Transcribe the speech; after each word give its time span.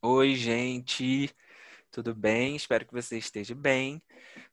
Oi, 0.00 0.36
gente, 0.36 1.28
tudo 1.90 2.14
bem? 2.14 2.54
Espero 2.54 2.86
que 2.86 2.92
você 2.92 3.18
esteja 3.18 3.52
bem. 3.52 4.00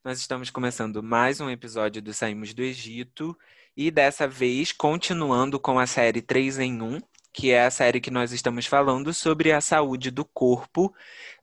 Nós 0.04 0.18
estamos 0.20 0.50
começando 0.50 1.04
mais 1.04 1.40
um 1.40 1.52
episódio 1.52 2.02
do 2.02 2.12
Saímos 2.16 2.52
do 2.52 2.64
Egito 2.64 3.38
e 3.78 3.92
dessa 3.92 4.28
vez 4.28 4.72
continuando 4.72 5.60
com 5.60 5.78
a 5.78 5.86
série 5.86 6.20
3 6.20 6.58
em 6.58 6.82
1, 6.82 7.00
que 7.32 7.52
é 7.52 7.64
a 7.64 7.70
série 7.70 8.02
que 8.02 8.10
nós 8.10 8.32
estamos 8.32 8.66
falando 8.66 9.14
sobre 9.14 9.52
a 9.52 9.62
saúde 9.62 10.10
do 10.10 10.26
corpo, 10.26 10.92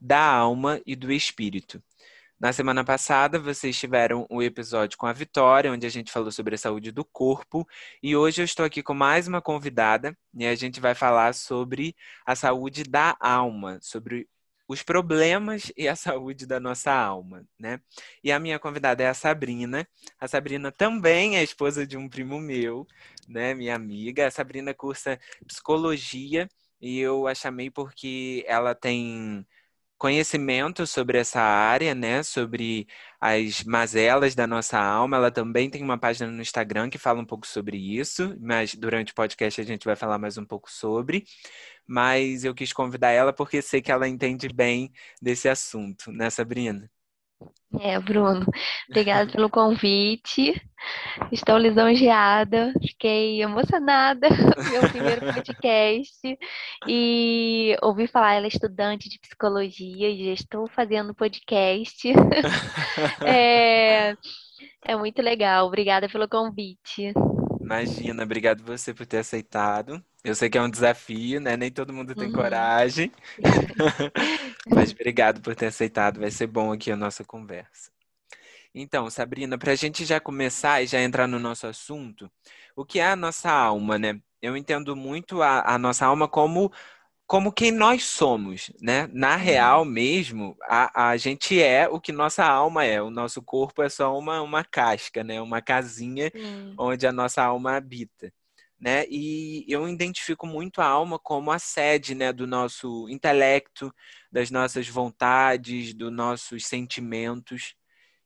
da 0.01 0.21
alma 0.21 0.81
e 0.85 0.97
do 0.97 1.13
espírito. 1.13 1.81
Na 2.43 2.53
semana 2.53 2.83
passada, 2.85 3.39
vocês 3.39 3.79
tiveram 3.79 4.27
o 4.29 4.43
episódio 4.43 4.99
com 4.99 5.07
a 5.07 5.13
Vitória, 5.13 5.71
onde 5.71 5.87
a 5.87 5.89
gente 5.89 6.11
falou 6.11 6.33
sobre 6.33 6.57
a 6.57 6.59
saúde 6.59 6.91
do 6.91 7.05
corpo, 7.05 7.65
e 8.03 8.17
hoje 8.17 8.43
eu 8.43 8.45
estou 8.45 8.67
aqui 8.67 8.83
com 8.83 8.95
mais 8.95 9.29
uma 9.29 9.41
convidada, 9.41 10.19
e 10.35 10.45
a 10.45 10.53
gente 10.57 10.81
vai 10.81 10.93
falar 10.93 11.35
sobre 11.35 11.95
a 12.27 12.35
saúde 12.35 12.83
da 12.83 13.17
alma, 13.21 13.79
sobre 13.81 14.29
os 14.67 14.83
problemas 14.83 15.71
e 15.77 15.87
a 15.87 15.95
saúde 15.95 16.45
da 16.45 16.59
nossa 16.59 16.93
alma, 16.93 17.47
né? 17.57 17.81
E 18.25 18.33
a 18.33 18.41
minha 18.41 18.59
convidada 18.59 19.05
é 19.05 19.09
a 19.09 19.15
Sabrina. 19.15 19.87
A 20.19 20.27
Sabrina 20.27 20.73
também 20.73 21.37
é 21.37 21.45
esposa 21.45 21.87
de 21.87 21.97
um 21.97 22.09
primo 22.09 22.41
meu, 22.41 22.85
né, 23.29 23.55
minha 23.55 23.77
amiga. 23.77 24.27
A 24.27 24.33
Sabrina 24.33 24.75
cursa 24.75 25.17
psicologia 25.47 26.49
e 26.81 26.99
eu 26.99 27.29
a 27.29 27.37
chamei 27.37 27.71
porque 27.71 28.45
ela 28.49 28.75
tem 28.75 29.47
conhecimento 30.03 30.85
sobre 30.85 31.19
essa 31.19 31.41
área, 31.41 31.95
né? 31.95 32.25
Sobre 32.25 32.89
as 33.21 33.63
mazelas 33.63 34.35
da 34.35 34.49
nossa 34.49 34.77
alma. 34.79 35.17
Ela 35.17 35.31
também 35.31 35.71
tem 35.71 35.81
uma 35.83 35.97
página 35.97 36.29
no 36.29 36.43
Instagram 36.43 36.91
que 36.91 36.99
fala 36.99 37.21
um 37.21 37.25
pouco 37.25 37.47
sobre 37.47 37.77
isso, 37.79 38.37
mas 38.41 38.75
durante 38.75 39.13
o 39.13 39.15
podcast 39.15 39.61
a 39.61 39.65
gente 39.65 39.85
vai 39.85 39.95
falar 39.95 40.19
mais 40.19 40.37
um 40.37 40.45
pouco 40.45 40.69
sobre. 40.73 41.25
Mas 41.87 42.45
eu 42.45 42.55
quis 42.55 42.73
convidar 42.73 43.13
ela 43.13 43.33
porque 43.33 43.63
sei 43.63 43.83
que 43.83 43.93
ela 43.93 44.09
entende 44.09 44.49
bem 44.51 44.93
desse 45.23 45.49
assunto, 45.49 46.13
né, 46.13 46.31
Sabrina? 46.31 46.92
É, 47.81 47.99
Bruno, 47.99 48.45
obrigada 48.89 49.31
pelo 49.31 49.49
convite. 49.49 50.61
Estou 51.31 51.57
lisonjeada, 51.57 52.73
fiquei 52.81 53.41
emocionada 53.41 54.29
meu 54.71 54.91
primeiro 54.91 55.33
podcast 55.33 56.39
e 56.89 57.77
ouvi 57.81 58.07
falar, 58.07 58.35
ela 58.35 58.47
é 58.47 58.49
estudante 58.49 59.09
de 59.09 59.19
psicologia 59.19 60.11
e 60.11 60.27
já 60.27 60.33
estou 60.33 60.69
fazendo 60.69 61.15
podcast. 61.15 62.09
é, 63.25 64.15
é 64.85 64.97
muito 64.97 65.23
legal, 65.23 65.67
obrigada 65.67 66.09
pelo 66.09 66.29
convite. 66.29 67.13
Imagina, 67.61 68.25
obrigado 68.25 68.63
você 68.63 68.93
por 68.93 69.07
ter 69.07 69.19
aceitado. 69.19 70.05
Eu 70.25 70.37
sei 70.37 70.49
que 70.49 70.57
é 70.57 70.63
um 70.63 70.71
desafio, 70.71 71.41
né? 71.41 71.57
Nem 71.57 71.71
todo 71.71 71.93
mundo 71.93 72.15
tem 72.15 72.29
uhum. 72.29 72.33
coragem. 72.33 73.11
Mas 74.71 74.93
obrigado 74.93 75.41
por 75.41 75.57
ter 75.57 75.67
aceitado. 75.67 76.21
Vai 76.21 76.31
ser 76.31 76.47
bom 76.47 76.73
aqui 76.73 76.93
a 76.93 76.97
nossa 76.97 77.25
conversa. 77.25 77.91
Então, 78.75 79.11
Sabrina, 79.11 79.59
para 79.59 79.73
a 79.73 79.75
gente 79.75 80.05
já 80.05 80.21
começar 80.21 80.81
e 80.81 80.87
já 80.87 81.01
entrar 81.03 81.27
no 81.27 81.39
nosso 81.41 81.67
assunto, 81.67 82.31
o 82.77 82.85
que 82.85 83.01
é 83.01 83.07
a 83.07 83.17
nossa 83.17 83.51
alma, 83.51 83.99
né? 83.99 84.21
Eu 84.41 84.57
entendo 84.57 84.95
muito 84.95 85.43
a, 85.43 85.75
a 85.75 85.79
nossa 85.79 86.07
alma 86.07 86.29
como 86.29 86.73
como 87.27 87.51
quem 87.53 87.73
nós 87.73 88.05
somos, 88.05 88.71
né? 88.81 89.09
Na 89.13 89.37
real 89.37 89.81
uhum. 89.81 89.87
mesmo, 89.87 90.57
a, 90.65 91.11
a 91.11 91.17
gente 91.17 91.61
é 91.61 91.89
o 91.89 91.99
que 92.01 92.13
nossa 92.13 92.45
alma 92.45 92.85
é. 92.85 93.01
O 93.03 93.11
nosso 93.11 93.43
corpo 93.43 93.83
é 93.83 93.89
só 93.89 94.17
uma, 94.19 94.43
uma 94.43 94.63
casca, 94.65 95.25
né? 95.25 95.41
Uma 95.41 95.63
casinha 95.63 96.31
uhum. 96.35 96.75
onde 96.79 97.07
a 97.07 97.13
nossa 97.13 97.43
alma 97.43 97.77
habita 97.77 98.33
né? 98.83 99.05
E 99.09 99.65
eu 99.69 99.89
identifico 99.89 100.45
muito 100.45 100.81
a 100.81 100.87
alma 100.87 101.17
como 101.17 101.53
a 101.53 101.59
sede, 101.61 102.17
né, 102.17 102.33
do 102.33 102.49
nosso 102.49 103.09
intelecto, 103.09 103.95
das 104.31 104.51
nossas 104.51 104.89
vontades, 104.89 105.95
dos 105.95 106.13
nossos 106.13 106.67
sentimentos. 106.67 107.77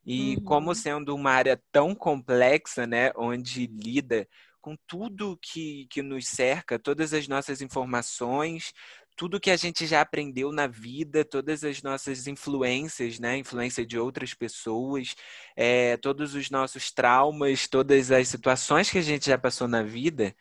E 0.03 0.37
uhum. 0.37 0.45
como 0.45 0.75
sendo 0.75 1.15
uma 1.15 1.31
área 1.33 1.63
tão 1.71 1.95
complexa, 1.95 2.87
né, 2.87 3.13
onde 3.17 3.67
lida 3.67 4.27
com 4.63 4.75
tudo 4.87 5.39
que, 5.43 5.87
que 5.91 6.01
nos 6.01 6.27
cerca, 6.27 6.79
todas 6.79 7.13
as 7.13 7.29
nossas 7.29 7.61
informações, 7.61 8.73
tudo 9.17 9.41
que 9.41 9.51
a 9.51 9.57
gente 9.57 9.87
já 9.87 10.01
aprendeu 10.03 10.53
na 10.53 10.67
vida, 10.67 11.25
todas 11.25 11.65
as 11.65 11.83
nossas 11.83 12.27
influências, 12.27 13.19
né? 13.19 13.39
Influência 13.39 13.87
de 13.87 13.99
outras 13.99 14.35
pessoas, 14.35 15.15
é, 15.57 15.97
todos 15.99 16.35
os 16.35 16.51
nossos 16.51 16.93
traumas, 16.93 17.67
todas 17.67 18.11
as 18.11 18.29
situações 18.29 18.91
que 18.91 18.99
a 18.99 19.03
gente 19.03 19.27
já 19.27 19.39
passou 19.39 19.67
na 19.69 19.83
vida, 19.83 20.35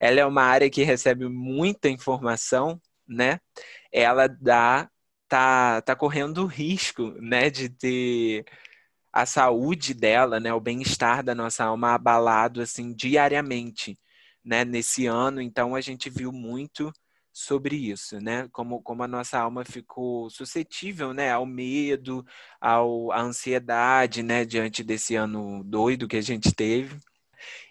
ela 0.00 0.20
é 0.20 0.26
uma 0.26 0.42
área 0.42 0.70
que 0.70 0.82
recebe 0.82 1.28
muita 1.28 1.88
informação, 1.88 2.80
né? 3.06 3.38
Ela 3.92 4.26
dá, 4.28 4.88
tá, 5.28 5.82
tá 5.82 5.96
correndo 5.96 6.46
risco, 6.46 7.12
né, 7.20 7.50
de 7.50 7.68
ter 7.70 8.44
a 9.12 9.26
saúde 9.26 9.94
dela, 9.94 10.40
né, 10.40 10.52
o 10.54 10.60
bem-estar 10.60 11.22
da 11.22 11.34
nossa 11.34 11.64
alma 11.64 11.94
abalado 11.94 12.62
assim 12.62 12.94
diariamente, 12.94 13.98
né, 14.44 14.64
nesse 14.64 15.06
ano. 15.06 15.40
Então 15.40 15.74
a 15.74 15.80
gente 15.80 16.10
viu 16.10 16.32
muito 16.32 16.92
sobre 17.32 17.76
isso, 17.76 18.20
né? 18.20 18.48
Como, 18.52 18.82
como 18.82 19.02
a 19.02 19.08
nossa 19.08 19.38
alma 19.38 19.64
ficou 19.64 20.28
suscetível, 20.30 21.14
né, 21.14 21.30
ao 21.32 21.46
medo, 21.46 22.24
ao, 22.60 23.10
à 23.12 23.20
ansiedade, 23.20 24.22
né, 24.22 24.44
diante 24.44 24.84
desse 24.84 25.14
ano 25.16 25.64
doido 25.64 26.08
que 26.08 26.16
a 26.16 26.20
gente 26.22 26.54
teve. 26.54 26.98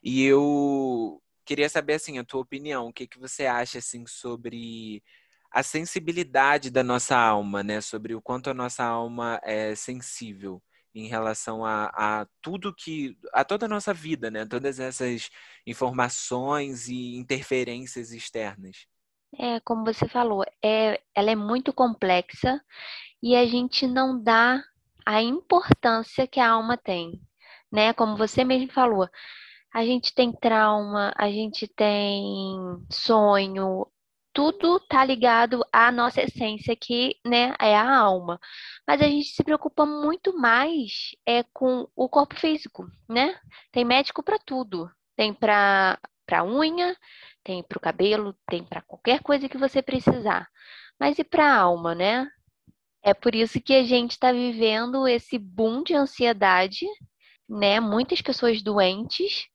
E 0.03 0.23
eu 0.23 1.21
queria 1.45 1.69
saber, 1.69 1.95
assim, 1.95 2.17
a 2.17 2.23
tua 2.23 2.41
opinião, 2.41 2.87
o 2.87 2.93
que, 2.93 3.07
que 3.07 3.19
você 3.19 3.45
acha, 3.45 3.79
assim, 3.79 4.05
sobre 4.07 5.03
a 5.51 5.63
sensibilidade 5.63 6.71
da 6.71 6.83
nossa 6.83 7.17
alma, 7.17 7.63
né? 7.63 7.81
Sobre 7.81 8.15
o 8.15 8.21
quanto 8.21 8.49
a 8.49 8.53
nossa 8.53 8.83
alma 8.83 9.39
é 9.43 9.75
sensível 9.75 10.61
em 10.95 11.07
relação 11.07 11.65
a, 11.65 11.85
a 11.93 12.27
tudo 12.41 12.73
que. 12.73 13.17
a 13.33 13.43
toda 13.43 13.65
a 13.65 13.69
nossa 13.69 13.93
vida, 13.93 14.31
né? 14.31 14.45
Todas 14.45 14.79
essas 14.79 15.29
informações 15.65 16.87
e 16.87 17.15
interferências 17.15 18.11
externas. 18.11 18.87
É, 19.39 19.59
como 19.61 19.85
você 19.85 20.07
falou, 20.07 20.43
é, 20.63 21.01
ela 21.15 21.31
é 21.31 21.35
muito 21.35 21.73
complexa 21.73 22.61
e 23.23 23.35
a 23.35 23.45
gente 23.45 23.87
não 23.87 24.21
dá 24.21 24.63
a 25.05 25.21
importância 25.21 26.27
que 26.27 26.39
a 26.39 26.49
alma 26.51 26.77
tem, 26.77 27.21
né? 27.71 27.93
Como 27.93 28.17
você 28.17 28.43
mesmo 28.43 28.71
falou, 28.71 29.09
a 29.73 29.85
gente 29.85 30.13
tem 30.13 30.31
trauma, 30.33 31.13
a 31.17 31.29
gente 31.31 31.67
tem 31.67 32.59
sonho, 32.91 33.87
tudo 34.33 34.79
tá 34.81 35.03
ligado 35.05 35.63
à 35.71 35.91
nossa 35.91 36.21
essência, 36.21 36.75
que, 36.75 37.15
né, 37.25 37.53
é 37.59 37.75
a 37.75 37.97
alma. 37.97 38.39
Mas 38.87 39.01
a 39.01 39.05
gente 39.07 39.29
se 39.29 39.43
preocupa 39.43 39.85
muito 39.85 40.37
mais 40.37 41.11
é 41.25 41.43
com 41.53 41.87
o 41.95 42.09
corpo 42.09 42.35
físico, 42.39 42.85
né? 43.09 43.37
Tem 43.71 43.83
médico 43.85 44.23
para 44.23 44.39
tudo. 44.39 44.89
Tem 45.15 45.33
para 45.33 45.99
para 46.25 46.45
unha, 46.45 46.95
tem 47.43 47.63
para 47.63 47.77
o 47.77 47.81
cabelo, 47.81 48.35
tem 48.47 48.63
para 48.63 48.81
qualquer 48.81 49.21
coisa 49.21 49.49
que 49.49 49.57
você 49.57 49.81
precisar. 49.81 50.47
Mas 50.99 51.17
e 51.19 51.23
para 51.23 51.45
a 51.45 51.59
alma, 51.59 51.95
né? 51.95 52.27
É 53.03 53.13
por 53.13 53.33
isso 53.33 53.59
que 53.59 53.73
a 53.73 53.83
gente 53.83 54.11
está 54.11 54.31
vivendo 54.31 55.07
esse 55.07 55.37
boom 55.37 55.83
de 55.83 55.95
ansiedade, 55.95 56.85
né? 57.49 57.79
Muitas 57.79 58.21
pessoas 58.21 58.61
doentes 58.61 59.47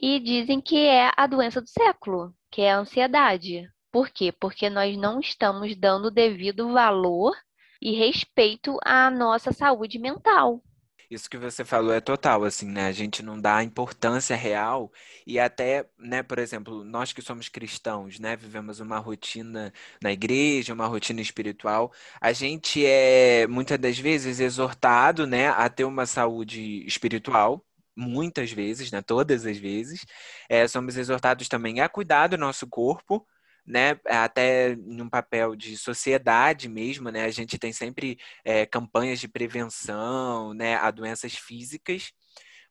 e 0.00 0.18
dizem 0.20 0.60
que 0.60 0.86
é 0.86 1.10
a 1.16 1.26
doença 1.26 1.60
do 1.60 1.68
século, 1.68 2.34
que 2.50 2.62
é 2.62 2.72
a 2.72 2.78
ansiedade. 2.78 3.68
Por 3.90 4.10
quê? 4.10 4.32
Porque 4.32 4.68
nós 4.70 4.96
não 4.96 5.20
estamos 5.20 5.76
dando 5.76 6.10
devido 6.10 6.72
valor 6.72 7.34
e 7.80 7.92
respeito 7.92 8.76
à 8.84 9.10
nossa 9.10 9.52
saúde 9.52 9.98
mental. 9.98 10.62
Isso 11.10 11.28
que 11.28 11.36
você 11.38 11.64
falou 11.64 11.92
é 11.92 12.00
total, 12.00 12.44
assim, 12.44 12.66
né? 12.68 12.86
A 12.86 12.92
gente 12.92 13.22
não 13.22 13.40
dá 13.40 13.62
importância 13.62 14.34
real 14.36 14.92
e 15.26 15.38
até, 15.38 15.86
né, 15.98 16.22
por 16.22 16.38
exemplo, 16.38 16.84
nós 16.84 17.12
que 17.12 17.22
somos 17.22 17.48
cristãos, 17.48 18.18
né, 18.18 18.36
vivemos 18.36 18.80
uma 18.80 18.98
rotina 18.98 19.72
na 20.02 20.12
igreja, 20.12 20.72
uma 20.74 20.86
rotina 20.86 21.20
espiritual, 21.20 21.92
a 22.20 22.32
gente 22.32 22.84
é 22.84 23.46
muitas 23.46 23.78
das 23.78 23.98
vezes 23.98 24.40
exortado, 24.40 25.26
né, 25.26 25.48
a 25.48 25.68
ter 25.68 25.84
uma 25.84 26.06
saúde 26.06 26.84
espiritual, 26.86 27.64
muitas 27.96 28.50
vezes, 28.50 28.90
né, 28.90 29.00
todas 29.02 29.46
as 29.46 29.56
vezes. 29.58 30.04
É, 30.48 30.66
somos 30.66 30.96
exortados 30.96 31.48
também 31.48 31.80
a 31.80 31.88
cuidar 31.88 32.28
do 32.28 32.36
nosso 32.38 32.66
corpo, 32.66 33.26
né, 33.66 33.98
até 34.06 34.76
num 34.76 35.08
papel 35.08 35.56
de 35.56 35.76
sociedade 35.76 36.68
mesmo, 36.68 37.10
né, 37.10 37.24
a 37.24 37.30
gente 37.30 37.58
tem 37.58 37.72
sempre 37.72 38.18
é, 38.44 38.66
campanhas 38.66 39.20
de 39.20 39.28
prevenção, 39.28 40.52
né, 40.54 40.76
a 40.76 40.90
doenças 40.90 41.34
físicas, 41.34 42.12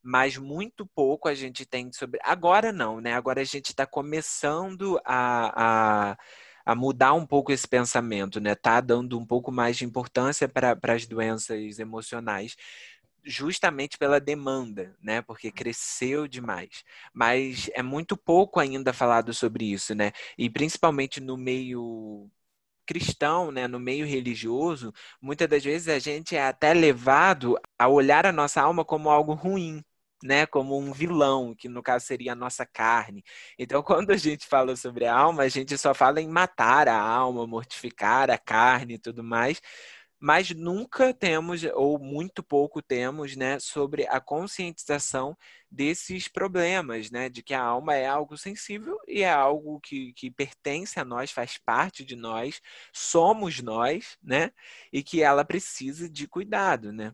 mas 0.03 0.37
muito 0.37 0.85
pouco 0.85 1.29
a 1.29 1.33
gente 1.33 1.65
tem 1.65 1.91
sobre. 1.93 2.19
Agora 2.23 2.73
não, 2.73 2.99
né? 2.99 3.13
Agora 3.13 3.39
a 3.41 3.45
gente 3.45 3.67
está 3.69 3.85
começando 3.85 4.99
a, 5.05 6.11
a, 6.11 6.17
a, 6.65 6.75
mudar 6.75 7.13
um 7.13 7.25
pouco 7.25 7.53
esse 7.53 7.65
pensamento, 7.65 8.41
né? 8.41 8.53
Tá 8.53 8.81
dando 8.81 9.17
um 9.17 9.25
pouco 9.25 9.49
mais 9.49 9.77
de 9.77 9.85
importância 9.85 10.49
para 10.49 10.77
as 10.93 11.05
doenças 11.07 11.79
emocionais 11.79 12.55
justamente 13.23 13.97
pela 13.97 14.19
demanda, 14.19 14.95
né? 15.01 15.21
Porque 15.21 15.51
cresceu 15.51 16.27
demais. 16.27 16.83
Mas 17.13 17.69
é 17.73 17.81
muito 17.83 18.17
pouco 18.17 18.59
ainda 18.59 18.93
falado 18.93 19.33
sobre 19.33 19.65
isso, 19.71 19.95
né? 19.95 20.11
E 20.37 20.49
principalmente 20.49 21.19
no 21.21 21.37
meio 21.37 22.29
cristão, 22.85 23.51
né, 23.51 23.67
no 23.67 23.79
meio 23.79 24.05
religioso, 24.05 24.93
muitas 25.21 25.47
das 25.47 25.63
vezes 25.63 25.87
a 25.87 25.99
gente 25.99 26.35
é 26.35 26.43
até 26.47 26.73
levado 26.73 27.57
a 27.79 27.87
olhar 27.87 28.25
a 28.25 28.31
nossa 28.31 28.61
alma 28.61 28.83
como 28.85 29.09
algo 29.09 29.33
ruim, 29.33 29.83
né, 30.23 30.45
como 30.45 30.77
um 30.77 30.91
vilão, 30.93 31.53
que 31.55 31.67
no 31.69 31.81
caso 31.83 32.05
seria 32.05 32.33
a 32.33 32.35
nossa 32.35 32.65
carne. 32.65 33.23
Então, 33.57 33.81
quando 33.83 34.11
a 34.11 34.17
gente 34.17 34.45
fala 34.47 34.75
sobre 34.75 35.05
a 35.05 35.15
alma, 35.15 35.43
a 35.43 35.49
gente 35.49 35.77
só 35.77 35.93
fala 35.93 36.21
em 36.21 36.27
matar 36.27 36.87
a 36.87 36.97
alma, 36.99 37.47
mortificar 37.47 38.29
a 38.29 38.37
carne 38.37 38.95
e 38.95 38.99
tudo 38.99 39.23
mais, 39.23 39.61
mas 40.25 40.51
nunca 40.51 41.13
temos, 41.13 41.63
ou 41.73 41.99
muito 41.99 42.41
pouco 42.41 42.81
temos, 42.81 43.35
né, 43.35 43.59
sobre 43.59 44.07
a 44.07 44.21
conscientização 44.21 45.37
desses 45.69 46.29
problemas, 46.29 47.11
né, 47.11 47.27
de 47.27 47.43
que 47.43 47.53
a 47.53 47.61
alma 47.61 47.93
é 47.95 48.07
algo 48.07 48.37
sensível 48.37 48.97
e 49.05 49.21
é 49.21 49.29
algo 49.29 49.81
que, 49.81 50.13
que 50.13 50.31
pertence 50.31 50.97
a 50.97 51.03
nós, 51.03 51.29
faz 51.31 51.57
parte 51.57 52.05
de 52.05 52.15
nós, 52.15 52.61
somos 52.93 53.59
nós, 53.61 54.17
né, 54.23 54.51
e 54.93 55.03
que 55.03 55.21
ela 55.21 55.43
precisa 55.43 56.09
de 56.09 56.25
cuidado, 56.25 56.93
né. 56.93 57.13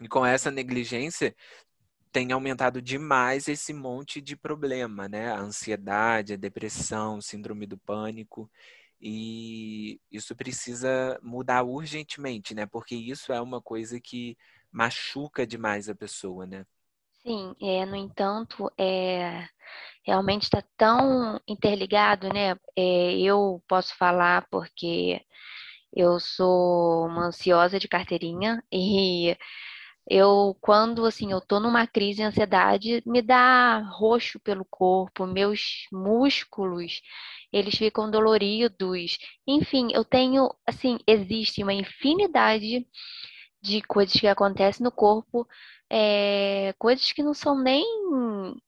E 0.00 0.08
com 0.08 0.26
essa 0.26 0.50
negligência, 0.50 1.34
tem 2.12 2.32
aumentado 2.32 2.80
demais 2.82 3.48
esse 3.48 3.72
monte 3.74 4.20
de 4.20 4.36
problema, 4.36 5.08
né? 5.08 5.32
A 5.32 5.38
ansiedade, 5.40 6.32
a 6.32 6.36
depressão, 6.36 7.20
síndrome 7.20 7.66
do 7.66 7.78
pânico. 7.78 8.50
E 9.00 10.00
isso 10.10 10.34
precisa 10.36 11.18
mudar 11.22 11.62
urgentemente, 11.64 12.54
né? 12.54 12.66
Porque 12.66 12.94
isso 12.94 13.32
é 13.32 13.40
uma 13.40 13.60
coisa 13.62 14.00
que 14.00 14.36
machuca 14.72 15.46
demais 15.46 15.88
a 15.88 15.94
pessoa, 15.94 16.46
né? 16.46 16.66
Sim, 17.22 17.54
é, 17.60 17.84
no 17.84 17.96
entanto, 17.96 18.70
é, 18.78 19.48
realmente 20.04 20.44
está 20.44 20.62
tão 20.76 21.40
interligado, 21.48 22.28
né? 22.32 22.52
É, 22.76 23.18
eu 23.20 23.62
posso 23.68 23.96
falar 23.96 24.46
porque 24.50 25.20
eu 25.94 26.20
sou 26.20 27.06
uma 27.06 27.26
ansiosa 27.28 27.78
de 27.80 27.88
carteirinha 27.88 28.62
e 28.72 29.36
eu, 30.08 30.56
quando 30.60 31.04
assim, 31.04 31.32
eu 31.32 31.40
tô 31.40 31.58
numa 31.60 31.86
crise 31.86 32.16
de 32.18 32.22
ansiedade, 32.22 33.02
me 33.06 33.20
dá 33.22 33.78
roxo 33.80 34.38
pelo 34.40 34.64
corpo, 34.64 35.26
meus 35.26 35.86
músculos, 35.92 37.00
eles 37.52 37.74
ficam 37.76 38.10
doloridos. 38.10 39.18
Enfim, 39.46 39.88
eu 39.92 40.04
tenho, 40.04 40.48
assim, 40.66 40.98
existe 41.06 41.62
uma 41.62 41.74
infinidade 41.74 42.86
de 43.62 43.82
coisas 43.82 44.14
que 44.18 44.26
acontecem 44.28 44.84
no 44.84 44.92
corpo, 44.92 45.46
é, 45.90 46.74
coisas 46.78 47.12
que 47.12 47.22
não 47.22 47.34
são 47.34 47.60
nem, 47.60 47.84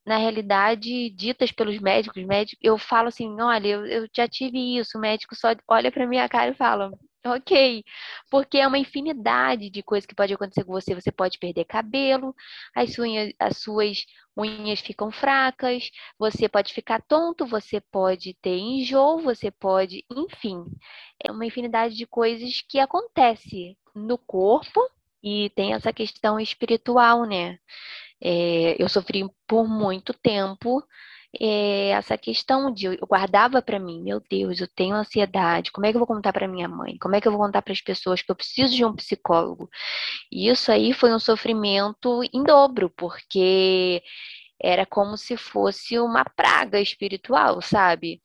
na 0.05 0.17
realidade, 0.17 1.09
ditas 1.11 1.51
pelos 1.51 1.79
médicos. 1.79 2.23
Médicos, 2.25 2.59
eu 2.61 2.77
falo 2.77 3.07
assim, 3.09 3.39
olha, 3.41 3.67
eu, 3.67 3.85
eu 3.85 4.07
já 4.15 4.27
tive 4.27 4.77
isso, 4.77 4.97
o 4.97 5.01
médico 5.01 5.35
só 5.35 5.49
olha 5.69 5.91
para 5.91 6.07
minha 6.07 6.27
cara 6.29 6.51
e 6.51 6.55
fala, 6.55 6.91
Ok, 7.25 7.83
porque 8.31 8.57
é 8.59 8.67
uma 8.67 8.77
infinidade 8.77 9.69
de 9.69 9.83
coisas 9.83 10.05
que 10.05 10.15
pode 10.15 10.33
acontecer 10.33 10.63
com 10.63 10.71
você. 10.71 10.95
Você 10.95 11.11
pode 11.11 11.37
perder 11.37 11.65
cabelo, 11.65 12.33
as, 12.73 12.97
unhas, 12.97 13.33
as 13.37 13.57
suas 13.57 14.05
unhas 14.37 14.79
ficam 14.79 15.11
fracas, 15.11 15.91
você 16.17 16.47
pode 16.47 16.73
ficar 16.73 17.01
tonto, 17.01 17.45
você 17.45 17.81
pode 17.81 18.33
ter 18.35 18.57
enjoo, 18.57 19.21
você 19.21 19.51
pode, 19.51 20.05
enfim, 20.09 20.63
é 21.21 21.29
uma 21.29 21.45
infinidade 21.45 21.95
de 21.95 22.07
coisas 22.07 22.61
que 22.61 22.79
acontece 22.79 23.77
no 23.93 24.17
corpo 24.17 24.79
e 25.21 25.49
tem 25.49 25.73
essa 25.73 25.91
questão 25.91 26.39
espiritual, 26.39 27.25
né? 27.25 27.59
É, 28.21 28.75
eu 28.81 28.89
sofri 28.89 29.23
por 29.47 29.67
muito 29.67 30.13
tempo 30.13 30.83
é, 31.39 31.89
essa 31.89 32.17
questão 32.17 32.73
de 32.73 32.87
eu 32.87 32.97
guardava 33.07 33.61
para 33.61 33.79
mim, 33.79 34.01
meu 34.01 34.19
Deus, 34.29 34.59
eu 34.59 34.67
tenho 34.67 34.95
ansiedade, 34.95 35.71
como 35.71 35.85
é 35.85 35.91
que 35.91 35.95
eu 35.95 35.99
vou 35.99 36.07
contar 36.07 36.33
para 36.33 36.47
minha 36.47 36.67
mãe? 36.67 36.97
Como 36.97 37.15
é 37.15 37.21
que 37.21 37.27
eu 37.27 37.31
vou 37.31 37.41
contar 37.41 37.61
para 37.61 37.73
as 37.73 37.81
pessoas 37.81 38.21
que 38.21 38.31
eu 38.31 38.35
preciso 38.35 38.75
de 38.75 38.83
um 38.83 38.95
psicólogo? 38.95 39.69
E 40.31 40.49
isso 40.49 40.71
aí 40.71 40.93
foi 40.93 41.13
um 41.13 41.19
sofrimento 41.19 42.21
em 42.33 42.43
dobro, 42.43 42.89
porque 42.89 44.01
era 44.61 44.85
como 44.85 45.17
se 45.17 45.37
fosse 45.37 45.99
uma 45.99 46.25
praga 46.25 46.79
espiritual, 46.81 47.61
sabe? 47.61 48.21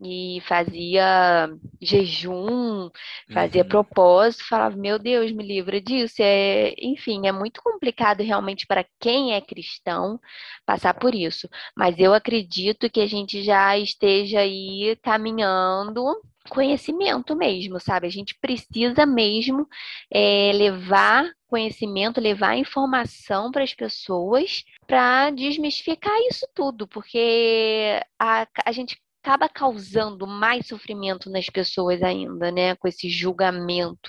E 0.00 0.40
fazia 0.46 1.48
jejum, 1.80 2.90
fazia 3.32 3.62
uhum. 3.62 3.68
propósito, 3.68 4.46
falava, 4.48 4.76
meu 4.76 4.98
Deus, 4.98 5.32
me 5.32 5.44
livra 5.46 5.80
disso. 5.80 6.16
É, 6.20 6.74
enfim, 6.78 7.26
é 7.26 7.32
muito 7.32 7.62
complicado 7.62 8.22
realmente 8.22 8.66
para 8.66 8.84
quem 9.00 9.34
é 9.34 9.40
cristão 9.40 10.20
passar 10.64 10.94
por 10.94 11.14
isso. 11.14 11.48
Mas 11.76 11.98
eu 11.98 12.12
acredito 12.12 12.90
que 12.90 13.00
a 13.00 13.06
gente 13.06 13.42
já 13.42 13.76
esteja 13.78 14.40
aí 14.40 14.96
caminhando 15.02 16.04
conhecimento 16.48 17.34
mesmo, 17.34 17.80
sabe? 17.80 18.06
A 18.06 18.10
gente 18.10 18.36
precisa 18.40 19.04
mesmo 19.04 19.66
é, 20.10 20.52
levar 20.54 21.28
conhecimento, 21.48 22.20
levar 22.20 22.56
informação 22.56 23.50
para 23.50 23.62
as 23.62 23.74
pessoas 23.74 24.64
para 24.86 25.30
desmistificar 25.30 26.16
isso 26.28 26.46
tudo, 26.54 26.86
porque 26.86 28.00
a, 28.18 28.46
a 28.64 28.72
gente 28.72 28.96
acaba 29.26 29.48
causando 29.48 30.24
mais 30.24 30.68
sofrimento 30.68 31.28
nas 31.28 31.46
pessoas 31.50 32.00
ainda, 32.00 32.52
né? 32.52 32.76
Com 32.76 32.86
esse 32.86 33.10
julgamento 33.10 34.08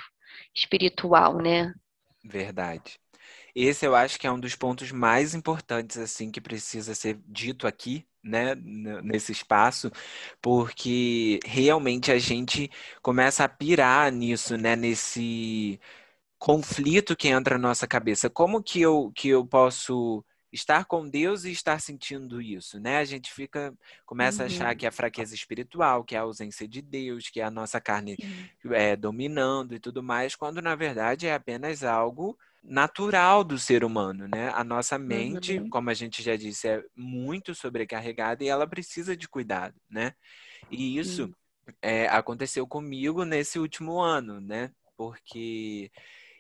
espiritual, 0.54 1.38
né? 1.40 1.74
Verdade. 2.24 3.00
Esse 3.56 3.88
eu 3.88 3.96
acho 3.96 4.20
que 4.20 4.28
é 4.28 4.32
um 4.32 4.40
dos 4.40 4.56
pontos 4.56 4.92
mais 4.92 5.34
importantes 5.34 5.98
assim 5.98 6.30
que 6.30 6.40
precisa 6.40 6.94
ser 6.94 7.20
dito 7.26 7.66
aqui, 7.66 8.06
né, 8.24 8.54
nesse 8.56 9.32
espaço, 9.32 9.92
porque 10.40 11.40
realmente 11.44 12.12
a 12.12 12.20
gente 12.20 12.70
começa 13.02 13.44
a 13.44 13.50
pirar 13.50 14.12
nisso, 14.12 14.56
né, 14.58 14.76
nesse 14.76 15.80
conflito 16.38 17.16
que 17.16 17.30
entra 17.30 17.58
na 17.58 17.70
nossa 17.70 17.88
cabeça. 17.88 18.30
Como 18.30 18.62
que 18.62 18.82
eu 18.82 19.12
que 19.16 19.30
eu 19.30 19.46
posso 19.46 20.24
estar 20.52 20.86
com 20.86 21.08
Deus 21.08 21.44
e 21.44 21.52
estar 21.52 21.80
sentindo 21.80 22.42
isso, 22.42 22.80
né? 22.80 22.98
A 22.98 23.06
gente 23.06 23.32
fica, 23.34 23.74
começa 24.06 24.40
uhum. 24.40 24.44
a 24.44 24.46
achar 24.48 24.72
uhum. 24.72 24.78
que 24.78 24.86
é 24.86 24.92
fraqueza 24.92 25.36
espiritual, 25.36 26.04
que 26.04 26.16
é 26.16 26.20
a 26.20 26.24
ausência 26.24 26.68
de 26.68 26.82
Deus, 26.82 27.30
que 27.30 27.42
é 27.42 27.44
a 27.44 27.52
nossa 27.52 27.82
carne 27.82 28.18
é, 28.72 28.96
dominando 28.96 29.76
e 29.76 29.80
tudo 29.80 30.02
mais, 30.02 30.36
quando 30.36 30.62
na 30.62 30.76
verdade 30.76 31.28
é 31.28 31.34
apenas 31.34 31.84
algo 31.84 32.38
natural 32.64 33.44
do 33.44 33.58
ser 33.58 33.84
humano, 33.84 34.28
né? 34.28 34.50
A 34.54 34.64
nossa 34.64 34.98
mente, 34.98 35.58
uhum. 35.58 35.70
como 35.70 35.90
a 35.90 35.94
gente 35.94 36.22
já 36.22 36.36
disse, 36.36 36.68
é 36.68 36.84
muito 36.96 37.56
sobrecarregada 37.56 38.44
e 38.44 38.48
ela 38.48 38.68
precisa 38.68 39.16
de 39.16 39.28
cuidado, 39.28 39.76
né? 39.90 40.14
E 40.70 40.98
isso 40.98 41.34
é, 41.82 42.08
aconteceu 42.08 42.68
comigo 42.68 43.24
nesse 43.24 43.60
último 43.60 44.00
ano, 44.00 44.42
né? 44.42 44.72
Porque 44.98 45.92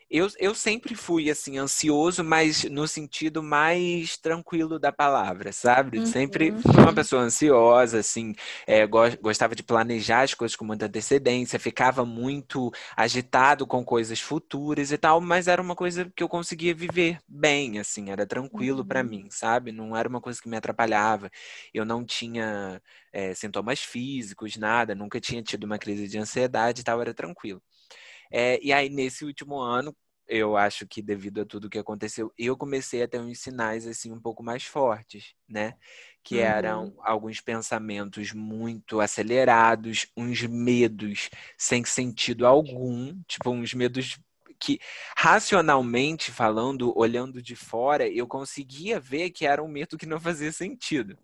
eu, 0.09 0.27
eu 0.39 0.55
sempre 0.55 0.95
fui, 0.95 1.29
assim, 1.29 1.57
ansioso, 1.57 2.23
mas 2.23 2.63
no 2.65 2.87
sentido 2.87 3.43
mais 3.43 4.17
tranquilo 4.17 4.79
da 4.79 4.91
palavra, 4.91 5.51
sabe? 5.51 5.99
Uhum. 5.99 6.05
Sempre 6.05 6.51
fui 6.61 6.81
uma 6.81 6.93
pessoa 6.93 7.23
ansiosa, 7.23 7.99
assim, 7.99 8.33
é, 8.65 8.87
gostava 9.21 9.53
de 9.53 9.63
planejar 9.63 10.21
as 10.21 10.33
coisas 10.33 10.55
com 10.55 10.63
muita 10.63 10.85
antecedência, 10.85 11.59
ficava 11.59 12.05
muito 12.05 12.71
agitado 12.95 13.67
com 13.67 13.83
coisas 13.83 14.19
futuras 14.21 14.91
e 14.91 14.97
tal, 14.97 15.19
mas 15.19 15.47
era 15.47 15.61
uma 15.61 15.75
coisa 15.75 16.09
que 16.15 16.23
eu 16.23 16.29
conseguia 16.29 16.73
viver 16.73 17.19
bem, 17.27 17.77
assim, 17.79 18.09
era 18.09 18.25
tranquilo 18.25 18.79
uhum. 18.79 18.87
para 18.87 19.03
mim, 19.03 19.27
sabe? 19.29 19.71
Não 19.73 19.95
era 19.95 20.07
uma 20.07 20.21
coisa 20.21 20.41
que 20.41 20.47
me 20.47 20.55
atrapalhava. 20.57 21.29
Eu 21.73 21.83
não 21.85 22.05
tinha 22.05 22.81
é, 23.11 23.33
sintomas 23.33 23.81
físicos, 23.81 24.55
nada, 24.57 24.95
nunca 24.95 25.19
tinha 25.19 25.43
tido 25.43 25.65
uma 25.65 25.77
crise 25.77 26.07
de 26.07 26.17
ansiedade 26.17 26.81
e 26.81 26.83
tal, 26.83 27.01
era 27.01 27.13
tranquilo. 27.13 27.61
É, 28.31 28.59
e 28.61 28.71
aí, 28.73 28.89
nesse 28.89 29.25
último 29.25 29.59
ano, 29.59 29.95
eu 30.27 30.57
acho 30.57 30.85
que 30.85 31.01
devido 31.01 31.41
a 31.41 31.45
tudo 31.45 31.69
que 31.69 31.77
aconteceu, 31.77 32.31
eu 32.37 32.57
comecei 32.57 33.01
a 33.01 33.07
ter 33.07 33.19
uns 33.19 33.39
sinais 33.39 33.87
assim 33.87 34.11
um 34.11 34.19
pouco 34.19 34.43
mais 34.43 34.63
fortes, 34.65 35.33
né? 35.47 35.75
Que 36.23 36.35
uhum. 36.35 36.41
eram 36.41 36.93
alguns 36.99 37.39
pensamentos 37.39 38.33
muito 38.33 38.99
acelerados, 38.99 40.07
uns 40.17 40.41
medos 40.43 41.29
sem 41.57 41.85
sentido 41.85 42.45
algum, 42.45 43.17
tipo 43.27 43.49
uns 43.51 43.73
medos 43.73 44.19
que 44.59 44.79
racionalmente 45.15 46.31
falando, 46.31 46.91
olhando 46.97 47.41
de 47.41 47.55
fora, 47.55 48.07
eu 48.09 48.27
conseguia 48.27 48.99
ver 48.99 49.29
que 49.29 49.45
era 49.45 49.63
um 49.63 49.67
medo 49.67 49.97
que 49.97 50.05
não 50.05 50.19
fazia 50.19 50.51
sentido 50.51 51.17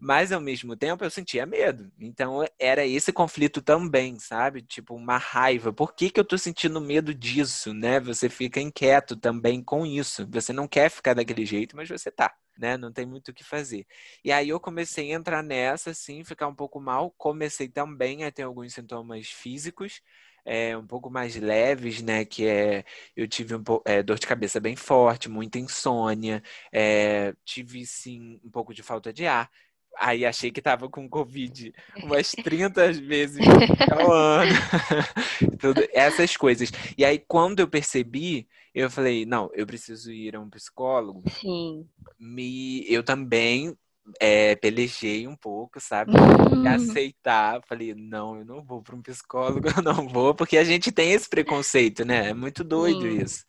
mas 0.00 0.32
ao 0.32 0.40
mesmo 0.40 0.76
tempo 0.76 1.04
eu 1.04 1.10
sentia 1.10 1.46
medo. 1.46 1.90
Então 1.98 2.44
era 2.58 2.86
esse 2.86 3.12
conflito 3.12 3.62
também, 3.62 4.18
sabe? 4.18 4.62
Tipo, 4.62 4.94
uma 4.94 5.16
raiva. 5.18 5.72
Por 5.72 5.94
que, 5.94 6.10
que 6.10 6.20
eu 6.20 6.24
tô 6.24 6.36
sentindo 6.38 6.80
medo 6.80 7.14
disso, 7.14 7.72
né? 7.74 8.00
Você 8.00 8.28
fica 8.28 8.60
inquieto 8.60 9.16
também 9.16 9.62
com 9.62 9.86
isso. 9.86 10.26
Você 10.30 10.52
não 10.52 10.68
quer 10.68 10.90
ficar 10.90 11.14
daquele 11.14 11.44
jeito, 11.46 11.76
mas 11.76 11.88
você 11.88 12.10
tá. 12.10 12.32
Né? 12.60 12.76
Não 12.76 12.92
tem 12.92 13.06
muito 13.06 13.30
o 13.30 13.34
que 13.34 13.42
fazer. 13.44 13.86
E 14.24 14.30
aí 14.32 14.48
eu 14.50 14.60
comecei 14.60 15.12
a 15.12 15.16
entrar 15.16 15.42
nessa, 15.42 15.90
assim, 15.90 16.22
ficar 16.24 16.46
um 16.48 16.54
pouco 16.54 16.80
mal. 16.80 17.10
Comecei 17.16 17.68
também 17.68 18.24
a 18.24 18.30
ter 18.30 18.42
alguns 18.42 18.74
sintomas 18.74 19.28
físicos, 19.28 20.02
é, 20.44 20.76
um 20.76 20.86
pouco 20.86 21.10
mais 21.10 21.36
leves, 21.36 22.02
né? 22.02 22.24
Que 22.24 22.46
é 22.46 22.84
eu 23.16 23.26
tive 23.28 23.54
um 23.56 23.62
é, 23.84 24.02
dor 24.02 24.18
de 24.18 24.26
cabeça 24.26 24.60
bem 24.60 24.76
forte, 24.76 25.28
muita 25.28 25.58
insônia, 25.58 26.42
é, 26.72 27.34
tive 27.44 27.84
sim 27.86 28.40
um 28.44 28.50
pouco 28.50 28.74
de 28.74 28.82
falta 28.82 29.12
de 29.12 29.26
ar 29.26 29.50
Aí 29.98 30.24
achei 30.24 30.50
que 30.50 30.62
tava 30.62 30.88
com 30.88 31.08
Covid 31.08 31.72
umas 32.02 32.30
30 32.30 32.92
vezes 33.02 33.44
ao 33.90 34.12
ano. 34.12 34.52
Tudo, 35.60 35.86
essas 35.92 36.36
coisas. 36.36 36.70
E 36.96 37.04
aí, 37.04 37.18
quando 37.18 37.60
eu 37.60 37.68
percebi, 37.68 38.48
eu 38.74 38.90
falei, 38.90 39.26
não, 39.26 39.50
eu 39.52 39.66
preciso 39.66 40.10
ir 40.12 40.36
a 40.36 40.40
um 40.40 40.48
psicólogo. 40.48 41.22
Sim. 41.28 41.86
Me, 42.18 42.84
eu 42.90 43.02
também 43.02 43.76
é, 44.18 44.56
pelejei 44.56 45.26
um 45.26 45.36
pouco, 45.36 45.80
sabe? 45.80 46.12
Uhum. 46.12 46.66
aceitar. 46.66 47.60
Falei, 47.66 47.94
não, 47.94 48.38
eu 48.38 48.44
não 48.44 48.62
vou 48.62 48.82
para 48.82 48.96
um 48.96 49.02
psicólogo, 49.02 49.68
eu 49.76 49.82
não 49.82 50.08
vou, 50.08 50.34
porque 50.34 50.56
a 50.56 50.64
gente 50.64 50.90
tem 50.90 51.12
esse 51.12 51.28
preconceito, 51.28 52.04
né? 52.04 52.30
É 52.30 52.34
muito 52.34 52.64
doido 52.64 53.02
Sim. 53.02 53.22
isso. 53.22 53.44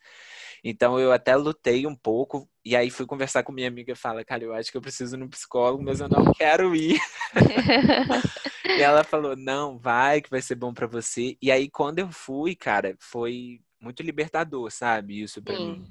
Então 0.64 0.98
eu 0.98 1.12
até 1.12 1.34
lutei 1.34 1.86
um 1.86 1.94
pouco 1.94 2.48
e 2.64 2.76
aí 2.76 2.90
fui 2.90 3.04
conversar 3.04 3.42
com 3.42 3.50
minha 3.52 3.66
amiga 3.66 3.92
e 3.92 3.96
fala, 3.96 4.24
cara, 4.24 4.44
eu 4.44 4.54
acho 4.54 4.70
que 4.70 4.76
eu 4.76 4.82
preciso 4.82 5.16
ir 5.16 5.18
no 5.18 5.28
psicólogo, 5.28 5.82
mas 5.82 6.00
eu 6.00 6.08
não 6.08 6.32
quero 6.32 6.74
ir. 6.74 7.00
e 8.64 8.80
ela 8.80 9.02
falou, 9.02 9.34
não, 9.34 9.76
vai, 9.78 10.20
que 10.20 10.30
vai 10.30 10.40
ser 10.40 10.54
bom 10.54 10.72
para 10.72 10.86
você. 10.86 11.36
E 11.42 11.50
aí 11.50 11.68
quando 11.68 11.98
eu 11.98 12.10
fui, 12.12 12.54
cara, 12.54 12.96
foi 13.00 13.60
muito 13.80 14.02
libertador, 14.02 14.70
sabe? 14.70 15.20
Isso 15.20 15.42
para 15.42 15.58
mim. 15.58 15.84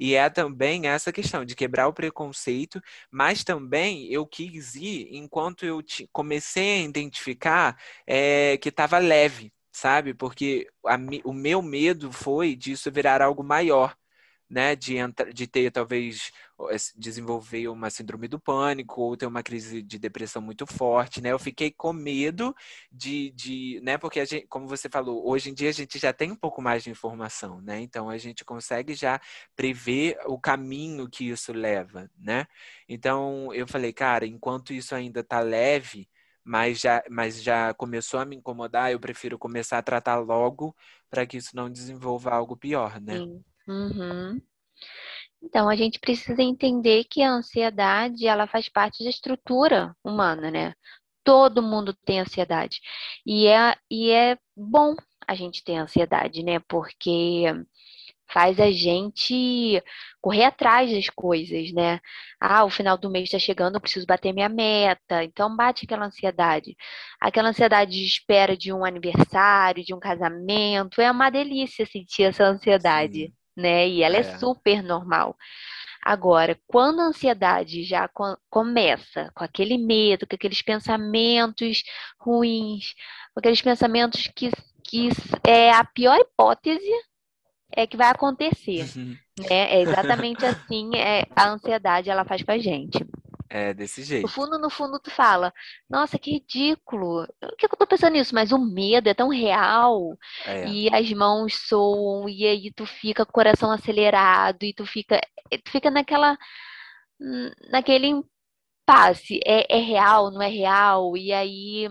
E 0.00 0.14
é 0.14 0.28
também 0.28 0.88
essa 0.88 1.12
questão 1.12 1.44
de 1.44 1.54
quebrar 1.54 1.86
o 1.86 1.92
preconceito, 1.92 2.82
mas 3.10 3.44
também 3.44 4.12
eu 4.12 4.26
quis 4.26 4.74
ir 4.74 5.08
enquanto 5.12 5.64
eu 5.64 5.80
comecei 6.12 6.80
a 6.80 6.84
identificar 6.84 7.80
é, 8.04 8.56
que 8.56 8.68
estava 8.68 8.98
leve, 8.98 9.52
sabe? 9.70 10.12
Porque 10.12 10.66
a, 10.84 10.96
o 11.24 11.32
meu 11.32 11.62
medo 11.62 12.10
foi 12.10 12.56
disso 12.56 12.90
virar 12.90 13.22
algo 13.22 13.44
maior 13.44 13.96
né, 14.48 14.76
de, 14.76 14.94
de 15.34 15.46
ter 15.46 15.70
talvez 15.72 16.30
desenvolver 16.96 17.68
uma 17.68 17.90
síndrome 17.90 18.28
do 18.28 18.40
pânico 18.40 19.00
ou 19.02 19.16
ter 19.16 19.26
uma 19.26 19.42
crise 19.42 19.82
de 19.82 19.98
depressão 19.98 20.40
muito 20.40 20.66
forte, 20.66 21.20
né? 21.20 21.32
Eu 21.32 21.38
fiquei 21.38 21.70
com 21.70 21.92
medo 21.92 22.54
de, 22.90 23.30
de 23.32 23.80
né? 23.82 23.98
Porque 23.98 24.24
gente, 24.24 24.46
como 24.46 24.66
você 24.66 24.88
falou, 24.88 25.28
hoje 25.28 25.50
em 25.50 25.54
dia 25.54 25.68
a 25.68 25.72
gente 25.72 25.98
já 25.98 26.12
tem 26.12 26.30
um 26.32 26.36
pouco 26.36 26.62
mais 26.62 26.82
de 26.84 26.90
informação, 26.90 27.60
né? 27.60 27.80
Então 27.80 28.08
a 28.08 28.16
gente 28.18 28.44
consegue 28.44 28.94
já 28.94 29.20
prever 29.54 30.16
o 30.26 30.38
caminho 30.38 31.08
que 31.08 31.28
isso 31.28 31.52
leva, 31.52 32.10
né? 32.18 32.46
Então 32.88 33.52
eu 33.54 33.66
falei, 33.66 33.92
cara, 33.92 34.26
enquanto 34.26 34.72
isso 34.72 34.94
ainda 34.94 35.22
tá 35.22 35.40
leve, 35.40 36.08
mas 36.44 36.80
já, 36.80 37.02
mas 37.10 37.42
já 37.42 37.74
começou 37.74 38.20
a 38.20 38.24
me 38.24 38.36
incomodar, 38.36 38.92
eu 38.92 39.00
prefiro 39.00 39.38
começar 39.38 39.78
a 39.78 39.82
tratar 39.82 40.16
logo 40.18 40.74
para 41.10 41.26
que 41.26 41.36
isso 41.36 41.54
não 41.56 41.70
desenvolva 41.70 42.30
algo 42.30 42.56
pior, 42.56 43.00
né? 43.00 43.24
Sim. 43.24 43.44
Uhum. 43.66 44.40
Então, 45.42 45.68
a 45.68 45.76
gente 45.76 45.98
precisa 45.98 46.42
entender 46.42 47.04
que 47.04 47.22
a 47.22 47.30
ansiedade, 47.30 48.26
ela 48.26 48.46
faz 48.46 48.68
parte 48.68 49.04
da 49.04 49.10
estrutura 49.10 49.94
humana, 50.04 50.50
né? 50.50 50.74
Todo 51.24 51.62
mundo 51.62 51.94
tem 52.04 52.20
ansiedade. 52.20 52.80
E 53.24 53.46
é, 53.46 53.74
e 53.90 54.10
é 54.10 54.38
bom 54.56 54.94
a 55.26 55.34
gente 55.34 55.64
ter 55.64 55.76
ansiedade, 55.76 56.42
né? 56.42 56.58
Porque 56.60 57.44
faz 58.32 58.60
a 58.60 58.70
gente 58.72 59.82
correr 60.20 60.44
atrás 60.44 60.90
das 60.92 61.08
coisas, 61.10 61.72
né? 61.72 62.00
Ah, 62.40 62.64
o 62.64 62.70
final 62.70 62.98
do 62.98 63.10
mês 63.10 63.24
está 63.24 63.38
chegando, 63.38 63.76
eu 63.76 63.80
preciso 63.80 64.06
bater 64.06 64.32
minha 64.32 64.48
meta. 64.48 65.22
Então 65.24 65.54
bate 65.56 65.84
aquela 65.84 66.06
ansiedade. 66.06 66.76
Aquela 67.20 67.50
ansiedade 67.50 67.92
de 67.92 68.04
espera 68.06 68.56
de 68.56 68.72
um 68.72 68.84
aniversário, 68.84 69.84
de 69.84 69.94
um 69.94 70.00
casamento. 70.00 71.00
É 71.00 71.10
uma 71.10 71.30
delícia 71.30 71.86
sentir 71.86 72.24
essa 72.24 72.44
ansiedade. 72.44 73.26
Sim 73.26 73.45
né? 73.56 73.88
E 73.88 74.02
ela 74.02 74.16
é, 74.16 74.20
é 74.20 74.38
super 74.38 74.82
normal. 74.82 75.36
Agora, 76.06 76.56
quando 76.68 77.00
a 77.00 77.06
ansiedade 77.06 77.82
já 77.82 78.08
começa 78.48 79.30
com 79.34 79.42
aquele 79.42 79.76
medo, 79.76 80.26
com 80.26 80.36
aqueles 80.36 80.62
pensamentos 80.62 81.82
ruins, 82.20 82.94
com 83.34 83.40
aqueles 83.40 83.60
pensamentos 83.60 84.28
que, 84.28 84.50
que 84.84 85.08
é 85.42 85.72
a 85.72 85.84
pior 85.84 86.16
hipótese 86.20 86.92
é 87.72 87.86
que 87.86 87.96
vai 87.96 88.08
acontecer, 88.08 88.86
uhum. 88.96 89.16
né? 89.40 89.74
É 89.74 89.82
exatamente 89.82 90.46
assim 90.46 90.94
é, 90.94 91.26
a 91.34 91.48
ansiedade 91.48 92.08
ela 92.08 92.24
faz 92.24 92.42
com 92.42 92.52
a 92.52 92.58
gente. 92.58 93.04
É 93.48 93.72
desse 93.72 94.02
jeito. 94.02 94.22
No 94.22 94.28
fundo, 94.28 94.58
no 94.58 94.70
fundo, 94.70 94.98
tu 94.98 95.10
fala, 95.10 95.52
nossa, 95.88 96.18
que 96.18 96.32
ridículo. 96.32 97.26
Por 97.40 97.56
que 97.56 97.66
eu 97.66 97.70
tô 97.70 97.86
pensando 97.86 98.12
nisso? 98.14 98.34
Mas 98.34 98.52
o 98.52 98.58
medo 98.58 99.08
é 99.08 99.14
tão 99.14 99.28
real. 99.28 100.16
É. 100.44 100.68
E 100.68 100.94
as 100.94 101.10
mãos 101.12 101.54
soam, 101.68 102.28
e 102.28 102.46
aí 102.46 102.72
tu 102.72 102.84
fica 102.84 103.24
com 103.24 103.30
o 103.30 103.34
coração 103.34 103.70
acelerado, 103.70 104.64
e 104.64 104.74
tu 104.74 104.84
fica, 104.84 105.20
tu 105.64 105.70
fica 105.70 105.90
naquela, 105.90 106.36
naquele 107.70 108.08
impasse. 108.08 109.40
É, 109.44 109.76
é 109.76 109.80
real, 109.80 110.30
não 110.30 110.42
é 110.42 110.48
real? 110.48 111.16
E 111.16 111.32
aí 111.32 111.88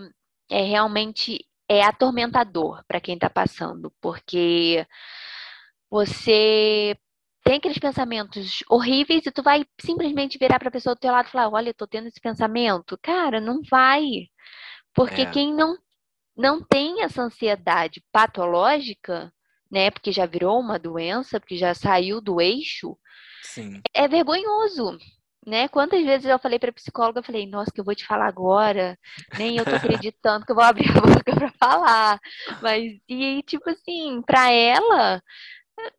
é 0.50 0.62
realmente 0.62 1.44
é 1.68 1.82
atormentador 1.82 2.84
para 2.86 3.00
quem 3.00 3.18
tá 3.18 3.28
passando, 3.28 3.92
porque 4.00 4.86
você 5.90 6.96
tem 7.46 7.58
aqueles 7.58 7.78
pensamentos 7.78 8.58
horríveis 8.68 9.24
e 9.24 9.30
tu 9.30 9.40
vai 9.40 9.64
simplesmente 9.80 10.36
virar 10.36 10.58
para 10.58 10.68
a 10.68 10.72
pessoa 10.72 10.96
do 10.96 10.98
teu 10.98 11.12
lado 11.12 11.28
e 11.28 11.30
falar: 11.30 11.48
Olha, 11.48 11.70
eu 11.70 11.74
tô 11.74 11.86
tendo 11.86 12.08
esse 12.08 12.20
pensamento. 12.20 12.98
Cara, 13.00 13.40
não 13.40 13.62
vai. 13.70 14.02
Porque 14.92 15.22
é. 15.22 15.30
quem 15.30 15.54
não, 15.54 15.78
não 16.36 16.60
tem 16.60 17.04
essa 17.04 17.22
ansiedade 17.22 18.02
patológica, 18.10 19.32
né? 19.70 19.92
Porque 19.92 20.10
já 20.10 20.26
virou 20.26 20.58
uma 20.58 20.76
doença, 20.76 21.38
porque 21.38 21.56
já 21.56 21.72
saiu 21.72 22.20
do 22.20 22.40
eixo, 22.40 22.98
Sim. 23.42 23.80
é 23.94 24.08
vergonhoso. 24.08 24.98
Né? 25.46 25.68
Quantas 25.68 26.04
vezes 26.04 26.26
eu 26.26 26.40
falei 26.40 26.58
para 26.58 26.72
psicóloga, 26.72 27.20
eu 27.20 27.24
falei, 27.24 27.46
nossa, 27.46 27.70
que 27.72 27.80
eu 27.80 27.84
vou 27.84 27.94
te 27.94 28.04
falar 28.04 28.26
agora, 28.26 28.98
nem 29.38 29.56
eu 29.56 29.64
tô 29.64 29.76
acreditando 29.76 30.44
que 30.44 30.50
eu 30.50 30.56
vou 30.56 30.64
abrir 30.66 30.90
a 30.90 31.00
boca 31.00 31.32
para 31.32 31.52
falar. 31.52 32.18
Mas 32.60 32.98
e 33.08 33.44
tipo 33.44 33.70
assim, 33.70 34.20
para 34.22 34.50
ela, 34.50 35.22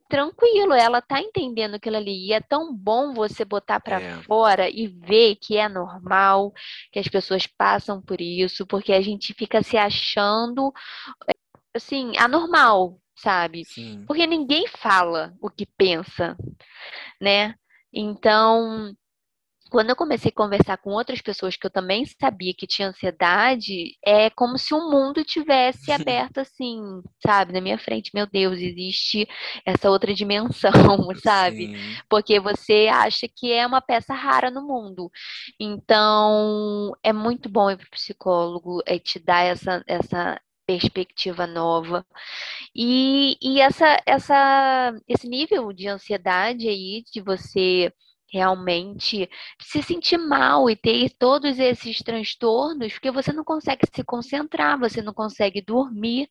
tranquilo, 0.09 0.73
ela 0.73 1.01
tá 1.01 1.21
entendendo 1.21 1.75
aquilo 1.75 1.97
ali. 1.97 2.27
E 2.27 2.33
é 2.33 2.41
tão 2.41 2.73
bom 2.73 3.13
você 3.13 3.45
botar 3.45 3.79
para 3.79 4.01
é. 4.01 4.21
fora 4.23 4.69
e 4.69 4.87
ver 4.87 5.35
que 5.35 5.57
é 5.57 5.67
normal, 5.67 6.53
que 6.91 6.99
as 6.99 7.07
pessoas 7.07 7.45
passam 7.45 8.01
por 8.01 8.21
isso, 8.21 8.65
porque 8.65 8.93
a 8.93 9.01
gente 9.01 9.33
fica 9.33 9.61
se 9.61 9.77
achando 9.77 10.73
assim, 11.75 12.13
anormal, 12.17 12.99
sabe? 13.15 13.65
Sim. 13.65 14.03
Porque 14.07 14.25
ninguém 14.25 14.67
fala 14.67 15.33
o 15.41 15.49
que 15.49 15.65
pensa, 15.65 16.35
né? 17.21 17.55
Então, 17.93 18.93
quando 19.69 19.89
eu 19.89 19.95
comecei 19.95 20.29
a 20.29 20.35
conversar 20.35 20.77
com 20.77 20.91
outras 20.91 21.21
pessoas 21.21 21.55
que 21.55 21.65
eu 21.65 21.69
também 21.69 22.05
sabia 22.19 22.53
que 22.53 22.67
tinha 22.67 22.89
ansiedade, 22.89 23.97
é 24.05 24.29
como 24.29 24.57
se 24.57 24.73
o 24.73 24.89
mundo 24.89 25.23
tivesse 25.23 25.91
aberto 25.91 26.39
assim, 26.39 26.81
sabe, 27.25 27.53
na 27.53 27.61
minha 27.61 27.77
frente. 27.77 28.11
Meu 28.13 28.25
Deus, 28.27 28.59
existe 28.59 29.27
essa 29.65 29.89
outra 29.89 30.13
dimensão, 30.13 30.71
sabe? 31.23 31.67
Sim. 31.67 31.97
Porque 32.09 32.39
você 32.39 32.87
acha 32.91 33.27
que 33.27 33.51
é 33.51 33.65
uma 33.65 33.81
peça 33.81 34.13
rara 34.13 34.49
no 34.49 34.65
mundo. 34.65 35.11
Então, 35.59 36.93
é 37.03 37.13
muito 37.13 37.49
bom 37.49 37.69
ir 37.69 37.77
para 37.77 37.87
o 37.87 37.91
psicólogo, 37.91 38.81
é 38.85 38.97
te 38.99 39.19
dar 39.19 39.43
essa, 39.43 39.83
essa 39.87 40.39
perspectiva 40.67 41.47
nova. 41.47 42.05
E, 42.75 43.37
e 43.41 43.61
essa, 43.61 43.97
essa, 44.05 44.93
esse 45.07 45.27
nível 45.27 45.71
de 45.73 45.87
ansiedade 45.87 46.67
aí, 46.67 47.03
de 47.11 47.21
você 47.21 47.91
realmente 48.31 49.29
se 49.61 49.81
sentir 49.81 50.17
mal 50.17 50.69
e 50.69 50.75
ter 50.75 51.09
todos 51.17 51.59
esses 51.59 51.99
transtornos, 51.99 52.93
porque 52.93 53.11
você 53.11 53.31
não 53.31 53.43
consegue 53.43 53.85
se 53.93 54.03
concentrar, 54.03 54.79
você 54.79 55.01
não 55.01 55.13
consegue 55.13 55.61
dormir. 55.61 56.29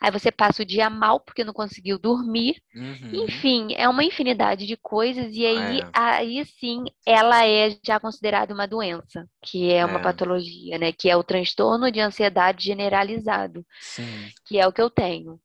Aí 0.00 0.10
você 0.10 0.30
passa 0.30 0.62
o 0.62 0.66
dia 0.66 0.90
mal 0.90 1.20
porque 1.20 1.44
não 1.44 1.52
conseguiu 1.52 1.98
dormir. 1.98 2.56
Uhum. 2.74 3.24
Enfim, 3.24 3.68
é 3.76 3.88
uma 3.88 4.04
infinidade 4.04 4.66
de 4.66 4.76
coisas 4.76 5.34
e 5.34 5.46
aí, 5.46 5.80
é. 5.80 5.90
aí 5.92 6.44
sim 6.44 6.84
ela 7.06 7.46
é 7.46 7.76
já 7.84 7.98
considerada 7.98 8.52
uma 8.52 8.66
doença, 8.66 9.26
que 9.42 9.72
é 9.72 9.84
uma 9.84 9.98
é. 9.98 10.02
patologia, 10.02 10.78
né? 10.78 10.92
Que 10.92 11.08
é 11.08 11.16
o 11.16 11.24
transtorno 11.24 11.90
de 11.90 12.00
ansiedade 12.00 12.64
generalizado, 12.64 13.64
sim. 13.80 14.30
que 14.46 14.58
é 14.58 14.66
o 14.66 14.72
que 14.72 14.82
eu 14.82 14.90
tenho. 14.90 15.40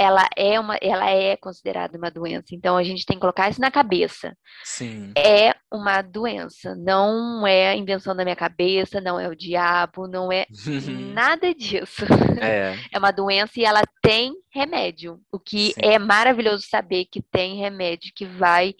Ela 0.00 0.26
é 0.34 0.58
uma, 0.58 0.78
ela 0.80 1.10
é 1.10 1.36
considerada 1.36 1.98
uma 1.98 2.10
doença. 2.10 2.54
Então 2.54 2.74
a 2.78 2.82
gente 2.82 3.04
tem 3.04 3.18
que 3.18 3.20
colocar 3.20 3.50
isso 3.50 3.60
na 3.60 3.70
cabeça. 3.70 4.34
Sim. 4.64 5.12
É 5.14 5.54
uma 5.70 6.00
doença, 6.00 6.74
não 6.74 7.46
é 7.46 7.76
invenção 7.76 8.16
da 8.16 8.24
minha 8.24 8.34
cabeça, 8.34 8.98
não 8.98 9.20
é 9.20 9.28
o 9.28 9.36
diabo, 9.36 10.08
não 10.08 10.32
é 10.32 10.46
nada 11.12 11.54
disso. 11.54 12.06
É. 12.40 12.74
é 12.90 12.98
uma 12.98 13.10
doença 13.10 13.52
e 13.60 13.64
ela 13.64 13.82
tem 14.00 14.32
remédio. 14.50 15.20
O 15.30 15.38
que 15.38 15.72
Sim. 15.74 15.80
é 15.82 15.98
maravilhoso 15.98 16.64
saber 16.66 17.04
que 17.04 17.20
tem 17.20 17.58
remédio 17.60 18.10
que 18.16 18.24
vai 18.24 18.74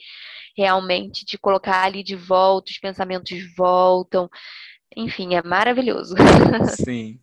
realmente 0.56 1.26
te 1.26 1.36
colocar 1.36 1.84
ali 1.84 2.02
de 2.02 2.16
volta, 2.16 2.70
os 2.70 2.78
pensamentos 2.78 3.38
voltam. 3.54 4.26
Enfim, 4.96 5.34
é 5.34 5.42
maravilhoso. 5.42 6.14
Sim. 6.82 7.20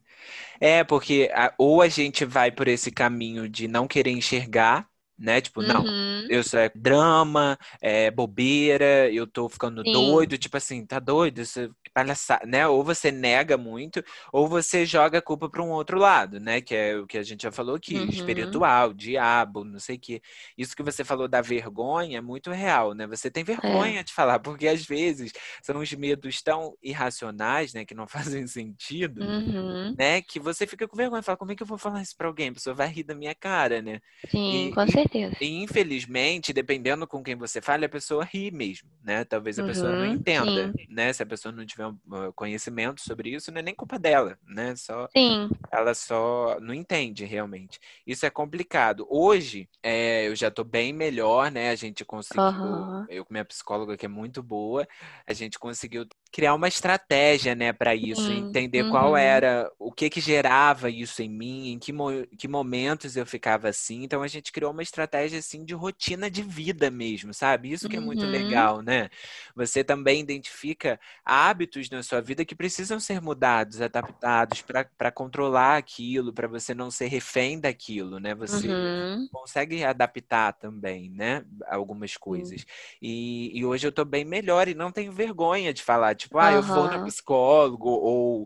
É, 0.59 0.83
porque 0.83 1.29
a, 1.33 1.53
ou 1.57 1.81
a 1.81 1.87
gente 1.89 2.25
vai 2.25 2.51
por 2.51 2.67
esse 2.67 2.91
caminho 2.91 3.47
de 3.49 3.67
não 3.67 3.87
querer 3.87 4.11
enxergar, 4.11 4.89
né? 5.17 5.41
Tipo, 5.41 5.61
uhum. 5.61 5.67
não, 5.67 6.27
isso 6.29 6.55
é 6.57 6.71
drama, 6.73 7.57
é 7.81 8.11
bobeira, 8.11 9.11
eu 9.11 9.25
tô 9.25 9.49
ficando 9.49 9.81
Sim. 9.83 9.91
doido, 9.91 10.37
tipo 10.37 10.57
assim, 10.57 10.85
tá 10.85 10.99
doido, 10.99 11.41
isso 11.41 11.69
palhaçada, 11.93 12.45
né? 12.45 12.67
Ou 12.67 12.83
você 12.83 13.11
nega 13.11 13.57
muito, 13.57 14.03
ou 14.31 14.47
você 14.47 14.85
joga 14.85 15.17
a 15.17 15.21
culpa 15.21 15.49
para 15.49 15.63
um 15.63 15.71
outro 15.71 15.97
lado, 15.97 16.39
né? 16.39 16.61
Que 16.61 16.75
é 16.75 16.95
o 16.95 17.07
que 17.07 17.17
a 17.17 17.23
gente 17.23 17.41
já 17.41 17.51
falou 17.51 17.75
aqui, 17.75 17.95
uhum. 17.97 18.09
espiritual, 18.09 18.93
diabo, 18.93 19.63
não 19.63 19.79
sei 19.79 19.95
o 19.95 19.99
quê. 19.99 20.21
Isso 20.55 20.75
que 20.75 20.83
você 20.83 21.03
falou 21.03 21.27
da 21.27 21.41
vergonha 21.41 22.19
é 22.19 22.21
muito 22.21 22.51
real, 22.51 22.93
né? 22.93 23.07
Você 23.07 23.31
tem 23.31 23.43
vergonha 23.43 24.01
é. 24.01 24.03
de 24.03 24.13
falar, 24.13 24.37
porque 24.39 24.67
às 24.67 24.85
vezes 24.85 25.31
são 25.63 25.79
os 25.79 25.91
medos 25.93 26.41
tão 26.43 26.75
irracionais, 26.83 27.73
né? 27.73 27.83
Que 27.83 27.95
não 27.95 28.05
fazem 28.07 28.45
sentido, 28.45 29.23
uhum. 29.23 29.95
né? 29.97 30.21
Que 30.21 30.39
você 30.39 30.67
fica 30.67 30.87
com 30.87 30.95
vergonha, 30.95 31.23
fala, 31.23 31.37
como 31.37 31.51
é 31.51 31.55
que 31.55 31.63
eu 31.63 31.67
vou 31.67 31.79
falar 31.79 32.03
isso 32.03 32.15
para 32.15 32.27
alguém? 32.27 32.49
A 32.49 32.53
pessoa 32.53 32.75
vai 32.75 32.87
rir 32.89 33.03
da 33.03 33.15
minha 33.15 33.33
cara, 33.33 33.81
né? 33.81 33.99
Sim, 34.29 34.67
e, 34.67 34.71
com 34.71 34.85
certeza. 34.87 35.06
E, 35.13 35.45
e, 35.45 35.63
infelizmente, 35.63 36.53
dependendo 36.53 37.07
com 37.07 37.23
quem 37.23 37.35
você 37.35 37.61
fala, 37.61 37.85
a 37.85 37.89
pessoa 37.89 38.23
ri 38.23 38.51
mesmo, 38.51 38.89
né? 39.03 39.23
Talvez 39.23 39.57
a 39.57 39.61
uhum. 39.61 39.67
pessoa 39.67 39.91
não 39.91 40.07
uhum, 40.07 40.13
entenda, 40.13 40.71
sim. 40.71 40.87
né? 40.89 41.13
Se 41.13 41.23
a 41.23 41.25
pessoa 41.25 41.51
não 41.51 41.65
tiver 41.65 41.91
conhecimento 42.35 43.01
sobre 43.01 43.31
isso, 43.31 43.51
não 43.51 43.59
é 43.59 43.61
nem 43.61 43.75
culpa 43.75 43.97
dela, 43.97 44.37
né? 44.45 44.75
Só, 44.75 45.07
Sim. 45.15 45.49
Ela 45.71 45.93
só 45.93 46.57
não 46.59 46.73
entende 46.73 47.25
realmente. 47.25 47.79
Isso 48.05 48.25
é 48.25 48.29
complicado. 48.29 49.07
Hoje, 49.09 49.69
é, 49.81 50.27
eu 50.27 50.35
já 50.35 50.47
estou 50.47 50.65
bem 50.65 50.93
melhor, 50.93 51.51
né? 51.51 51.69
A 51.69 51.75
gente 51.75 52.03
conseguiu, 52.05 52.43
uhum. 52.43 53.05
eu 53.09 53.25
com 53.25 53.33
minha 53.33 53.45
psicóloga 53.45 53.97
que 53.97 54.05
é 54.05 54.09
muito 54.09 54.41
boa, 54.41 54.87
a 55.25 55.33
gente 55.33 55.59
conseguiu 55.59 56.05
criar 56.37 56.53
uma 56.53 56.67
estratégia, 56.67 57.55
né, 57.55 57.73
para 57.73 57.95
isso, 57.95 58.21
Sim. 58.21 58.49
entender 58.49 58.83
uhum. 58.83 58.91
qual 58.91 59.17
era, 59.17 59.71
o 59.79 59.91
que 59.91 60.07
que 60.07 60.21
gerava 60.21 60.87
isso 60.87 61.23
em 61.23 61.29
mim, 61.29 61.69
em 61.71 61.79
que, 61.79 61.91
mo 61.91 62.11
que 62.37 62.47
momentos 62.47 63.17
eu 63.17 63.25
ficava 63.25 63.69
assim. 63.69 64.03
Então 64.03 64.21
a 64.21 64.27
gente 64.27 64.51
criou 64.51 64.71
uma 64.71 64.83
estratégia 64.83 65.39
assim 65.39 65.65
de 65.65 65.73
rotina 65.73 66.29
de 66.29 66.43
vida 66.43 66.91
mesmo, 66.91 67.33
sabe? 67.33 67.71
Isso 67.71 67.89
que 67.89 67.97
é 67.97 67.99
muito 67.99 68.23
uhum. 68.23 68.29
legal, 68.29 68.83
né? 68.83 69.09
Você 69.55 69.83
também 69.83 70.21
identifica 70.21 70.99
hábitos 71.25 71.89
na 71.89 72.03
sua 72.03 72.21
vida 72.21 72.45
que 72.45 72.53
precisam 72.53 72.99
ser 72.99 73.19
mudados, 73.19 73.81
adaptados 73.81 74.61
para 74.61 75.11
controlar 75.11 75.77
aquilo, 75.77 76.31
para 76.31 76.47
você 76.47 76.75
não 76.75 76.91
ser 76.91 77.07
refém 77.07 77.59
daquilo, 77.59 78.19
né? 78.19 78.35
Você 78.35 78.67
uhum. 78.67 79.27
consegue 79.31 79.83
adaptar 79.83 80.53
também, 80.53 81.09
né, 81.09 81.43
algumas 81.65 82.15
coisas. 82.15 82.63
E, 83.01 83.57
e 83.57 83.65
hoje 83.65 83.87
eu 83.87 83.91
tô 83.91 84.05
bem 84.05 84.23
melhor 84.23 84.67
e 84.67 84.75
não 84.75 84.91
tenho 84.91 85.11
vergonha 85.11 85.73
de 85.73 85.81
falar 85.81 86.13
Tipo, 86.27 86.39
ah, 86.39 86.51
eu 86.51 86.61
vou 86.61 86.91
no 86.91 87.05
psicólogo, 87.05 87.87
ou 87.89 88.45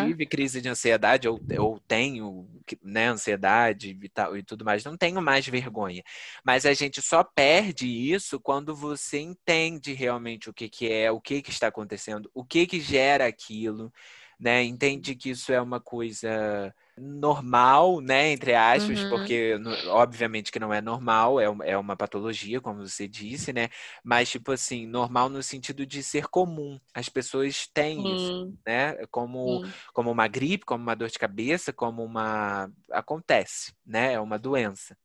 eu 0.00 0.06
tive 0.06 0.24
crise 0.24 0.62
de 0.62 0.68
ansiedade, 0.68 1.28
ou, 1.28 1.38
ou 1.58 1.78
tenho 1.80 2.48
né, 2.82 3.08
ansiedade 3.08 3.98
e, 4.02 4.08
tal, 4.08 4.34
e 4.34 4.42
tudo 4.42 4.64
mais. 4.64 4.82
Não 4.82 4.96
tenho 4.96 5.20
mais 5.20 5.46
vergonha. 5.46 6.02
Mas 6.42 6.64
a 6.64 6.72
gente 6.72 7.02
só 7.02 7.22
perde 7.22 7.86
isso 7.86 8.40
quando 8.40 8.74
você 8.74 9.20
entende 9.20 9.92
realmente 9.92 10.48
o 10.48 10.54
que, 10.54 10.70
que 10.70 10.90
é, 10.90 11.10
o 11.10 11.20
que, 11.20 11.42
que 11.42 11.50
está 11.50 11.66
acontecendo, 11.66 12.30
o 12.32 12.42
que, 12.42 12.66
que 12.66 12.80
gera 12.80 13.26
aquilo, 13.26 13.92
né? 14.40 14.62
Entende 14.62 15.14
que 15.14 15.30
isso 15.30 15.52
é 15.52 15.60
uma 15.60 15.80
coisa 15.80 16.74
normal, 16.98 18.00
né, 18.00 18.32
entre 18.32 18.54
aspas, 18.54 19.02
uhum. 19.02 19.10
porque 19.10 19.54
obviamente 19.88 20.52
que 20.52 20.58
não 20.58 20.72
é 20.72 20.80
normal, 20.80 21.40
é, 21.40 21.44
é 21.70 21.78
uma 21.78 21.96
patologia, 21.96 22.60
como 22.60 22.86
você 22.86 23.08
disse, 23.08 23.52
né, 23.52 23.68
mas 24.04 24.30
tipo 24.30 24.52
assim, 24.52 24.86
normal 24.86 25.28
no 25.28 25.42
sentido 25.42 25.86
de 25.86 26.02
ser 26.02 26.28
comum. 26.28 26.78
As 26.94 27.08
pessoas 27.08 27.66
têm 27.72 28.02
Sim. 28.02 28.14
isso, 28.14 28.58
né, 28.66 28.94
como, 29.10 29.64
como 29.92 30.10
uma 30.10 30.28
gripe, 30.28 30.64
como 30.64 30.82
uma 30.82 30.94
dor 30.94 31.08
de 31.08 31.18
cabeça, 31.18 31.72
como 31.72 32.04
uma... 32.04 32.70
acontece, 32.90 33.74
né, 33.86 34.14
é 34.14 34.20
uma 34.20 34.38
doença. 34.38 34.96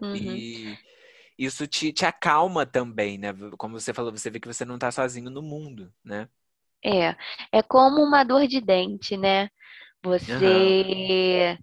Uhum. 0.00 0.14
E 0.14 0.76
isso 1.38 1.66
te, 1.66 1.92
te 1.92 2.06
acalma 2.06 2.64
também, 2.64 3.18
né, 3.18 3.34
como 3.58 3.78
você 3.78 3.92
falou, 3.92 4.12
você 4.12 4.30
vê 4.30 4.40
que 4.40 4.48
você 4.48 4.64
não 4.64 4.76
está 4.76 4.90
sozinho 4.90 5.30
no 5.30 5.42
mundo, 5.42 5.92
né. 6.04 6.28
É, 6.84 7.16
é 7.50 7.62
como 7.62 8.02
uma 8.02 8.22
dor 8.22 8.46
de 8.46 8.60
dente, 8.60 9.16
né? 9.16 9.50
Você 10.06 11.58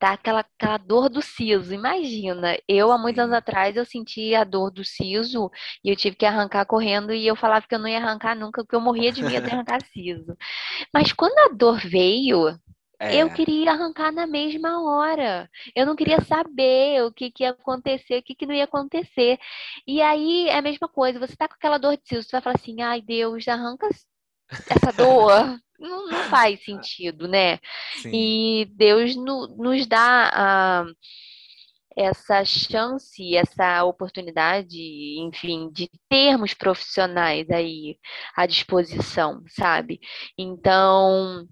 tá 0.00 0.12
aquela, 0.12 0.40
aquela 0.40 0.78
dor 0.78 1.08
do 1.08 1.22
siso. 1.22 1.72
Imagina, 1.72 2.56
eu 2.66 2.90
há 2.90 2.98
muitos 2.98 3.20
anos 3.20 3.34
atrás 3.34 3.76
eu 3.76 3.84
senti 3.84 4.34
a 4.34 4.44
dor 4.44 4.70
do 4.70 4.84
siso 4.84 5.50
e 5.84 5.90
eu 5.90 5.96
tive 5.96 6.16
que 6.16 6.26
arrancar 6.26 6.66
correndo 6.66 7.12
e 7.12 7.26
eu 7.26 7.36
falava 7.36 7.66
que 7.66 7.74
eu 7.74 7.78
não 7.78 7.88
ia 7.88 7.98
arrancar 7.98 8.34
nunca, 8.36 8.62
porque 8.62 8.74
eu 8.74 8.80
morria 8.80 9.12
de 9.12 9.22
medo 9.22 9.44
de 9.46 9.50
arrancar 9.54 9.80
siso. 9.92 10.36
Mas 10.92 11.12
quando 11.12 11.38
a 11.38 11.54
dor 11.54 11.78
veio, 11.78 12.58
eu 13.00 13.28
é. 13.28 13.30
queria 13.30 13.70
arrancar 13.70 14.10
na 14.10 14.26
mesma 14.26 14.82
hora. 14.82 15.48
Eu 15.74 15.86
não 15.86 15.94
queria 15.94 16.20
saber 16.20 17.04
o 17.04 17.12
que, 17.12 17.30
que 17.30 17.44
ia 17.44 17.50
acontecer, 17.50 18.18
o 18.18 18.22
que, 18.22 18.34
que 18.34 18.46
não 18.46 18.54
ia 18.54 18.64
acontecer. 18.64 19.38
E 19.86 20.02
aí 20.02 20.48
é 20.48 20.58
a 20.58 20.62
mesma 20.62 20.88
coisa, 20.88 21.18
você 21.20 21.36
tá 21.36 21.46
com 21.46 21.54
aquela 21.54 21.78
dor 21.78 21.96
de 21.96 22.08
siso, 22.08 22.24
você 22.24 22.32
vai 22.32 22.40
falar 22.42 22.56
assim, 22.56 22.82
ai 22.82 23.00
Deus, 23.00 23.46
arranca 23.46 23.88
essa 24.48 24.92
dor 24.96 25.60
não, 25.78 26.08
não 26.08 26.24
faz 26.24 26.62
sentido, 26.64 27.28
né? 27.28 27.58
Sim. 28.02 28.10
E 28.12 28.64
Deus 28.74 29.14
no, 29.14 29.48
nos 29.56 29.86
dá 29.86 30.30
a, 30.32 30.86
essa 31.96 32.44
chance, 32.44 33.36
essa 33.36 33.84
oportunidade, 33.84 34.78
enfim, 35.18 35.70
de 35.72 35.90
termos 36.08 36.54
profissionais 36.54 37.50
aí 37.50 37.98
à 38.36 38.46
disposição, 38.46 39.42
sabe? 39.48 40.00
Então, 40.36 41.46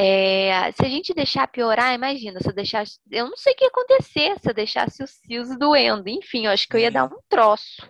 é, 0.00 0.70
se 0.72 0.84
a 0.84 0.88
gente 0.88 1.12
deixar 1.12 1.48
piorar, 1.48 1.92
imagina, 1.92 2.40
se 2.40 2.48
eu 2.48 2.54
deixasse. 2.54 3.00
Eu 3.10 3.28
não 3.28 3.36
sei 3.36 3.52
o 3.52 3.56
que 3.56 3.64
ia 3.64 3.68
acontecer 3.68 4.38
se 4.40 4.48
eu 4.48 4.54
deixasse 4.54 5.02
o 5.02 5.06
siso 5.06 5.58
doendo. 5.58 6.08
Enfim, 6.08 6.46
eu 6.46 6.52
acho 6.52 6.68
que 6.68 6.76
eu 6.76 6.80
ia 6.80 6.90
dar 6.90 7.06
um 7.06 7.18
troço, 7.28 7.82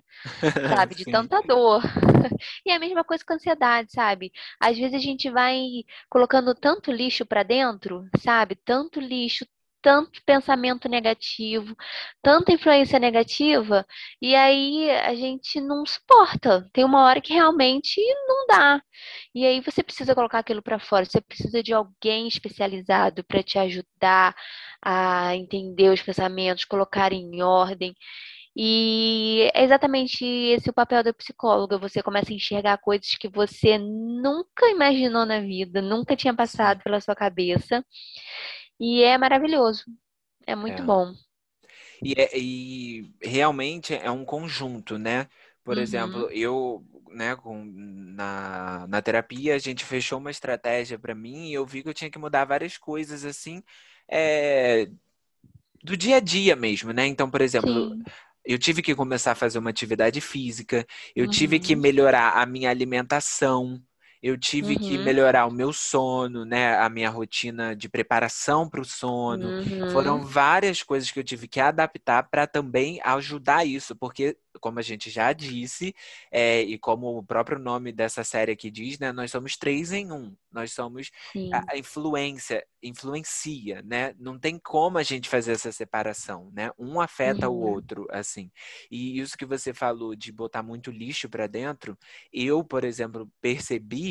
sabe? 0.69 0.95
De 0.97 1.05
tanta 1.05 1.43
dor. 1.43 1.83
E 2.65 2.71
é 2.71 2.77
a 2.77 2.79
mesma 2.79 3.05
coisa 3.05 3.25
com 3.25 3.33
a 3.33 3.37
ansiedade, 3.37 3.91
sabe? 3.93 4.33
Às 4.61 4.77
vezes 4.79 4.95
a 4.95 4.99
gente 4.99 5.31
vai 5.31 5.59
colocando 6.09 6.55
tanto 6.55 6.93
lixo 6.93 7.27
para 7.27 7.43
dentro, 7.43 8.07
sabe? 8.21 8.55
Tanto 8.55 9.01
lixo, 9.01 9.47
tanto 9.83 10.23
pensamento 10.25 10.89
negativo, 10.89 11.75
tanta 12.23 12.53
influência 12.53 12.99
negativa, 12.99 13.87
e 14.21 14.35
aí 14.35 14.91
a 14.91 15.15
gente 15.15 15.61
não 15.61 15.85
suporta. 15.87 16.69
Tem 16.73 16.85
uma 16.85 17.05
hora 17.05 17.21
que 17.21 17.33
realmente 17.33 18.01
não 18.27 18.47
dá. 18.47 18.83
E 19.35 19.45
aí 19.47 19.61
você 19.61 19.83
precisa 19.83 20.15
colocar 20.15 20.41
aquilo 20.41 20.63
para 20.63 20.79
fora, 20.79 21.05
você 21.05 21.21
precisa 21.21 21.63
de 21.63 21.73
alguém 21.73 22.29
especializado 22.29 23.25
para 23.25 23.43
te 23.43 23.59
ajudar 23.59 24.35
a 24.83 25.35
entender 25.37 25.91
os 25.91 26.03
pensamentos, 26.03 26.65
colocar 26.65 27.13
em 27.13 27.43
ordem. 27.43 27.95
E 28.61 29.51
é 29.55 29.63
exatamente 29.63 30.25
esse 30.25 30.69
o 30.69 30.73
papel 30.73 31.03
da 31.05 31.13
psicóloga. 31.13 31.79
Você 31.79 32.03
começa 32.03 32.33
a 32.33 32.35
enxergar 32.35 32.79
coisas 32.79 33.15
que 33.15 33.29
você 33.29 33.79
nunca 33.79 34.69
imaginou 34.71 35.25
na 35.25 35.41
vida, 35.41 35.81
nunca 35.81 36.17
tinha 36.17 36.35
passado 36.35 36.83
pela 36.83 37.01
sua 37.01 37.15
cabeça. 37.15 37.85
E 38.79 39.03
é 39.03 39.19
maravilhoso. 39.19 39.85
É 40.47 40.55
muito 40.55 40.83
é. 40.83 40.85
bom. 40.85 41.13
E, 42.03 42.15
é, 42.17 42.39
e, 42.39 43.13
realmente 43.21 43.95
é 43.95 44.11
um 44.11 44.25
conjunto, 44.25 44.99
né? 44.99 45.29
Por 45.65 45.77
uhum. 45.77 45.83
exemplo, 45.83 46.31
eu, 46.31 46.85
né, 47.11 47.37
com, 47.37 47.65
na, 47.65 48.87
na 48.89 49.03
terapia, 49.03 49.55
a 49.55 49.59
gente 49.59 49.85
fechou 49.85 50.19
uma 50.19 50.31
estratégia 50.31 50.99
para 50.99 51.15
mim 51.15 51.49
e 51.49 51.55
eu 51.55 51.67
vi 51.67 51.83
que 51.83 51.89
eu 51.89 51.95
tinha 51.95 52.11
que 52.11 52.19
mudar 52.19 52.45
várias 52.45 52.79
coisas, 52.79 53.25
assim, 53.25 53.63
é, 54.11 54.89
do 55.83 55.97
dia 55.97 56.17
a 56.17 56.21
dia 56.21 56.57
mesmo, 56.57 56.93
né? 56.93 57.07
Então, 57.07 57.31
por 57.31 57.41
exemplo, 57.41 57.91
Sim. 57.91 58.03
eu 58.45 58.59
tive 58.59 58.81
que 58.81 58.95
começar 58.95 59.33
a 59.33 59.37
fazer 59.37 59.59
uma 59.59 59.71
atividade 59.71 60.21
física, 60.21 60.87
eu 61.15 61.25
uhum. 61.25 61.31
tive 61.31 61.59
que 61.59 61.75
uhum. 61.75 61.81
melhorar 61.81 62.31
a 62.41 62.47
minha 62.47 62.71
alimentação, 62.71 63.83
eu 64.23 64.37
tive 64.37 64.75
uhum. 64.75 64.79
que 64.81 64.99
melhorar 64.99 65.47
o 65.47 65.53
meu 65.53 65.73
sono, 65.73 66.45
né? 66.45 66.77
A 66.77 66.89
minha 66.89 67.11
rotina 67.11 67.75
de 67.75 67.89
preparação 67.89 68.69
para 68.69 68.81
o 68.81 68.85
sono. 68.85 69.49
Uhum. 69.49 69.91
Foram 69.91 70.25
várias 70.25 70.83
coisas 70.83 71.11
que 71.11 71.19
eu 71.19 71.25
tive 71.25 71.47
que 71.47 71.61
adaptar 71.61 72.25
para 72.25 72.47
também 72.47 73.01
ajudar 73.05 73.65
isso, 73.65 73.95
porque 73.95 74.37
como 74.59 74.79
a 74.79 74.83
gente 74.83 75.09
já 75.09 75.33
disse, 75.33 75.95
é, 76.31 76.63
e 76.63 76.77
como 76.79 77.17
o 77.17 77.23
próprio 77.23 77.59
nome 77.59 77.93
dessa 77.93 78.25
série 78.25 78.53
aqui 78.53 78.71
diz, 78.71 78.99
né, 78.99 79.13
nós 79.13 79.31
somos 79.31 79.57
três 79.57 79.93
em 79.93 80.11
um. 80.11 80.35
Nós 80.51 80.73
somos 80.73 81.11
a, 81.53 81.75
a, 81.75 81.79
influência, 81.79 82.67
influencia, 82.83 83.83
né? 83.83 84.15
Não 84.19 84.39
tem 84.39 84.59
como 84.59 84.99
a 84.99 85.03
gente 85.03 85.29
fazer 85.29 85.53
essa 85.53 85.71
separação, 85.71 86.51
né? 86.53 86.71
Um 86.79 87.01
afeta 87.01 87.49
uhum. 87.49 87.55
o 87.55 87.61
outro, 87.61 88.07
assim. 88.11 88.51
E 88.91 89.21
isso 89.21 89.37
que 89.37 89.45
você 89.45 89.75
falou 89.75 90.17
de 90.17 90.33
botar 90.33 90.63
muito 90.63 90.91
lixo 90.91 91.29
para 91.29 91.47
dentro, 91.47 91.97
eu, 92.33 92.65
por 92.65 92.83
exemplo, 92.83 93.31
percebi 93.43 94.08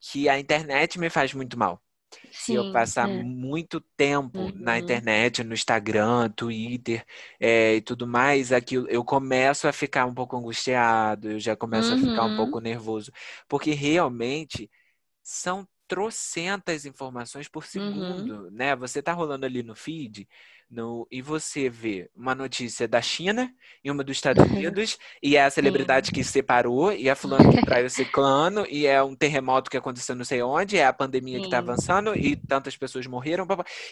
que 0.00 0.28
a 0.28 0.38
internet 0.38 0.98
me 0.98 1.10
faz 1.10 1.34
muito 1.34 1.58
mal. 1.58 1.82
Se 2.32 2.54
eu 2.54 2.72
passar 2.72 3.08
é. 3.08 3.22
muito 3.22 3.80
tempo 3.96 4.38
uhum. 4.38 4.52
na 4.56 4.78
internet, 4.78 5.44
no 5.44 5.54
Instagram, 5.54 6.28
Twitter 6.30 7.04
é, 7.38 7.76
e 7.76 7.80
tudo 7.80 8.06
mais, 8.06 8.52
aquilo, 8.52 8.88
eu 8.88 9.04
começo 9.04 9.68
a 9.68 9.72
ficar 9.72 10.06
um 10.06 10.14
pouco 10.14 10.36
angustiado, 10.36 11.30
eu 11.30 11.38
já 11.38 11.54
começo 11.54 11.92
uhum. 11.92 11.96
a 11.96 12.10
ficar 12.10 12.24
um 12.24 12.30
uhum. 12.30 12.36
pouco 12.36 12.60
nervoso. 12.60 13.12
Porque 13.48 13.72
realmente 13.72 14.68
são 15.22 15.66
trocentas 15.90 16.86
informações 16.86 17.48
por 17.48 17.64
uhum. 17.64 17.68
segundo, 17.68 18.44
uhum. 18.44 18.50
né? 18.52 18.76
Você 18.76 19.02
tá 19.02 19.12
rolando 19.12 19.44
ali 19.44 19.60
no 19.60 19.74
feed 19.74 20.28
no, 20.70 21.04
e 21.10 21.20
você 21.20 21.68
vê 21.68 22.08
uma 22.14 22.32
notícia 22.32 22.86
da 22.86 23.02
China 23.02 23.52
e 23.82 23.90
uma 23.90 24.04
dos 24.04 24.16
Estados 24.16 24.44
Unidos, 24.48 24.96
e 25.20 25.36
é 25.36 25.44
a 25.44 25.50
celebridade 25.50 26.12
que 26.12 26.22
separou, 26.22 26.92
e 26.92 27.10
a 27.10 27.16
fulano 27.16 27.50
que 27.50 27.66
traiu 27.66 27.86
o 27.86 27.90
ciclano, 27.90 28.64
e 28.70 28.86
é 28.86 29.02
um 29.02 29.16
terremoto 29.16 29.68
que 29.68 29.76
aconteceu 29.76 30.14
não 30.14 30.24
sei 30.24 30.42
onde, 30.42 30.76
é 30.76 30.86
a 30.86 30.92
pandemia 30.92 31.38
Sim. 31.38 31.40
que 31.40 31.46
está 31.48 31.58
avançando, 31.58 32.16
e 32.16 32.36
tantas 32.36 32.76
pessoas 32.76 33.04
morreram, 33.08 33.48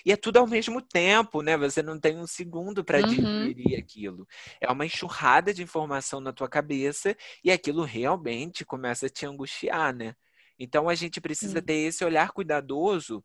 e 0.06 0.12
é 0.12 0.16
tudo 0.16 0.36
ao 0.36 0.46
mesmo 0.46 0.80
tempo, 0.80 1.42
né? 1.42 1.56
Você 1.58 1.82
não 1.82 1.98
tem 1.98 2.16
um 2.16 2.28
segundo 2.28 2.84
para 2.84 3.00
uhum. 3.00 3.08
digerir 3.08 3.76
aquilo. 3.76 4.24
É 4.60 4.70
uma 4.70 4.86
enxurrada 4.86 5.52
de 5.52 5.64
informação 5.64 6.20
na 6.20 6.32
tua 6.32 6.48
cabeça, 6.48 7.16
e 7.42 7.50
aquilo 7.50 7.82
realmente 7.82 8.64
começa 8.64 9.06
a 9.06 9.10
te 9.10 9.26
angustiar, 9.26 9.92
né? 9.92 10.14
Então 10.58 10.88
a 10.88 10.94
gente 10.94 11.20
precisa 11.20 11.62
ter 11.62 11.74
esse 11.74 12.04
olhar 12.04 12.32
cuidadoso, 12.32 13.22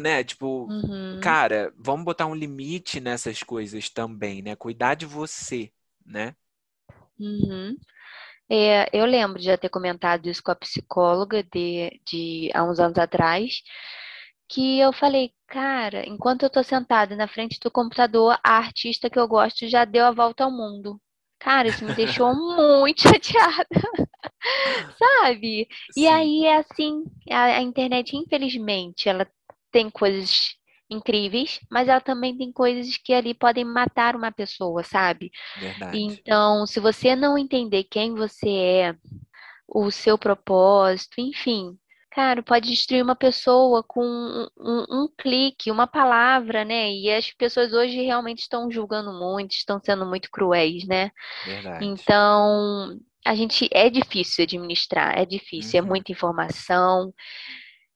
né? 0.00 0.22
Tipo, 0.22 0.66
uhum. 0.70 1.20
cara, 1.20 1.72
vamos 1.76 2.04
botar 2.04 2.26
um 2.26 2.34
limite 2.34 3.00
nessas 3.00 3.42
coisas 3.42 3.90
também, 3.90 4.40
né? 4.42 4.54
Cuidar 4.54 4.94
de 4.94 5.04
você, 5.04 5.72
né? 6.04 6.34
Uhum. 7.18 7.76
É, 8.48 8.88
eu 8.96 9.04
lembro 9.04 9.38
de 9.38 9.46
já 9.46 9.58
ter 9.58 9.68
comentado 9.68 10.28
isso 10.28 10.42
com 10.42 10.52
a 10.52 10.56
psicóloga 10.56 11.42
de, 11.42 12.00
de 12.06 12.50
há 12.54 12.62
uns 12.62 12.78
anos 12.78 12.98
atrás, 12.98 13.62
que 14.48 14.78
eu 14.78 14.92
falei, 14.92 15.32
cara, 15.48 16.08
enquanto 16.08 16.44
eu 16.44 16.50
tô 16.50 16.62
sentada 16.62 17.16
na 17.16 17.26
frente 17.26 17.58
do 17.60 17.70
computador, 17.70 18.38
a 18.44 18.58
artista 18.58 19.10
que 19.10 19.18
eu 19.18 19.26
gosto 19.26 19.66
já 19.68 19.84
deu 19.84 20.04
a 20.06 20.12
volta 20.12 20.44
ao 20.44 20.52
mundo. 20.52 21.00
Cara, 21.38 21.68
isso 21.68 21.84
me 21.84 21.94
deixou 21.94 22.34
muito 22.34 23.02
chateada. 23.08 23.66
Sabe? 24.98 25.68
Sim. 25.92 26.02
E 26.02 26.08
aí 26.08 26.46
é 26.46 26.56
assim, 26.56 27.04
a, 27.30 27.44
a 27.44 27.62
internet, 27.62 28.16
infelizmente, 28.16 29.08
ela 29.08 29.26
tem 29.70 29.90
coisas 29.90 30.56
incríveis, 30.88 31.60
mas 31.70 31.88
ela 31.88 32.00
também 32.00 32.36
tem 32.36 32.52
coisas 32.52 32.96
que 32.96 33.12
ali 33.12 33.34
podem 33.34 33.64
matar 33.64 34.14
uma 34.14 34.30
pessoa, 34.30 34.82
sabe? 34.84 35.30
Verdade. 35.58 35.98
Então, 35.98 36.66
se 36.66 36.78
você 36.80 37.16
não 37.16 37.36
entender 37.36 37.84
quem 37.84 38.14
você 38.14 38.48
é, 38.48 38.96
o 39.68 39.90
seu 39.90 40.16
propósito, 40.16 41.20
enfim, 41.20 41.76
cara, 42.16 42.42
pode 42.42 42.70
destruir 42.70 43.02
uma 43.02 43.14
pessoa 43.14 43.82
com 43.82 44.02
um, 44.02 44.48
um, 44.58 45.02
um, 45.02 45.08
clique, 45.18 45.70
uma 45.70 45.86
palavra, 45.86 46.64
né? 46.64 46.90
E 46.90 47.12
as 47.12 47.30
pessoas 47.30 47.74
hoje 47.74 48.00
realmente 48.00 48.38
estão 48.38 48.70
julgando 48.70 49.12
muito, 49.12 49.52
estão 49.52 49.78
sendo 49.84 50.06
muito 50.06 50.30
cruéis, 50.30 50.86
né? 50.86 51.10
Verdade. 51.44 51.84
Então, 51.84 52.98
a 53.22 53.34
gente 53.34 53.68
é 53.70 53.90
difícil 53.90 54.44
administrar, 54.44 55.18
é 55.18 55.26
difícil, 55.26 55.78
é 55.78 55.82
uhum. 55.82 55.88
é 55.88 55.90
muita 55.90 56.10
informação, 56.10 57.12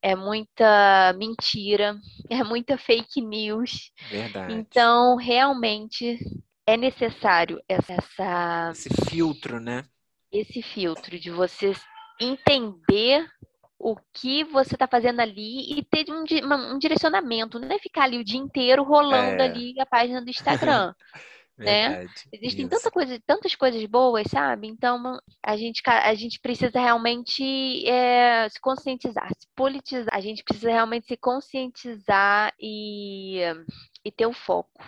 é 0.02 0.14
muita 0.14 1.14
mentira, 1.16 1.96
é 2.28 2.44
muita 2.44 2.76
fake 2.76 3.22
news. 3.22 3.90
Verdade. 4.10 4.52
Então, 4.52 5.16
realmente 5.16 6.18
é 6.66 6.76
necessário 6.76 7.58
essa 7.66 8.70
esse 8.72 8.90
filtro, 9.08 9.58
né? 9.58 9.82
Esse 10.30 10.60
filtro 10.60 11.18
de 11.18 11.30
você 11.30 11.72
entender 12.20 13.26
o 13.80 13.96
que 14.12 14.44
você 14.44 14.74
está 14.74 14.86
fazendo 14.86 15.20
ali 15.20 15.72
e 15.72 15.82
ter 15.82 16.04
um, 16.10 16.22
um, 16.74 16.78
direcionamento, 16.78 17.58
não 17.58 17.72
é 17.72 17.78
ficar 17.78 18.04
ali 18.04 18.18
o 18.18 18.24
dia 18.24 18.38
inteiro 18.38 18.82
rolando 18.82 19.42
é. 19.42 19.46
ali 19.46 19.80
a 19.80 19.86
página 19.86 20.20
do 20.20 20.28
Instagram. 20.28 20.94
né? 21.56 22.06
Existem 22.30 22.68
tanta 22.68 22.90
coisa, 22.90 23.18
tantas 23.26 23.54
coisas 23.54 23.82
boas, 23.86 24.26
sabe? 24.30 24.68
Então 24.68 25.18
a 25.42 25.56
gente, 25.56 25.82
a 25.86 26.14
gente 26.14 26.38
precisa 26.40 26.78
realmente 26.78 27.88
é, 27.88 28.48
se 28.50 28.60
conscientizar, 28.60 29.28
se 29.28 29.46
politizar. 29.56 30.14
A 30.14 30.20
gente 30.20 30.44
precisa 30.44 30.70
realmente 30.70 31.06
se 31.06 31.16
conscientizar 31.16 32.52
e, 32.60 33.40
e 34.04 34.12
ter 34.12 34.26
o 34.26 34.32
foco. 34.32 34.84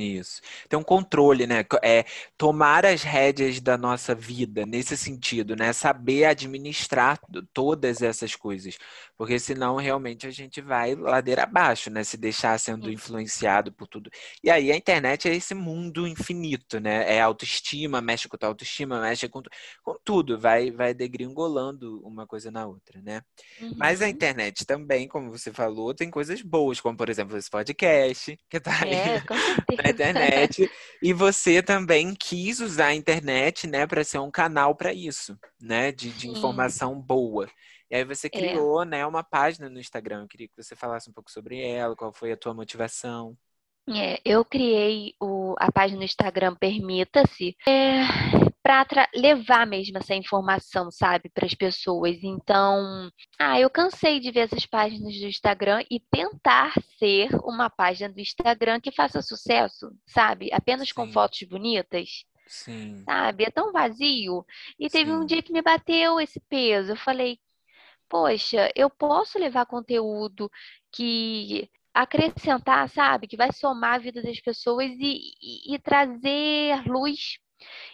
Isso. 0.00 0.40
Tem 0.68 0.78
um 0.78 0.82
controle, 0.82 1.46
né? 1.46 1.64
É 1.82 2.04
tomar 2.38 2.86
as 2.86 3.02
rédeas 3.02 3.60
da 3.60 3.76
nossa 3.76 4.14
vida 4.14 4.64
nesse 4.64 4.96
sentido, 4.96 5.54
né? 5.54 5.72
Saber 5.72 6.24
administrar 6.24 7.20
todas 7.52 8.00
essas 8.00 8.34
coisas. 8.34 8.78
Porque 9.16 9.38
senão 9.38 9.76
realmente 9.76 10.26
a 10.26 10.30
gente 10.30 10.62
vai 10.62 10.94
ladeira 10.94 11.42
abaixo, 11.42 11.90
né? 11.90 12.02
Se 12.02 12.16
deixar 12.16 12.58
sendo 12.58 12.90
influenciado 12.90 13.70
por 13.70 13.86
tudo. 13.86 14.10
E 14.42 14.50
aí 14.50 14.72
a 14.72 14.76
internet 14.76 15.28
é 15.28 15.34
esse 15.34 15.54
mundo 15.54 16.06
infinito, 16.06 16.80
né? 16.80 17.14
É 17.14 17.20
autoestima, 17.20 18.00
mexe 18.00 18.28
com 18.28 18.38
tua 18.38 18.48
autoestima, 18.48 19.00
mexe 19.00 19.28
com, 19.28 19.42
com 19.82 19.94
tudo, 20.02 20.38
vai, 20.38 20.70
vai 20.70 20.94
degringolando 20.94 22.00
uma 22.02 22.26
coisa 22.26 22.50
na 22.50 22.66
outra, 22.66 23.02
né? 23.02 23.20
Uhum. 23.60 23.74
Mas 23.76 24.00
a 24.00 24.06
uhum. 24.06 24.10
internet 24.10 24.64
também, 24.64 25.06
como 25.06 25.30
você 25.30 25.52
falou, 25.52 25.92
tem 25.92 26.10
coisas 26.10 26.40
boas, 26.40 26.80
como 26.80 26.96
por 26.96 27.10
exemplo 27.10 27.36
esse 27.36 27.50
podcast, 27.50 28.38
que 28.48 28.58
tá 28.58 28.72
aí. 28.82 28.94
É, 28.94 29.20
com 29.20 29.36
certeza 29.36 29.82
na 29.84 29.89
internet. 29.90 30.70
e 31.02 31.12
você 31.12 31.62
também 31.62 32.14
quis 32.14 32.60
usar 32.60 32.86
a 32.86 32.94
internet, 32.94 33.66
né, 33.66 33.86
para 33.86 34.04
ser 34.04 34.18
um 34.18 34.30
canal 34.30 34.74
para 34.74 34.92
isso, 34.92 35.38
né, 35.60 35.92
de, 35.92 36.10
de 36.10 36.28
informação 36.28 37.00
boa. 37.00 37.48
E 37.90 37.96
aí 37.96 38.04
você 38.04 38.28
é. 38.28 38.30
criou, 38.30 38.82
é. 38.82 38.86
né, 38.86 39.06
uma 39.06 39.24
página 39.24 39.68
no 39.68 39.80
Instagram. 39.80 40.22
Eu 40.22 40.28
queria 40.28 40.48
que 40.48 40.56
você 40.56 40.76
falasse 40.76 41.10
um 41.10 41.12
pouco 41.12 41.30
sobre 41.30 41.60
ela, 41.60 41.96
qual 41.96 42.12
foi 42.12 42.32
a 42.32 42.36
tua 42.36 42.54
motivação. 42.54 43.36
É, 43.96 44.20
eu 44.24 44.44
criei 44.44 45.14
o, 45.20 45.54
a 45.58 45.70
página 45.72 45.98
no 45.98 46.04
Instagram 46.04 46.54
Permita-se 46.54 47.56
é, 47.66 48.02
para 48.62 49.08
levar 49.14 49.66
mesmo 49.66 49.98
essa 49.98 50.14
informação, 50.14 50.90
sabe, 50.90 51.28
para 51.30 51.46
as 51.46 51.54
pessoas. 51.54 52.18
Então, 52.22 53.10
ah, 53.38 53.58
eu 53.58 53.68
cansei 53.68 54.20
de 54.20 54.30
ver 54.30 54.40
essas 54.40 54.66
páginas 54.66 55.18
do 55.18 55.26
Instagram 55.26 55.84
e 55.90 55.98
tentar 55.98 56.72
ser 56.98 57.30
uma 57.42 57.68
página 57.68 58.12
do 58.12 58.20
Instagram 58.20 58.80
que 58.80 58.92
faça 58.92 59.22
sucesso, 59.22 59.90
sabe? 60.06 60.50
Apenas 60.52 60.88
Sim. 60.88 60.94
com 60.94 61.12
fotos 61.12 61.42
bonitas. 61.42 62.24
Sim. 62.46 63.02
Sabe? 63.04 63.44
É 63.44 63.50
tão 63.50 63.72
vazio. 63.72 64.44
E 64.78 64.88
teve 64.88 65.10
Sim. 65.10 65.16
um 65.16 65.24
dia 65.24 65.42
que 65.42 65.52
me 65.52 65.62
bateu 65.62 66.20
esse 66.20 66.40
peso. 66.48 66.92
Eu 66.92 66.96
falei, 66.96 67.38
poxa, 68.08 68.70
eu 68.74 68.90
posso 68.90 69.38
levar 69.38 69.66
conteúdo 69.66 70.50
que 70.92 71.70
acrescentar, 71.94 72.88
sabe? 72.88 73.26
Que 73.26 73.36
vai 73.36 73.52
somar 73.52 73.94
a 73.94 73.98
vida 73.98 74.22
das 74.22 74.40
pessoas 74.40 74.90
e, 74.92 75.32
e, 75.42 75.74
e 75.74 75.78
trazer 75.78 76.82
luz. 76.86 77.38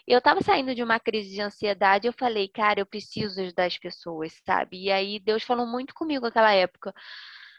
Eu 0.06 0.18
estava 0.18 0.40
saindo 0.42 0.74
de 0.74 0.82
uma 0.82 1.00
crise 1.00 1.34
de 1.34 1.40
ansiedade, 1.40 2.06
eu 2.06 2.12
falei, 2.12 2.48
cara, 2.48 2.80
eu 2.80 2.86
preciso 2.86 3.40
ajudar 3.40 3.66
as 3.66 3.78
pessoas, 3.78 4.32
sabe? 4.44 4.84
E 4.84 4.90
aí 4.92 5.18
Deus 5.18 5.42
falou 5.42 5.66
muito 5.66 5.94
comigo 5.94 6.26
naquela 6.26 6.52
época. 6.52 6.94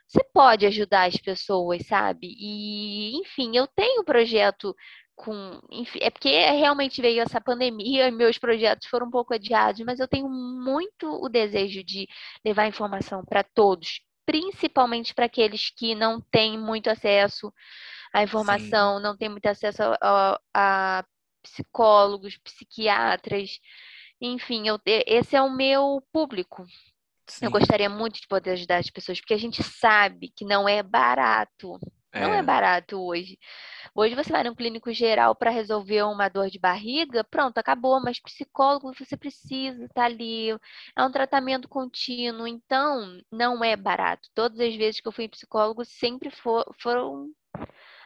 Você 0.07 0.23
pode 0.33 0.65
ajudar 0.65 1.07
as 1.07 1.17
pessoas, 1.17 1.85
sabe? 1.85 2.27
E, 2.39 3.17
enfim, 3.19 3.51
eu 3.57 3.67
tenho 3.67 4.01
um 4.01 4.05
projeto 4.05 4.75
com. 5.15 5.59
Enfim, 5.71 5.99
é 6.01 6.09
porque 6.09 6.29
realmente 6.51 7.01
veio 7.01 7.21
essa 7.21 7.41
pandemia 7.41 8.07
e 8.07 8.11
meus 8.11 8.37
projetos 8.37 8.87
foram 8.87 9.07
um 9.07 9.11
pouco 9.11 9.33
adiados, 9.33 9.81
mas 9.85 9.99
eu 9.99 10.07
tenho 10.07 10.29
muito 10.29 11.07
o 11.23 11.27
desejo 11.29 11.83
de 11.83 12.07
levar 12.45 12.67
informação 12.67 13.23
para 13.25 13.43
todos 13.43 14.01
principalmente 14.27 15.15
para 15.15 15.25
aqueles 15.25 15.69
que 15.69 15.95
não 15.95 16.19
têm 16.19 16.59
muito 16.59 16.89
acesso 16.89 17.51
à 18.13 18.21
informação, 18.21 18.97
Sim. 18.97 19.03
não 19.03 19.17
têm 19.17 19.29
muito 19.29 19.45
acesso 19.45 19.81
a, 20.01 20.39
a, 20.53 21.05
psicólogos, 21.41 22.37
psiquiatras, 22.37 23.61
enfim, 24.19 24.67
eu, 24.67 24.77
esse 24.85 25.33
é 25.35 25.41
o 25.41 25.49
meu 25.49 26.03
público. 26.11 26.65
Sim. 27.25 27.45
Eu 27.45 27.51
gostaria 27.51 27.89
muito 27.89 28.19
de 28.19 28.27
poder 28.27 28.51
ajudar 28.51 28.77
as 28.77 28.89
pessoas, 28.89 29.19
porque 29.19 29.33
a 29.33 29.39
gente 29.39 29.63
sabe 29.63 30.29
que 30.35 30.43
não 30.43 30.67
é 30.67 30.83
barato. 30.83 31.79
É. 32.17 32.21
Não 32.21 32.33
é 32.33 32.41
barato 32.41 32.99
hoje. 32.99 33.37
Hoje 33.95 34.15
você 34.15 34.31
vai 34.31 34.43
no 34.43 34.55
clínico 34.55 34.91
geral 34.93 35.35
para 35.35 35.49
resolver 35.49 36.03
uma 36.03 36.29
dor 36.29 36.49
de 36.49 36.59
barriga, 36.59 37.23
pronto, 37.23 37.57
acabou, 37.57 38.01
mas 38.01 38.19
psicólogo 38.19 38.93
você 38.93 39.17
precisa 39.17 39.85
estar 39.85 39.93
tá 40.01 40.05
ali. 40.05 40.49
É 40.95 41.03
um 41.03 41.11
tratamento 41.11 41.67
contínuo, 41.67 42.47
então 42.47 43.19
não 43.31 43.63
é 43.63 43.75
barato. 43.75 44.29
Todas 44.35 44.59
as 44.59 44.75
vezes 44.75 45.01
que 45.01 45.07
eu 45.07 45.11
fui 45.11 45.27
psicólogo 45.27 45.83
sempre 45.85 46.29
for, 46.29 46.65
foram 46.79 47.29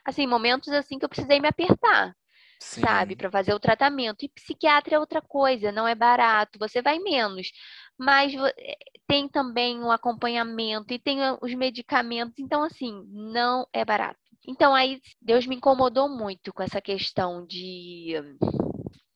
assim, 0.06 0.28
momentos 0.28 0.70
assim 0.70 0.98
que 1.00 1.06
eu 1.06 1.10
precisei 1.10 1.40
me 1.40 1.48
apertar. 1.48 2.16
Sim. 2.62 2.82
Sabe, 2.82 3.16
para 3.16 3.32
fazer 3.32 3.56
o 3.56 3.60
tratamento. 3.60 4.24
E 4.24 4.30
psiquiatra 4.30 4.96
é 4.96 5.00
outra 5.00 5.20
coisa, 5.20 5.72
não 5.72 5.88
é 5.88 5.96
barato, 5.96 6.60
você 6.60 6.80
vai 6.80 7.00
menos. 7.00 7.52
Mas 7.98 8.34
eh, 8.36 8.78
tem 9.08 9.28
também 9.28 9.80
o 9.80 9.88
um 9.88 9.92
acompanhamento 9.92 10.94
e 10.94 11.00
tem 11.00 11.18
os 11.42 11.54
medicamentos, 11.56 12.38
então, 12.38 12.62
assim, 12.64 13.04
não 13.10 13.66
é 13.74 13.84
barato. 13.84 14.20
Então 14.48 14.74
aí 14.76 15.00
Deus 15.22 15.46
me 15.46 15.56
incomodou 15.56 16.08
muito 16.08 16.54
com 16.54 16.64
essa 16.64 16.82
questão 16.82 17.46
de 17.46 18.16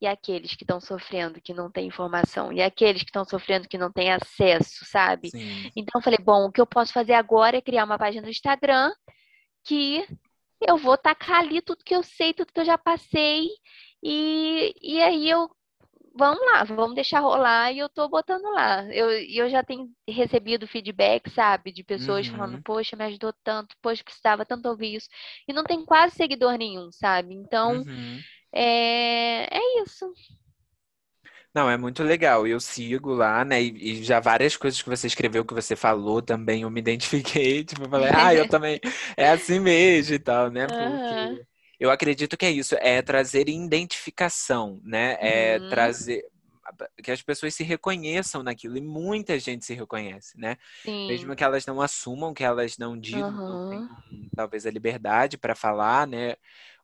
e 0.02 0.08
aqueles 0.08 0.56
que 0.56 0.64
estão 0.64 0.80
sofrendo 0.80 1.42
que 1.42 1.54
não 1.54 1.72
têm 1.72 1.88
informação 1.88 2.52
e 2.52 2.62
aqueles 2.62 3.02
que 3.02 3.10
estão 3.10 3.26
sofrendo 3.26 3.68
que 3.68 3.78
não 3.78 3.92
têm 3.92 4.12
acesso, 4.12 4.86
sabe? 4.86 5.30
Sim. 5.30 5.72
Então 5.76 6.00
eu 6.00 6.04
falei, 6.04 6.20
bom, 6.20 6.46
o 6.46 6.52
que 6.52 6.62
eu 6.62 6.68
posso 6.68 6.92
fazer 6.94 7.14
agora 7.14 7.58
é 7.58 7.62
criar 7.62 7.86
uma 7.86 7.98
página 7.98 8.24
no 8.24 8.30
Instagram 8.30 8.92
que 9.64 10.06
eu 10.68 10.78
vou 10.78 10.98
tacar 10.98 11.40
ali 11.40 11.62
tudo 11.62 11.84
que 11.84 11.96
eu 11.96 12.04
sei, 12.04 12.34
tudo 12.34 12.52
que 12.54 12.60
eu 12.60 12.66
já 12.66 12.78
passei 12.78 13.48
e, 14.04 14.74
e 14.82 15.02
aí 15.02 15.30
eu 15.30 15.50
vamos 16.18 16.40
lá, 16.46 16.64
vamos 16.64 16.96
deixar 16.96 17.20
rolar 17.20 17.72
e 17.74 17.80
eu 17.80 17.90
tô 17.90 18.08
botando 18.08 18.50
lá. 18.52 18.86
Eu, 18.94 19.12
eu 19.12 19.50
já 19.50 19.62
tenho 19.64 19.90
recebido 20.08 20.66
feedback, 20.66 21.30
sabe, 21.30 21.72
de 21.72 21.84
pessoas 21.84 22.28
uhum. 22.28 22.38
falando, 22.38 22.64
poxa, 22.64 22.96
me 22.96 23.04
ajudou 23.04 23.34
tanto, 23.44 23.76
poxa, 23.82 24.04
precisava 24.04 24.46
tanto 24.46 24.70
ouvir 24.70 24.96
isso. 24.96 25.10
E 25.48 25.54
não 25.54 25.64
tem 25.64 25.84
quase 25.84 26.16
seguidor 26.16 26.58
nenhum, 26.58 26.90
sabe? 26.92 27.34
Então, 27.36 27.82
uhum. 27.82 28.20
é, 28.54 29.58
é 29.58 29.82
isso. 29.84 30.12
Não, 31.56 31.70
é 31.70 31.78
muito 31.78 32.04
legal. 32.04 32.46
Eu 32.46 32.60
sigo 32.60 33.14
lá, 33.14 33.46
né? 33.46 33.64
E, 33.64 34.02
e, 34.02 34.04
já 34.04 34.20
várias 34.20 34.58
coisas 34.58 34.82
que 34.82 34.90
você 34.90 35.08
escreveu, 35.08 35.46
que 35.46 35.54
você 35.54 35.74
falou 35.74 36.22
também, 36.22 36.64
eu 36.64 36.70
me 36.70 36.82
identifiquei. 36.82 37.64
Tipo, 37.66 37.84
eu 37.84 37.90
falei, 37.90 38.10
ah, 38.14 38.36
eu 38.36 38.48
também. 38.50 38.78
É 39.16 39.30
assim 39.30 39.60
mesmo 39.60 40.16
e 40.16 40.20
tal, 40.20 40.52
né? 40.52 40.68
Porque 40.68 40.84
uhum. 40.84 41.40
eu 41.80 41.90
acredito 41.90 42.36
que 42.36 42.46
é 42.46 42.52
isso, 42.52 42.76
é 42.80 43.02
trazer 43.02 43.48
identificação, 43.48 44.82
né? 44.84 45.18
É 45.22 45.58
uhum. 45.58 45.70
trazer 45.70 46.26
que 47.02 47.12
as 47.12 47.22
pessoas 47.22 47.54
se 47.54 47.64
reconheçam 47.64 48.44
naquilo 48.44 48.76
e 48.76 48.82
muita 48.82 49.40
gente 49.40 49.64
se 49.64 49.74
reconhece, 49.74 50.38
né? 50.38 50.58
Sim. 50.84 51.08
Mesmo 51.08 51.36
que 51.36 51.44
elas 51.44 51.66
não 51.66 51.80
assumam, 51.80 52.34
que 52.34 52.44
elas 52.44 52.78
não 52.78 53.00
digam, 53.00 53.30
uhum. 53.30 53.70
não 53.70 53.70
tenham, 53.70 54.30
talvez 54.36 54.66
a 54.66 54.72
liberdade 54.72 55.38
para 55.38 55.56
falar, 55.56 56.06
né? 56.06 56.36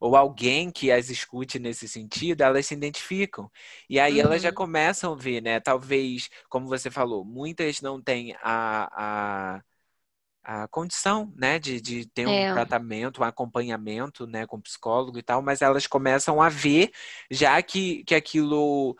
Ou 0.02 0.16
alguém 0.16 0.72
que 0.72 0.92
as 0.92 1.10
escute 1.12 1.60
nesse 1.60 1.88
sentido, 1.88 2.42
elas 2.42 2.66
se 2.66 2.74
identificam. 2.74 3.50
E 3.88 4.00
aí 4.00 4.16
uhum. 4.16 4.22
elas 4.22 4.42
já 4.42 4.50
uhum. 4.50 4.56
começam 4.56 5.14
a 5.14 5.16
ver, 5.16 5.42
né? 5.42 5.60
Talvez, 5.60 6.28
como 6.50 6.68
você 6.68 6.90
falou, 6.90 7.24
muitas 7.24 7.82
não 7.82 8.02
têm 8.02 8.36
a, 8.42 9.60
a, 9.60 9.64
a 10.64 10.68
condição, 10.70 11.32
né, 11.38 11.60
de, 11.60 11.80
de 11.80 12.08
ter 12.08 12.28
um 12.28 12.32
é. 12.32 12.52
tratamento, 12.52 13.22
um 13.22 13.24
acompanhamento, 13.24 14.26
né, 14.26 14.48
com 14.48 14.60
psicólogo 14.60 15.20
e 15.20 15.24
tal, 15.24 15.42
mas 15.42 15.62
elas 15.62 15.86
começam 15.88 16.42
a 16.42 16.50
ver, 16.50 16.92
já 17.30 17.62
que, 17.62 18.04
que 18.04 18.16
aquilo 18.16 18.98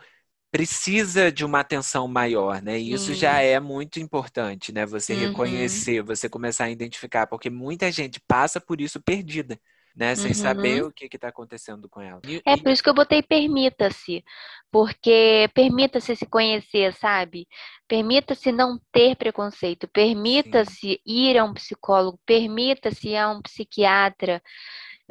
precisa 0.52 1.32
de 1.32 1.44
uma 1.44 1.60
atenção 1.60 2.06
maior, 2.06 2.62
né? 2.62 2.78
E 2.78 2.92
isso 2.92 3.14
já 3.14 3.40
é 3.40 3.58
muito 3.58 3.98
importante, 3.98 4.72
né? 4.72 4.86
Você 4.86 5.14
uhum. 5.14 5.28
reconhecer, 5.28 6.02
você 6.02 6.28
começar 6.28 6.64
a 6.66 6.70
identificar, 6.70 7.26
porque 7.26 7.50
muita 7.50 7.90
gente 7.90 8.20
passa 8.20 8.60
por 8.60 8.80
isso 8.80 9.00
perdida 9.02 9.58
né? 9.94 10.14
Sem 10.14 10.28
uhum. 10.28 10.34
saber 10.34 10.82
o 10.84 10.92
que 10.92 11.08
está 11.12 11.28
acontecendo 11.28 11.88
com 11.88 12.00
ela. 12.00 12.20
E, 12.26 12.42
é 12.46 12.56
por 12.56 12.70
isso 12.70 12.82
que 12.82 12.88
eu 12.88 12.94
botei 12.94 13.22
permita-se, 13.22 14.24
porque 14.70 15.48
permita-se 15.54 16.16
se 16.16 16.26
conhecer, 16.26 16.94
sabe? 16.94 17.46
Permita-se 17.86 18.50
não 18.50 18.80
ter 18.90 19.16
preconceito, 19.16 19.86
permita-se 19.88 21.00
ir 21.04 21.38
a 21.38 21.44
um 21.44 21.54
psicólogo, 21.54 22.18
permita-se 22.24 23.08
ir 23.08 23.16
a 23.16 23.30
um 23.30 23.42
psiquiatra. 23.42 24.42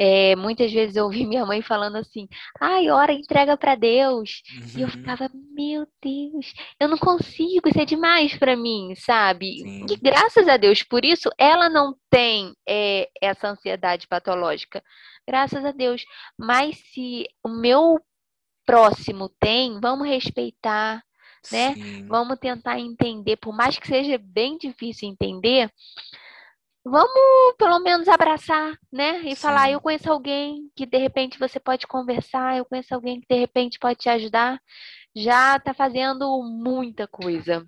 É, 0.03 0.35
muitas 0.35 0.71
vezes 0.71 0.95
eu 0.95 1.03
ouvi 1.03 1.27
minha 1.27 1.45
mãe 1.45 1.61
falando 1.61 1.95
assim, 1.97 2.27
ai, 2.59 2.89
ora, 2.89 3.13
entrega 3.13 3.55
para 3.55 3.75
Deus. 3.75 4.41
Uhum. 4.51 4.67
E 4.75 4.81
eu 4.81 4.87
uhum. 4.87 4.93
ficava, 4.93 5.29
meu 5.53 5.87
Deus, 6.01 6.55
eu 6.79 6.87
não 6.87 6.97
consigo, 6.97 7.69
isso 7.69 7.79
é 7.79 7.85
demais 7.85 8.35
para 8.35 8.57
mim, 8.57 8.95
sabe? 8.95 9.59
Sim. 9.59 9.85
E 9.87 9.95
graças 9.97 10.47
a 10.47 10.57
Deus, 10.57 10.81
por 10.81 11.05
isso 11.05 11.29
ela 11.37 11.69
não 11.69 11.95
tem 12.09 12.51
é, 12.67 13.09
essa 13.21 13.49
ansiedade 13.49 14.07
patológica. 14.07 14.83
Graças 15.27 15.63
a 15.63 15.71
Deus. 15.71 16.03
Mas 16.35 16.79
se 16.91 17.27
o 17.43 17.49
meu 17.49 17.99
próximo 18.65 19.29
tem, 19.39 19.79
vamos 19.79 20.07
respeitar, 20.07 21.03
né? 21.51 21.75
Sim. 21.75 22.07
Vamos 22.07 22.39
tentar 22.39 22.79
entender, 22.79 23.37
por 23.37 23.55
mais 23.55 23.77
que 23.77 23.87
seja 23.87 24.17
bem 24.17 24.57
difícil 24.57 25.09
entender, 25.09 25.71
vamos 26.83 27.55
pelo 27.57 27.79
menos 27.79 28.07
abraçar, 28.07 28.77
né? 28.91 29.19
E 29.21 29.35
Sim. 29.35 29.41
falar, 29.41 29.71
eu 29.71 29.79
conheço 29.81 30.11
alguém 30.11 30.69
que 30.75 30.85
de 30.85 30.97
repente 30.97 31.39
você 31.39 31.59
pode 31.59 31.85
conversar, 31.87 32.57
eu 32.57 32.65
conheço 32.65 32.93
alguém 32.93 33.19
que 33.21 33.27
de 33.27 33.39
repente 33.39 33.79
pode 33.79 33.99
te 33.99 34.09
ajudar. 34.09 34.59
Já 35.15 35.59
tá 35.59 35.73
fazendo 35.73 36.41
muita 36.43 37.07
coisa. 37.07 37.65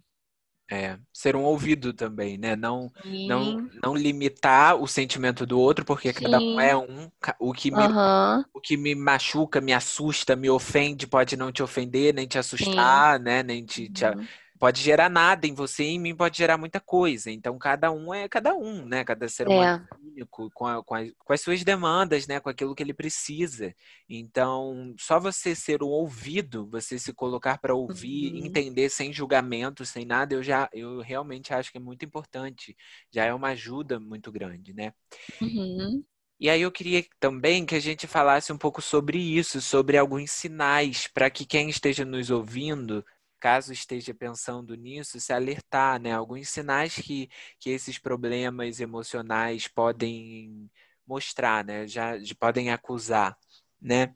É, 0.72 0.98
ser 1.14 1.36
um 1.36 1.44
ouvido 1.44 1.94
também, 1.94 2.38
né? 2.38 2.56
Não, 2.56 2.90
não, 3.28 3.70
não 3.84 3.94
limitar 3.94 4.76
o 4.82 4.88
sentimento 4.88 5.46
do 5.46 5.60
outro, 5.60 5.86
porque 5.86 6.12
Sim. 6.12 6.24
cada 6.24 6.40
um 6.40 6.60
é 6.60 6.76
um. 6.76 7.12
O 7.38 7.54
que, 7.54 7.70
me, 7.70 7.86
uhum. 7.86 8.44
o 8.54 8.62
que 8.62 8.78
me 8.78 8.96
machuca, 8.96 9.60
me 9.60 9.74
assusta, 9.74 10.36
me 10.36 10.50
ofende, 10.50 11.06
pode 11.06 11.36
não 11.36 11.52
te 11.52 11.62
ofender, 11.62 12.14
nem 12.14 12.26
te 12.26 12.40
assustar, 12.40 13.20
Sim. 13.20 13.26
né? 13.26 13.44
Nem 13.44 13.66
te, 13.66 13.90
te, 13.90 14.06
uhum 14.06 14.28
pode 14.64 14.82
gerar 14.82 15.10
nada 15.10 15.46
em 15.46 15.54
você 15.54 15.84
e 15.84 15.88
em 15.90 16.00
mim 16.00 16.16
pode 16.16 16.38
gerar 16.38 16.58
muita 16.58 16.80
coisa. 16.80 17.30
Então, 17.30 17.58
cada 17.58 17.92
um 17.92 18.14
é 18.14 18.30
cada 18.30 18.56
um, 18.56 18.86
né? 18.86 19.04
Cada 19.04 19.28
ser 19.28 19.50
humano 19.50 19.86
é. 19.92 19.96
único, 20.02 20.50
com, 20.54 20.66
a, 20.66 20.82
com, 20.82 20.96
a, 20.96 21.02
com, 21.18 21.34
as 21.34 21.42
suas 21.42 21.66
demandas, 21.66 22.28
né? 22.28 22.40
Com 22.40 22.48
aquilo 22.48 22.74
que 22.74 22.82
ele 22.82 22.94
precisa. 22.94 23.76
Então, 24.08 24.96
só 24.98 25.20
você 25.20 25.54
ser 25.54 25.84
um 25.84 25.90
ouvido, 25.90 26.66
você 26.68 26.98
se 26.98 27.12
colocar 27.12 27.58
para 27.58 27.76
ouvir, 27.76 28.32
uhum. 28.32 28.46
entender 28.46 28.88
sem 28.88 29.12
julgamento, 29.12 29.86
sem 29.86 30.06
nada, 30.06 30.34
eu 30.34 30.42
já, 30.42 30.70
eu 30.72 31.02
realmente 31.02 31.54
acho 31.54 31.70
que 31.70 31.78
é 31.78 31.82
muito 31.82 32.06
importante. 32.06 32.74
Já 33.12 33.26
é 33.26 33.34
uma 33.34 33.50
ajuda 33.50 34.00
muito 34.00 34.32
grande, 34.32 34.74
né? 34.74 34.94
Uhum. 35.42 36.06
E 36.40 36.50
aí 36.50 36.62
eu 36.62 36.72
queria 36.72 37.06
também 37.20 37.66
que 37.66 37.76
a 37.76 37.82
gente 37.82 38.08
falasse 38.08 38.54
um 38.54 38.58
pouco 38.58 38.82
sobre 38.82 39.18
isso, 39.18 39.60
sobre 39.60 39.98
alguns 39.98 40.32
sinais 40.32 41.06
para 41.06 41.30
que 41.30 41.46
quem 41.46 41.70
esteja 41.70 42.06
nos 42.06 42.30
ouvindo 42.30 43.04
caso 43.44 43.74
esteja 43.74 44.14
pensando 44.14 44.74
nisso, 44.74 45.20
se 45.20 45.34
alertar, 45.34 46.00
né? 46.00 46.14
Alguns 46.14 46.48
sinais 46.48 46.96
que, 46.96 47.28
que 47.60 47.72
esses 47.72 48.00
problemas 48.00 48.80
emocionais 48.80 49.68
podem 49.68 50.70
mostrar, 51.06 51.66
né? 51.66 51.86
Já, 51.86 52.14
podem 52.40 52.72
acusar, 52.72 53.36
né? 53.82 54.14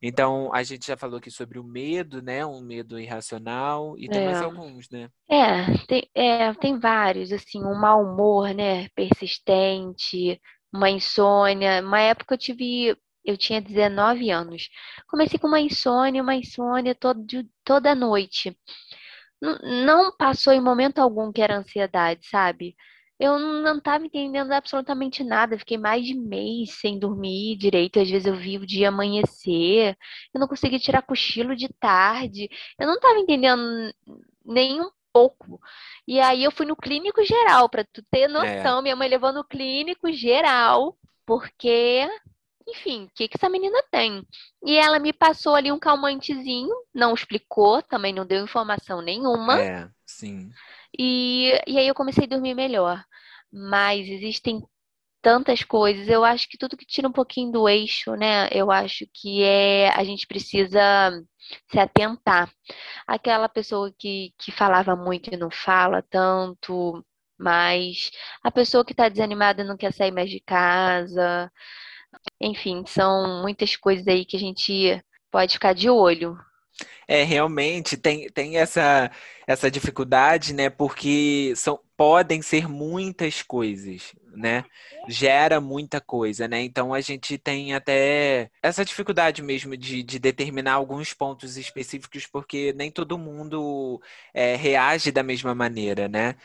Então, 0.00 0.50
a 0.54 0.62
gente 0.62 0.86
já 0.86 0.96
falou 0.96 1.18
aqui 1.18 1.30
sobre 1.30 1.58
o 1.58 1.62
medo, 1.62 2.22
né? 2.22 2.46
Um 2.46 2.62
medo 2.62 2.98
irracional 2.98 3.98
e 3.98 4.08
tem 4.08 4.22
é. 4.22 4.24
mais 4.24 4.40
alguns, 4.40 4.88
né? 4.88 5.10
É 5.30 5.76
tem, 5.86 6.08
é, 6.14 6.54
tem 6.54 6.78
vários, 6.78 7.32
assim, 7.32 7.62
um 7.62 7.78
mau 7.78 8.02
humor, 8.02 8.54
né? 8.54 8.88
Persistente, 8.94 10.40
uma 10.72 10.88
insônia. 10.88 11.82
Uma 11.82 12.00
época 12.00 12.32
eu 12.32 12.38
tive 12.38 12.96
eu 13.24 13.36
tinha 13.36 13.60
19 13.60 14.30
anos. 14.30 14.68
Comecei 15.08 15.38
com 15.38 15.48
uma 15.48 15.60
insônia, 15.60 16.22
uma 16.22 16.34
insônia 16.34 16.94
todo, 16.94 17.24
toda 17.64 17.94
noite. 17.94 18.56
Não 19.40 20.14
passou 20.16 20.52
em 20.52 20.60
momento 20.60 20.98
algum 20.98 21.32
que 21.32 21.40
era 21.40 21.56
ansiedade, 21.56 22.26
sabe? 22.26 22.76
Eu 23.18 23.38
não 23.38 23.76
estava 23.78 24.04
entendendo 24.04 24.50
absolutamente 24.52 25.22
nada. 25.22 25.58
Fiquei 25.58 25.76
mais 25.76 26.06
de 26.06 26.14
mês 26.14 26.78
sem 26.80 26.98
dormir 26.98 27.56
direito. 27.56 28.00
Às 28.00 28.08
vezes 28.10 28.26
eu 28.26 28.34
vi 28.34 28.56
o 28.56 28.66
dia 28.66 28.88
amanhecer. 28.88 29.96
Eu 30.32 30.40
não 30.40 30.48
conseguia 30.48 30.78
tirar 30.78 31.02
cochilo 31.02 31.54
de 31.54 31.68
tarde. 31.78 32.48
Eu 32.78 32.86
não 32.86 32.94
estava 32.94 33.18
entendendo 33.18 33.62
nem 34.44 34.80
um 34.80 34.90
pouco. 35.12 35.60
E 36.08 36.18
aí 36.18 36.42
eu 36.42 36.50
fui 36.50 36.64
no 36.64 36.76
clínico 36.76 37.22
geral, 37.24 37.68
para 37.68 37.84
tu 37.84 38.02
ter 38.10 38.26
noção. 38.28 38.78
É. 38.78 38.82
Minha 38.82 38.96
mãe 38.96 39.08
levou 39.08 39.32
no 39.32 39.44
clínico 39.44 40.10
geral, 40.12 40.96
porque 41.26 42.08
enfim, 42.66 43.04
o 43.04 43.10
que, 43.14 43.28
que 43.28 43.36
essa 43.36 43.48
menina 43.48 43.82
tem? 43.90 44.26
E 44.64 44.76
ela 44.76 44.98
me 44.98 45.12
passou 45.12 45.54
ali 45.54 45.72
um 45.72 45.78
calmantezinho, 45.78 46.74
não 46.94 47.14
explicou, 47.14 47.82
também 47.82 48.12
não 48.12 48.26
deu 48.26 48.42
informação 48.44 49.02
nenhuma. 49.02 49.60
É, 49.60 49.90
sim. 50.06 50.50
E, 50.98 51.52
e 51.66 51.78
aí 51.78 51.86
eu 51.88 51.94
comecei 51.94 52.24
a 52.24 52.28
dormir 52.28 52.54
melhor. 52.54 53.04
Mas 53.52 54.08
existem 54.08 54.62
tantas 55.22 55.62
coisas. 55.62 56.08
Eu 56.08 56.24
acho 56.24 56.48
que 56.48 56.58
tudo 56.58 56.76
que 56.76 56.86
tira 56.86 57.08
um 57.08 57.12
pouquinho 57.12 57.52
do 57.52 57.68
eixo, 57.68 58.14
né? 58.16 58.48
Eu 58.52 58.70
acho 58.70 59.06
que 59.12 59.42
é 59.42 59.90
a 59.90 60.04
gente 60.04 60.26
precisa 60.26 60.80
se 61.70 61.78
atentar. 61.78 62.50
Aquela 63.06 63.48
pessoa 63.48 63.92
que, 63.98 64.32
que 64.38 64.52
falava 64.52 64.96
muito 64.96 65.32
e 65.32 65.36
não 65.36 65.50
fala 65.50 66.02
tanto, 66.02 67.04
mas 67.38 68.10
a 68.42 68.50
pessoa 68.50 68.84
que 68.84 68.92
está 68.92 69.08
desanimada 69.08 69.64
não 69.64 69.76
quer 69.76 69.92
sair 69.92 70.12
mais 70.12 70.30
de 70.30 70.40
casa. 70.40 71.50
Enfim, 72.40 72.84
são 72.86 73.42
muitas 73.42 73.76
coisas 73.76 74.06
aí 74.08 74.24
que 74.24 74.36
a 74.36 74.40
gente 74.40 75.02
pode 75.30 75.54
ficar 75.54 75.74
de 75.74 75.88
olho. 75.88 76.38
É, 77.06 77.22
realmente 77.24 77.96
tem, 77.96 78.28
tem 78.30 78.56
essa, 78.56 79.10
essa 79.46 79.70
dificuldade, 79.70 80.54
né? 80.54 80.70
Porque 80.70 81.52
são, 81.56 81.80
podem 81.96 82.40
ser 82.40 82.68
muitas 82.68 83.42
coisas, 83.42 84.14
né? 84.34 84.64
Gera 85.08 85.60
muita 85.60 86.00
coisa, 86.00 86.46
né? 86.46 86.62
Então 86.62 86.94
a 86.94 87.00
gente 87.00 87.36
tem 87.36 87.74
até 87.74 88.50
essa 88.62 88.84
dificuldade 88.84 89.42
mesmo 89.42 89.76
de, 89.76 90.02
de 90.02 90.18
determinar 90.18 90.74
alguns 90.74 91.12
pontos 91.12 91.56
específicos, 91.56 92.26
porque 92.26 92.72
nem 92.74 92.90
todo 92.90 93.18
mundo 93.18 94.00
é, 94.32 94.54
reage 94.56 95.10
da 95.10 95.22
mesma 95.22 95.54
maneira, 95.54 96.08
né? 96.08 96.36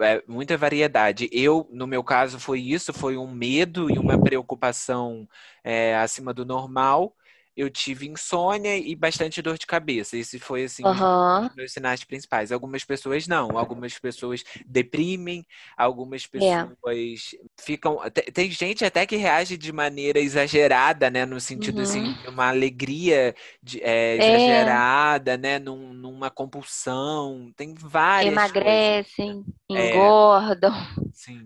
É, 0.00 0.22
muita 0.26 0.56
variedade. 0.56 1.28
Eu, 1.32 1.68
no 1.70 1.86
meu 1.86 2.02
caso, 2.02 2.38
foi 2.40 2.60
isso, 2.60 2.92
foi 2.92 3.16
um 3.16 3.30
medo 3.30 3.90
e 3.90 3.98
uma 3.98 4.20
preocupação 4.20 5.28
é, 5.62 5.96
acima 5.96 6.32
do 6.32 6.44
normal. 6.44 7.14
Eu 7.56 7.68
tive 7.70 8.08
insônia 8.08 8.76
e 8.76 8.94
bastante 8.94 9.42
dor 9.42 9.58
de 9.58 9.66
cabeça. 9.66 10.16
Esse 10.16 10.38
foi 10.38 10.64
assim 10.64 10.82
Aham. 10.84 11.46
os 11.50 11.54
meus 11.54 11.72
sinais 11.72 12.02
principais. 12.04 12.50
Algumas 12.52 12.84
pessoas 12.84 13.26
não, 13.26 13.56
algumas 13.58 13.98
pessoas 13.98 14.42
deprimem, 14.66 15.46
algumas 15.76 16.24
É. 16.24 16.28
pessoas 16.30 17.34
ficam. 17.60 17.98
te- 18.10 18.30
Tem 18.32 18.50
gente 18.50 18.84
até 18.84 19.06
que 19.06 19.16
reage 19.16 19.56
de 19.56 19.72
maneira 19.72 20.18
exagerada, 20.18 21.10
né? 21.10 21.26
No 21.26 21.40
sentido 21.40 21.82
assim, 21.82 22.02
Uhum. 22.06 22.12
de 22.14 22.28
uma 22.28 22.48
alegria 22.48 23.34
de- 23.62 23.80
é, 23.82 24.16
É. 24.16 24.16
exagerada, 24.18 25.36
né? 25.36 25.58
Num- 25.58 25.92
numa 25.92 26.30
compulsão. 26.30 27.52
Tem 27.56 27.74
várias 27.74 28.50
coisas. 28.50 28.52
Emagrecem, 28.56 29.44
É. 29.74 29.96
engordam. 29.96 30.72
Sim. 31.12 31.44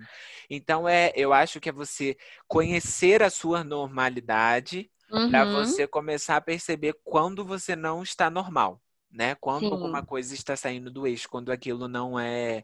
Então 0.49 0.89
é, 0.89 1.13
eu 1.17 1.33
acho 1.33 1.61
que 1.61 1.69
é 1.69 1.73
você 1.73 2.17
conhecer 2.47 3.23
a 3.23 3.31
sua 3.31 3.65
normalidade 3.65 4.91
para 5.27 5.45
Uhum. 5.45 5.53
você 5.53 5.87
começar 5.87 6.37
a 6.37 6.41
perceber 6.41 6.95
quando 7.05 7.45
você 7.45 7.77
não 7.77 8.03
está 8.03 8.31
normal, 8.31 8.81
né? 9.11 9.35
Quando 9.37 9.73
alguma 9.73 10.01
Sim. 10.01 10.07
coisa 10.07 10.35
está 10.35 10.57
saindo 10.57 10.91
do 10.91 11.07
eixo, 11.07 11.29
quando 11.29 11.51
aquilo 11.53 11.89
não 11.89 12.19
é 12.19 12.63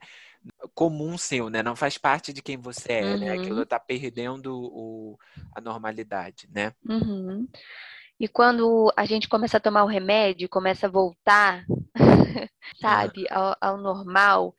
comum 0.75 1.17
seu, 1.19 1.49
né? 1.51 1.63
Não 1.63 1.77
faz 1.77 1.99
parte 1.99 2.33
de 2.33 2.43
quem 2.43 2.57
você 2.59 2.93
é, 2.93 3.17
né? 3.19 3.31
Aquilo 3.31 3.61
Uhum. 3.61 3.63
está 3.63 3.79
perdendo 3.81 4.55
o, 4.57 5.19
a 5.55 5.61
normalidade, 5.61 6.49
né? 6.53 6.73
Uhum. 6.89 7.49
E 8.21 8.29
quando 8.29 8.93
a 8.97 9.05
gente 9.05 9.29
começa 9.29 9.57
a 9.57 9.61
tomar 9.61 9.85
o 9.85 9.89
remédio, 9.89 10.49
começa 10.49 10.87
a 10.87 10.91
voltar, 10.91 11.65
sabe, 12.81 13.27
ao, 13.31 13.57
ao 13.61 13.77
normal, 13.79 14.55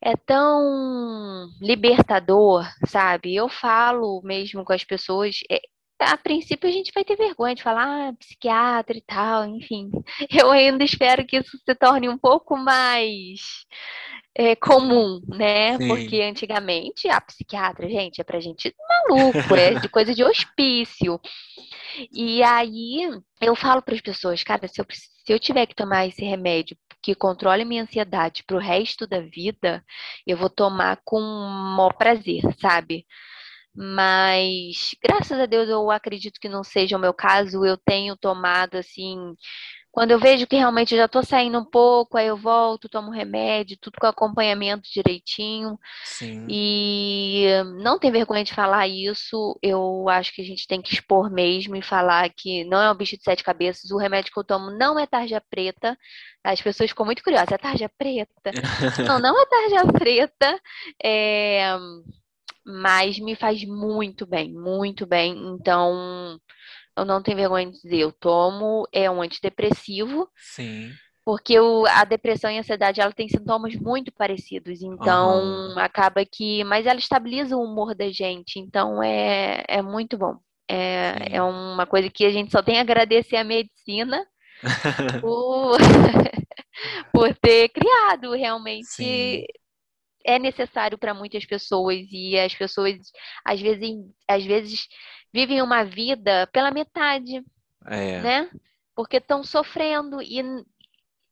é 0.00 0.14
tão 0.16 1.48
libertador, 1.60 2.64
sabe? 2.86 3.34
Eu 3.34 3.48
falo 3.48 4.20
mesmo 4.22 4.64
com 4.64 4.72
as 4.72 4.84
pessoas. 4.84 5.40
é, 5.50 5.60
a 5.98 6.16
princípio 6.16 6.68
a 6.68 6.72
gente 6.72 6.92
vai 6.94 7.04
ter 7.04 7.16
vergonha 7.16 7.54
de 7.54 7.62
falar, 7.62 8.08
ah, 8.08 8.12
psiquiatra 8.14 8.96
e 8.96 9.00
tal, 9.00 9.46
enfim. 9.46 9.90
Eu 10.30 10.50
ainda 10.50 10.84
espero 10.84 11.24
que 11.26 11.36
isso 11.36 11.56
se 11.58 11.74
torne 11.74 12.08
um 12.08 12.18
pouco 12.18 12.56
mais 12.56 13.66
é, 14.34 14.56
comum, 14.56 15.20
né? 15.28 15.78
Sim. 15.78 15.88
Porque 15.88 16.20
antigamente 16.22 17.08
a 17.08 17.20
psiquiatra, 17.20 17.88
gente, 17.88 18.20
é 18.20 18.24
pra 18.24 18.40
gente 18.40 18.74
maluco, 19.08 19.54
é 19.54 19.74
de 19.74 19.88
coisa 19.88 20.14
de 20.14 20.24
hospício. 20.24 21.20
E 22.12 22.42
aí 22.42 23.08
eu 23.40 23.54
falo 23.54 23.80
para 23.80 23.94
as 23.94 24.00
pessoas, 24.00 24.42
cara, 24.42 24.66
se 24.66 24.80
eu, 24.80 24.86
se 24.90 25.32
eu 25.32 25.38
tiver 25.38 25.66
que 25.66 25.74
tomar 25.74 26.06
esse 26.06 26.24
remédio 26.24 26.76
que 27.00 27.14
controle 27.14 27.64
minha 27.64 27.82
ansiedade 27.82 28.42
pro 28.44 28.58
resto 28.58 29.06
da 29.06 29.20
vida, 29.20 29.84
eu 30.26 30.36
vou 30.36 30.48
tomar 30.48 30.98
com 31.04 31.20
o 31.20 31.76
maior 31.76 31.92
prazer, 31.92 32.40
sabe? 32.58 33.06
Mas 33.74 34.94
graças 35.02 35.38
a 35.38 35.46
Deus 35.46 35.68
eu 35.68 35.90
acredito 35.90 36.38
que 36.40 36.48
não 36.48 36.62
seja 36.62 36.96
o 36.96 37.00
meu 37.00 37.12
caso. 37.12 37.64
Eu 37.64 37.76
tenho 37.76 38.16
tomado 38.16 38.76
assim, 38.76 39.34
quando 39.94 40.10
eu 40.10 40.18
vejo 40.18 40.44
que 40.48 40.56
realmente 40.56 40.92
eu 40.92 40.98
já 40.98 41.06
tô 41.06 41.22
saindo 41.22 41.56
um 41.56 41.64
pouco, 41.64 42.18
aí 42.18 42.26
eu 42.26 42.36
volto, 42.36 42.88
tomo 42.88 43.12
remédio, 43.12 43.78
tudo 43.80 43.96
com 44.00 44.06
acompanhamento 44.08 44.90
direitinho. 44.92 45.78
Sim. 46.04 46.46
E 46.50 47.46
não 47.80 47.96
tem 47.96 48.10
vergonha 48.10 48.42
de 48.42 48.52
falar 48.52 48.88
isso. 48.88 49.56
Eu 49.62 50.08
acho 50.08 50.34
que 50.34 50.42
a 50.42 50.44
gente 50.44 50.66
tem 50.66 50.82
que 50.82 50.92
expor 50.92 51.30
mesmo 51.30 51.76
e 51.76 51.82
falar 51.82 52.28
que 52.30 52.64
não 52.64 52.82
é 52.82 52.90
um 52.90 52.96
bicho 52.96 53.16
de 53.16 53.22
sete 53.22 53.44
cabeças. 53.44 53.92
O 53.92 53.96
remédio 53.96 54.32
que 54.32 54.38
eu 54.38 54.44
tomo 54.44 54.68
não 54.72 54.98
é 54.98 55.06
tarja 55.06 55.40
preta. 55.48 55.96
As 56.42 56.60
pessoas 56.60 56.90
ficam 56.90 57.06
muito 57.06 57.22
curiosas. 57.22 57.52
É 57.52 57.58
tarja 57.58 57.88
preta? 57.96 58.50
Não, 59.08 59.20
não 59.20 59.40
é 59.40 59.46
tarja 59.46 59.92
preta. 59.92 60.60
É, 61.02 61.76
Mas 62.64 63.18
me 63.18 63.34
faz 63.36 63.64
muito 63.64 64.26
bem, 64.26 64.52
muito 64.52 65.06
bem. 65.06 65.36
Então, 65.54 66.40
eu 66.96 67.04
não 67.04 67.22
tenho 67.22 67.36
vergonha 67.36 67.70
de 67.70 67.80
dizer. 67.80 67.98
Eu 67.98 68.12
tomo, 68.12 68.88
é 68.92 69.10
um 69.10 69.20
antidepressivo. 69.20 70.28
Sim. 70.36 70.92
Porque 71.24 71.58
o, 71.58 71.86
a 71.86 72.04
depressão 72.04 72.50
e 72.50 72.58
a 72.58 72.60
ansiedade, 72.60 73.00
ela 73.00 73.12
tem 73.12 73.28
sintomas 73.28 73.74
muito 73.76 74.12
parecidos, 74.12 74.82
então 74.82 75.08
Aham. 75.08 75.78
acaba 75.78 76.22
que, 76.22 76.62
mas 76.64 76.84
ela 76.84 76.98
estabiliza 76.98 77.56
o 77.56 77.62
humor 77.62 77.94
da 77.94 78.10
gente, 78.10 78.58
então 78.58 79.02
é, 79.02 79.64
é 79.66 79.80
muito 79.80 80.18
bom. 80.18 80.36
É, 80.68 81.36
é 81.36 81.42
uma 81.42 81.86
coisa 81.86 82.10
que 82.10 82.26
a 82.26 82.30
gente 82.30 82.52
só 82.52 82.62
tem 82.62 82.76
a 82.76 82.82
agradecer 82.82 83.36
à 83.36 83.44
medicina 83.44 84.26
por, 85.22 85.78
por 87.12 87.34
ter 87.36 87.70
criado, 87.70 88.32
realmente 88.32 88.86
Sim. 88.86 89.46
É 90.24 90.38
necessário 90.38 90.96
para 90.98 91.14
muitas 91.14 91.44
pessoas 91.44 91.98
e 92.10 92.38
as 92.38 92.54
pessoas 92.54 92.96
às 93.44 93.60
vezes, 93.60 93.90
às 94.28 94.44
vezes 94.44 94.88
vivem 95.32 95.60
uma 95.62 95.84
vida 95.84 96.48
pela 96.52 96.70
metade, 96.70 97.42
É. 97.86 98.20
né? 98.20 98.50
Porque 98.94 99.18
estão 99.18 99.42
sofrendo 99.42 100.22
e 100.22 100.40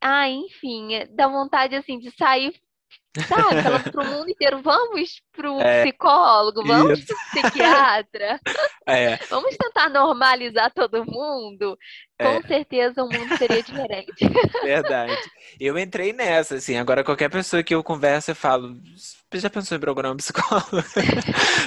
ah, 0.00 0.28
enfim, 0.28 0.88
dá 1.10 1.28
vontade 1.28 1.76
assim 1.76 1.98
de 1.98 2.10
sair, 2.16 2.52
sabe, 3.28 3.60
falando 3.62 3.84
pro 3.90 4.06
mundo 4.06 4.30
inteiro, 4.30 4.62
vamos 4.62 5.22
pro 5.32 5.64
É. 5.64 5.82
psicólogo, 5.82 6.64
vamos 6.66 7.00
Isso. 7.00 7.06
pro 7.06 7.20
psiquiatra, 7.32 8.40
É. 8.86 9.18
vamos 9.28 9.56
tentar 9.56 9.88
normalizar 9.90 10.72
todo 10.72 11.04
mundo. 11.06 11.78
É. 12.18 12.26
Com 12.28 12.42
certeza 12.42 13.02
o 13.04 13.08
mundo 13.08 13.32
seria 13.36 13.62
diferente. 13.62 14.24
Verdade. 14.60 15.32
Eu 15.58 15.76
entrei 15.76 16.12
nessa, 16.12 16.54
assim. 16.54 16.76
Agora, 16.76 17.02
qualquer 17.02 17.28
pessoa 17.28 17.62
que 17.64 17.74
eu 17.74 17.82
converso, 17.82 18.30
eu 18.30 18.34
falo, 18.36 18.80
"Você 18.94 19.40
já 19.40 19.50
pensou 19.50 19.76
em 19.76 19.80
procurar 19.80 20.12
um 20.12 20.16
psicólogo? 20.16 20.66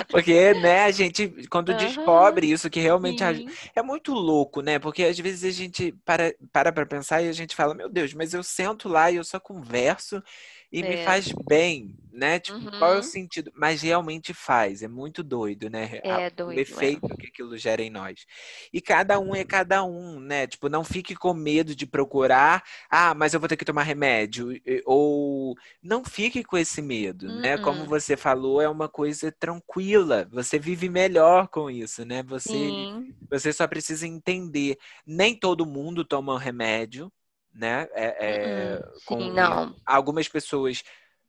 Porque, 0.10 0.54
né, 0.54 0.84
a 0.86 0.92
gente, 0.92 1.28
quando 1.50 1.74
Aham. 1.74 1.74
descobre 1.74 2.50
isso, 2.50 2.70
que 2.70 2.80
realmente 2.80 3.24
Sim, 3.24 3.58
é 3.76 3.82
muito 3.82 4.14
louco, 4.14 4.62
né? 4.62 4.80
Porque 4.80 5.04
às 5.04 5.20
vezes 5.20 5.44
a 5.44 5.52
gente 5.58 5.92
para 6.06 6.34
para 6.54 6.72
pra 6.72 6.86
pensar 6.86 7.22
e 7.22 7.28
a 7.30 7.34
gente 7.34 7.56
fala, 7.56 7.74
meu 7.76 7.90
Deus, 7.90 8.14
mas 8.14 8.34
eu 8.34 8.44
sento 8.44 8.88
lá 8.88 9.12
e 9.12 9.18
eu 9.18 9.24
só 9.26 9.40
converso 9.40 10.22
e 10.71 10.84
me 10.84 10.97
É. 10.97 10.97
faz 10.97 11.32
bem, 11.32 11.95
né? 12.12 12.39
Tipo, 12.39 12.69
qual 12.78 12.93
é 12.95 12.99
o 12.99 13.04
Uhum. 13.04 13.04
sentido? 13.04 13.51
Mas 13.56 13.82
realmente 13.82 14.34
faz, 14.34 14.82
é 14.84 14.88
muito 14.88 15.23
doido, 15.23 15.69
né? 15.69 16.01
É 16.01 16.30
O 16.45 16.60
doido, 16.60 16.80
é. 16.80 16.91
efeito 16.91 17.15
que 17.17 17.28
aquilo 17.28 17.58
gera 17.58 17.82
em 17.82 17.89
nós. 17.89 18.25
E 18.73 18.82
cada 18.82 19.19
um 19.19 19.36
é 19.36 19.43
cada 19.43 19.84
um, 19.84 20.19
né? 20.19 20.47
Tipo, 20.47 20.69
não 20.69 20.84
fique 20.84 21.15
com 21.15 21.34
medo 21.34 21.75
de 21.75 21.86
procurar, 21.86 22.63
ah, 22.89 23.13
mas 23.13 23.34
eu 23.34 23.39
vou 23.39 23.49
ter 23.49 23.58
que 23.58 23.65
tomar 23.65 23.84
remédio. 23.84 24.49
Ou 24.86 25.56
não 25.82 26.04
fique 26.04 26.43
com 26.43 26.58
esse 26.58 26.82
medo, 26.82 27.32
né? 27.34 27.58
Como 27.58 27.86
Uhum. 27.86 27.88
você 27.88 28.15
falou, 28.17 28.62
é 28.62 28.69
uma 28.69 28.88
coisa 28.89 29.32
tranquila. 29.32 30.28
Você 30.32 30.60
vive 30.60 30.89
melhor 30.89 31.47
com 31.49 31.69
isso, 31.69 32.06
né? 32.06 32.23
Você, 32.23 32.73
Sim, 32.73 33.15
você 33.30 33.51
só 33.54 33.67
precisa 33.67 34.08
entender. 34.08 34.78
Nem 35.06 35.38
todo 35.38 35.65
mundo 35.65 36.06
toma 36.06 36.34
um 36.34 36.38
remédio, 36.38 37.12
né? 37.56 37.88
É, 37.94 38.15
é, 38.20 38.76
Uhum. 38.76 39.00
com- 39.06 39.18
sim, 39.20 39.32
e 39.32 39.32
não. 39.32 39.76
algumas 39.86 40.28
pessoas. 40.28 40.84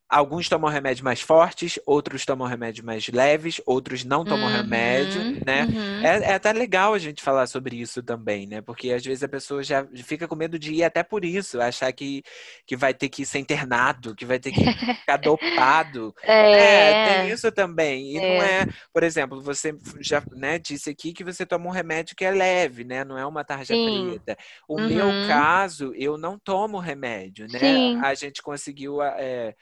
Alguns 0.08 0.48
tomam 0.48 0.70
remédio 0.70 1.04
mais 1.04 1.20
fortes, 1.20 1.80
outros 1.84 2.24
tomam 2.24 2.46
remédio 2.46 2.84
mais 2.84 3.08
leves, 3.08 3.60
outros 3.66 4.04
não 4.04 4.24
tomam 4.24 4.48
remédio, 4.48 5.26
Uhum, 5.26 5.44
né? 5.44 5.66
uhum. 5.68 6.00
É, 6.00 6.30
é 6.30 6.34
até 6.34 6.52
legal 6.52 6.94
a 6.94 6.98
gente 6.98 7.22
falar 7.22 7.46
sobre 7.48 7.76
isso 7.76 8.02
também, 8.02 8.46
né? 8.46 8.60
Porque 8.62 8.92
às 8.92 9.04
vezes 9.04 9.24
a 9.24 9.28
pessoa 9.28 9.62
já 9.64 9.84
fica 10.04 10.28
com 10.28 10.36
medo 10.36 10.58
de 10.58 10.74
ir 10.74 10.84
até 10.84 11.02
por 11.02 11.24
isso, 11.24 11.60
achar 11.60 11.92
que, 11.92 12.22
que 12.66 12.76
vai 12.76 12.94
ter 12.94 13.08
que 13.08 13.26
ser 13.26 13.38
internado, 13.40 14.14
que 14.14 14.24
vai 14.24 14.38
ter 14.38 14.52
que 14.52 14.68
ficar 15.00 15.16
dopado. 15.18 16.14
É, 16.52 16.94
tem 16.94 17.26
É, 17.26 17.28
isso 17.28 17.50
também. 17.52 18.16
E 18.16 18.20
não 18.20 18.40
é, 18.42 18.62
é, 18.62 18.66
por 18.92 19.02
exemplo, 19.02 19.40
você 19.42 19.76
já, 20.00 20.22
né, 20.32 20.58
disse 20.58 20.90
aqui 20.90 21.12
que 21.12 21.24
você 21.24 21.44
toma 21.46 21.66
um 21.66 21.70
remédio 21.70 22.16
que 22.16 22.24
é 22.24 22.30
leve, 22.30 22.84
né? 22.84 23.04
Não 23.04 23.18
é 23.18 23.26
uma 23.26 23.44
tarja 23.44 23.76
sim, 23.76 23.78
preta. 23.78 24.36
O 24.68 24.78
meu 24.80 25.12
uhum, 25.12 25.14
caso, 25.14 25.92
eu 25.94 26.16
não 26.16 26.38
tomo 26.38 26.78
remédio, 26.78 27.48
né? 27.48 27.80
sim, 27.80 27.96
A 27.96 28.14
gente 28.14 28.42
conseguiu 28.42 29.02
é, 29.02 29.54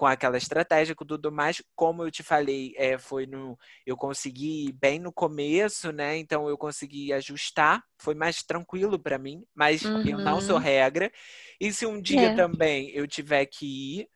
com 0.00 0.06
aquela 0.06 0.38
estratégia 0.38 0.94
com 0.94 1.04
tudo 1.04 1.30
mais, 1.30 1.62
como 1.76 2.02
eu 2.02 2.10
te 2.10 2.22
falei, 2.22 2.72
é, 2.78 2.96
foi 2.96 3.26
no, 3.26 3.58
eu 3.84 3.98
consegui 3.98 4.72
bem 4.72 4.98
no 4.98 5.12
começo, 5.12 5.92
né? 5.92 6.16
Então 6.16 6.48
eu 6.48 6.56
consegui 6.56 7.12
ajustar, 7.12 7.84
foi 7.98 8.14
mais 8.14 8.42
tranquilo 8.42 8.98
para 8.98 9.18
mim, 9.18 9.44
mas 9.54 9.82
eu 10.02 10.18
não 10.18 10.40
sou 10.40 10.56
uhum, 10.56 10.62
regra. 10.62 11.12
E 11.60 11.70
se 11.70 11.84
um 11.84 12.00
dia 12.00 12.28
é, 12.28 12.30
também 12.30 12.88
eu 12.94 13.06
tiver 13.06 13.44
que 13.44 14.00
ir, 14.00 14.08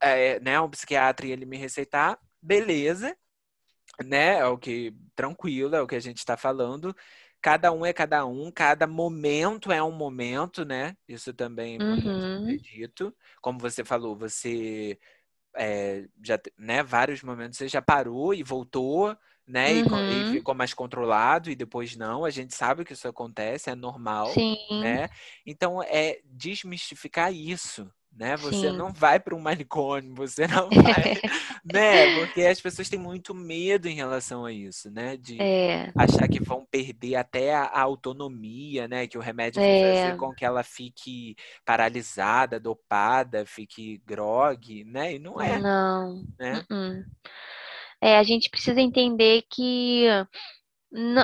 é, 0.00 0.40
né, 0.40 0.60
um 0.60 0.68
psiquiatra 0.68 1.28
e 1.28 1.30
ele 1.30 1.46
me 1.46 1.56
receitar, 1.58 2.18
beleza, 2.42 3.16
né? 4.04 4.38
É 4.38 4.46
o 4.46 4.58
que 4.58 4.92
tranquilo, 5.14 5.76
é 5.76 5.80
o 5.82 5.86
que 5.86 5.94
a 5.94 6.00
gente 6.00 6.18
está 6.18 6.36
falando. 6.36 6.92
Cada 7.44 7.72
um 7.72 7.86
é 7.86 7.92
cada 7.92 8.26
um, 8.26 8.50
cada 8.52 8.86
momento 8.88 9.70
é 9.72 9.82
um 9.84 9.92
momento, 9.92 10.64
né? 10.64 10.96
Isso 11.08 11.34
também 11.34 11.84
é 12.46 12.56
uhum, 12.56 12.58
dito. 12.58 13.14
Como 13.42 13.58
você 13.58 13.84
falou, 13.84 14.16
você 14.16 14.98
é, 15.56 16.08
já, 16.22 16.38
né, 16.58 16.82
vários 16.82 17.22
momentos 17.22 17.58
você 17.58 17.68
já 17.68 17.82
parou 17.82 18.34
e 18.34 18.42
voltou, 18.42 19.16
né? 19.46 19.74
E, 19.76 19.82
co- 19.84 20.02
e 20.08 20.24
uhum, 20.24 20.26
ficou 20.26 20.54
mais 20.54 20.74
controlado 20.74 21.50
e 21.50 21.56
depois 21.56 21.96
não. 21.96 22.24
A 22.24 22.30
gente 22.30 22.54
sabe 22.54 22.84
que 22.84 22.92
isso 22.94 23.08
acontece, 23.08 23.70
é 23.70 23.74
normal, 23.74 24.44
sim, 24.44 24.56
né? 24.76 25.08
Então 25.46 25.82
é 25.82 26.20
desmistificar 26.24 27.32
isso, 27.34 27.90
né? 28.16 28.36
Você 28.36 28.70
Sim. 28.70 28.76
não 28.76 28.92
vai 28.92 29.18
para 29.18 29.34
um 29.34 29.40
manicômio, 29.40 30.14
você 30.14 30.46
não 30.48 30.68
vai, 30.70 31.20
né? 31.64 32.18
Porque 32.18 32.42
as 32.42 32.60
pessoas 32.60 32.88
têm 32.88 32.98
muito 32.98 33.34
medo 33.34 33.88
em 33.88 33.94
relação 33.94 34.44
a 34.44 34.52
isso, 34.52 34.90
né? 34.90 35.16
De 35.16 35.40
é. 35.40 35.92
achar 35.96 36.28
que 36.28 36.42
vão 36.42 36.64
perder 36.64 37.16
até 37.16 37.54
a, 37.54 37.80
autonomia, 37.80 38.88
né? 38.88 39.06
Que 39.06 39.18
o 39.18 39.20
remédio 39.20 39.60
vai 39.60 39.70
é. 39.70 40.04
fazer 40.04 40.16
com 40.16 40.34
que 40.34 40.44
ela 40.44 40.62
fique 40.62 41.36
paralisada, 41.64 42.60
dopada, 42.60 43.44
fique 43.44 44.00
grog, 44.06 44.84
né? 44.84 45.14
E 45.14 45.18
não 45.18 45.40
é. 45.40 45.58
Não. 45.58 46.24
Né? 46.38 46.64
Uh 46.70 46.74
-uh. 46.74 47.04
É, 48.00 48.18
a 48.18 48.22
gente 48.22 48.50
precisa 48.50 48.80
entender 48.82 49.44
que 49.50 50.06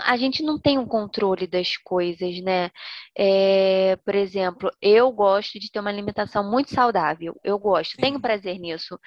a 0.05 0.17
gente 0.17 0.43
não 0.43 0.59
tem 0.59 0.79
um 0.79 0.87
controle 0.87 1.47
das 1.47 1.77
coisas, 1.77 2.41
né? 2.43 2.71
É, 3.17 3.97
por 4.05 4.15
exemplo, 4.15 4.71
eu 4.83 5.13
gosto 5.13 5.61
de 5.61 5.71
ter 5.71 5.79
uma 5.79 5.91
alimentação 5.91 6.49
muito 6.51 6.75
saudável. 6.75 7.39
Eu 7.45 7.59
gosto, 7.59 7.93
Sim. 7.93 8.03
tenho 8.03 8.21
prazer 8.21 8.59
nisso. 8.59 8.99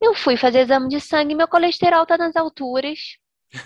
Eu 0.00 0.14
fui 0.14 0.36
fazer 0.36 0.60
exame 0.60 0.88
de 0.88 1.00
sangue, 1.00 1.34
meu 1.34 1.48
colesterol 1.48 2.06
tá 2.06 2.16
nas 2.16 2.36
alturas. 2.36 3.16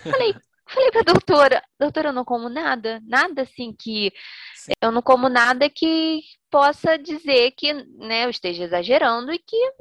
Falei, 0.03 0.35
falei 0.67 0.91
pra 0.91 1.03
doutora, 1.03 1.63
doutora, 1.79 2.09
eu 2.09 2.13
não 2.13 2.25
como 2.25 2.49
nada, 2.49 3.01
nada 3.05 3.43
assim 3.43 3.75
que 3.79 4.11
Sim. 4.55 4.73
eu 4.81 4.91
não 4.91 5.03
como 5.03 5.29
nada 5.29 5.69
que 5.69 6.23
possa 6.51 6.97
dizer 6.97 7.51
que, 7.53 7.73
né, 7.73 8.25
eu 8.25 8.31
esteja 8.31 8.65
exagerando 8.65 9.33
e 9.33 9.39
que 9.39 9.73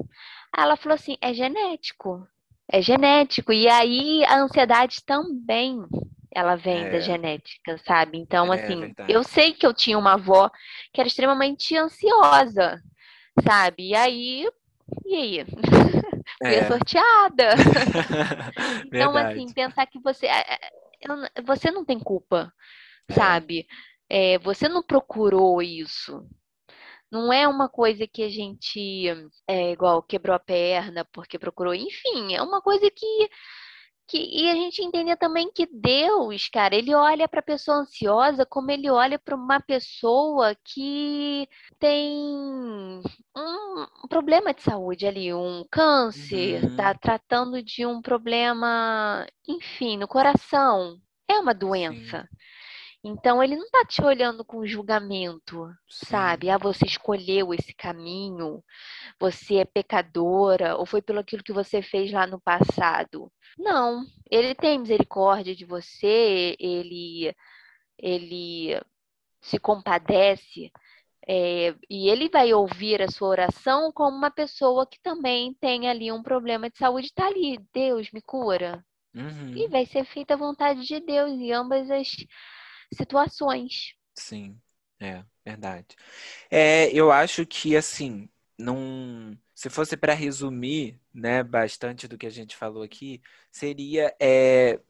ela 0.56 0.76
falou 0.76 0.94
assim, 0.94 1.16
é 1.22 1.32
genético. 1.32 2.26
É 2.70 2.82
genético. 2.82 3.52
E 3.52 3.66
aí 3.68 4.24
a 4.26 4.38
ansiedade 4.40 4.98
também 5.04 5.84
ela 6.32 6.56
vem 6.56 6.84
é. 6.84 6.90
da 6.90 7.00
genética, 7.00 7.78
sabe? 7.78 8.18
Então, 8.18 8.52
é, 8.52 8.60
assim, 8.60 8.94
eu 9.08 9.22
sei 9.24 9.52
que 9.52 9.66
eu 9.66 9.74
tinha 9.74 9.98
uma 9.98 10.14
avó 10.14 10.50
que 10.92 11.00
era 11.00 11.08
extremamente 11.08 11.76
ansiosa, 11.76 12.80
sabe? 13.42 13.88
E 13.88 13.94
aí, 13.94 14.48
e 15.04 15.14
aí? 15.14 15.44
Fui 16.42 16.54
é. 16.54 16.66
sorteada. 16.66 17.50
então, 18.86 19.16
assim, 19.16 19.52
pensar 19.52 19.86
que 19.86 19.98
você. 20.00 20.26
É, 20.26 20.54
é, 20.54 21.42
você 21.42 21.70
não 21.70 21.84
tem 21.84 21.98
culpa, 21.98 22.52
sabe? 23.10 23.66
Você 24.42 24.68
não 24.68 24.82
procurou 24.82 25.62
isso. 25.62 26.26
Não 27.10 27.32
é 27.32 27.46
uma 27.48 27.68
coisa 27.68 28.06
que 28.06 28.22
a 28.22 28.28
gente 28.28 29.08
é 29.46 29.72
igual 29.72 30.02
quebrou 30.02 30.34
a 30.34 30.38
perna 30.38 31.04
porque 31.12 31.38
procurou. 31.38 31.74
Enfim, 31.74 32.34
é 32.34 32.42
uma 32.42 32.62
coisa 32.62 32.88
que 32.90 33.28
que, 34.10 34.18
e 34.18 34.50
a 34.50 34.54
gente 34.54 34.82
entender 34.82 35.16
também 35.16 35.50
que 35.52 35.66
Deus, 35.66 36.48
cara, 36.48 36.74
ele 36.74 36.92
olha 36.92 37.28
para 37.28 37.38
a 37.38 37.44
pessoa 37.44 37.78
ansiosa 37.78 38.44
como 38.44 38.70
ele 38.70 38.90
olha 38.90 39.18
para 39.18 39.36
uma 39.36 39.60
pessoa 39.60 40.56
que 40.64 41.48
tem 41.78 42.12
um 43.36 44.08
problema 44.08 44.52
de 44.52 44.62
saúde 44.62 45.06
ali, 45.06 45.32
um 45.32 45.64
câncer, 45.70 46.64
uhum. 46.64 46.76
tá 46.76 46.92
tratando 46.92 47.62
de 47.62 47.86
um 47.86 48.02
problema, 48.02 49.24
enfim, 49.46 49.96
no 49.96 50.08
coração. 50.08 50.98
É 51.28 51.38
uma 51.38 51.54
doença. 51.54 52.28
Sim. 52.28 52.36
Então 53.02 53.42
ele 53.42 53.56
não 53.56 53.64
está 53.64 53.84
te 53.84 54.02
olhando 54.02 54.44
com 54.44 54.66
julgamento, 54.66 55.66
Sim. 55.88 56.06
sabe? 56.06 56.50
Ah, 56.50 56.58
você 56.58 56.84
escolheu 56.84 57.54
esse 57.54 57.72
caminho, 57.72 58.62
você 59.18 59.56
é 59.56 59.64
pecadora, 59.64 60.76
ou 60.76 60.84
foi 60.84 61.00
pelo 61.00 61.20
aquilo 61.20 61.42
que 61.42 61.52
você 61.52 61.80
fez 61.80 62.12
lá 62.12 62.26
no 62.26 62.40
passado. 62.40 63.32
Não, 63.58 64.04
ele 64.30 64.54
tem 64.54 64.78
misericórdia 64.78 65.56
de 65.56 65.64
você, 65.64 66.54
ele, 66.58 67.34
ele 67.98 68.78
se 69.40 69.58
compadece. 69.58 70.70
É, 71.26 71.74
e 71.88 72.08
ele 72.08 72.28
vai 72.28 72.52
ouvir 72.52 73.00
a 73.00 73.10
sua 73.10 73.28
oração 73.28 73.92
como 73.92 74.16
uma 74.16 74.30
pessoa 74.30 74.86
que 74.86 74.98
também 75.00 75.54
tem 75.60 75.88
ali 75.88 76.10
um 76.10 76.22
problema 76.22 76.68
de 76.68 76.76
saúde, 76.76 77.06
está 77.06 77.26
ali, 77.26 77.58
Deus 77.72 78.10
me 78.10 78.20
cura. 78.20 78.84
Uhum. 79.14 79.56
E 79.56 79.68
vai 79.68 79.86
ser 79.86 80.04
feita 80.04 80.34
a 80.34 80.36
vontade 80.36 80.84
de 80.84 81.00
Deus 81.00 81.30
em 81.32 81.52
ambas 81.52 81.90
as 81.90 82.08
situações. 82.92 83.94
Sim, 84.14 84.60
é 85.00 85.24
verdade. 85.44 85.96
É, 86.50 86.90
eu 86.92 87.10
acho 87.10 87.46
que 87.46 87.76
assim, 87.76 88.28
não, 88.58 89.36
se 89.54 89.70
fosse 89.70 89.96
para 89.96 90.14
resumir, 90.14 91.00
né, 91.12 91.42
bastante 91.42 92.06
do 92.06 92.18
que 92.18 92.26
a 92.26 92.30
gente 92.30 92.56
falou 92.56 92.82
aqui, 92.82 93.20
seria 93.50 94.14
é, 94.20 94.80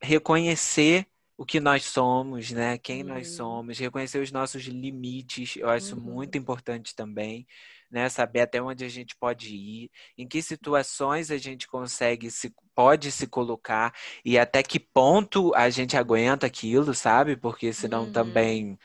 reconhecer 0.00 1.06
o 1.36 1.44
que 1.44 1.58
nós 1.58 1.84
somos, 1.84 2.52
né? 2.52 2.78
Quem 2.78 3.02
uhum. 3.02 3.08
nós 3.08 3.30
somos, 3.30 3.78
reconhecer 3.78 4.20
os 4.20 4.30
nossos 4.30 4.62
limites, 4.64 5.56
eu 5.56 5.68
acho 5.68 5.96
uhum. 5.96 6.00
muito 6.00 6.38
importante 6.38 6.94
também 6.94 7.46
né? 7.94 8.08
Saber 8.08 8.40
até 8.40 8.60
onde 8.60 8.84
a 8.84 8.88
gente 8.88 9.14
pode 9.16 9.54
ir, 9.54 9.90
em 10.18 10.26
que 10.26 10.42
situações 10.42 11.30
a 11.30 11.38
gente 11.38 11.68
consegue 11.68 12.28
se 12.28 12.52
pode 12.74 13.12
se 13.12 13.28
colocar 13.28 13.94
e 14.24 14.36
até 14.36 14.60
que 14.64 14.80
ponto 14.80 15.54
a 15.54 15.70
gente 15.70 15.96
aguenta 15.96 16.44
aquilo, 16.44 16.92
sabe? 16.92 17.36
Porque 17.36 17.72
senão 17.72 18.06
uhum. 18.06 18.12
também 18.12 18.78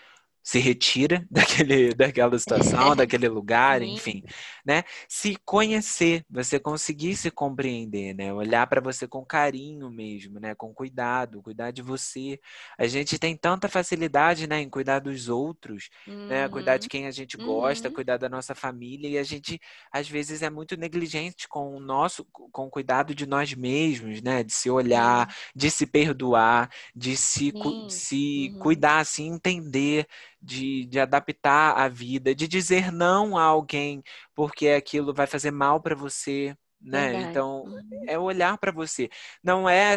se 0.49 0.57
retira 0.57 1.23
daquele, 1.29 1.93
daquela 1.93 2.37
situação, 2.39 2.95
daquele 2.97 3.27
lugar, 3.27 3.83
enfim, 3.83 4.23
né? 4.65 4.83
Se 5.07 5.35
conhecer, 5.45 6.25
você 6.27 6.59
conseguir 6.59 7.15
se 7.15 7.29
compreender, 7.29 8.15
né? 8.15 8.33
Olhar 8.33 8.65
para 8.65 8.81
você 8.81 9.07
com 9.07 9.23
carinho 9.23 9.91
mesmo, 9.91 10.39
né? 10.39 10.55
Com 10.55 10.73
cuidado, 10.73 11.43
cuidar 11.43 11.69
de 11.69 11.83
você. 11.83 12.39
A 12.79 12.87
gente 12.87 13.19
tem 13.19 13.37
tanta 13.37 13.69
facilidade, 13.69 14.47
né, 14.47 14.59
em 14.59 14.69
cuidar 14.69 14.97
dos 14.97 15.29
outros, 15.29 15.89
uhum. 16.07 16.25
né? 16.25 16.49
Cuidar 16.49 16.77
de 16.77 16.85
uhum. 16.85 16.89
quem 16.89 17.05
a 17.05 17.11
gente 17.11 17.37
gosta, 17.37 17.87
uhum. 17.87 17.93
cuidar 17.93 18.17
da 18.17 18.27
nossa 18.27 18.55
família 18.55 19.07
e 19.07 19.17
a 19.19 19.23
gente 19.23 19.61
às 19.91 20.09
vezes 20.09 20.41
é 20.41 20.49
muito 20.49 20.75
negligente 20.75 21.47
com 21.47 21.75
o 21.75 21.79
nosso 21.79 22.25
com 22.25 22.65
o 22.65 22.71
cuidado 22.71 23.13
de 23.13 23.27
nós 23.27 23.53
mesmos, 23.53 24.19
né? 24.23 24.43
De 24.43 24.51
se 24.51 24.67
olhar, 24.67 25.31
de 25.55 25.69
se 25.69 25.85
perdoar, 25.85 26.71
de 26.95 27.15
se, 27.15 27.53
se 27.87 28.51
uhum. 28.51 28.59
cuidar, 28.59 28.99
assim, 28.99 29.27
entender 29.27 30.07
de, 30.41 30.85
de 30.85 30.99
adaptar 30.99 31.77
a 31.77 31.87
vida, 31.87 32.33
de 32.33 32.47
dizer 32.47 32.91
não 32.91 33.37
a 33.37 33.43
alguém 33.43 34.01
porque 34.33 34.69
aquilo 34.69 35.13
vai 35.13 35.27
fazer 35.27 35.51
mal 35.51 35.81
para 35.81 35.95
você, 35.95 36.55
né? 36.81 37.09
Verdade. 37.11 37.29
Então, 37.29 37.63
uhum. 37.63 38.05
é 38.07 38.17
olhar 38.17 38.57
para 38.57 38.71
você. 38.71 39.09
Não 39.43 39.67
é, 39.67 39.95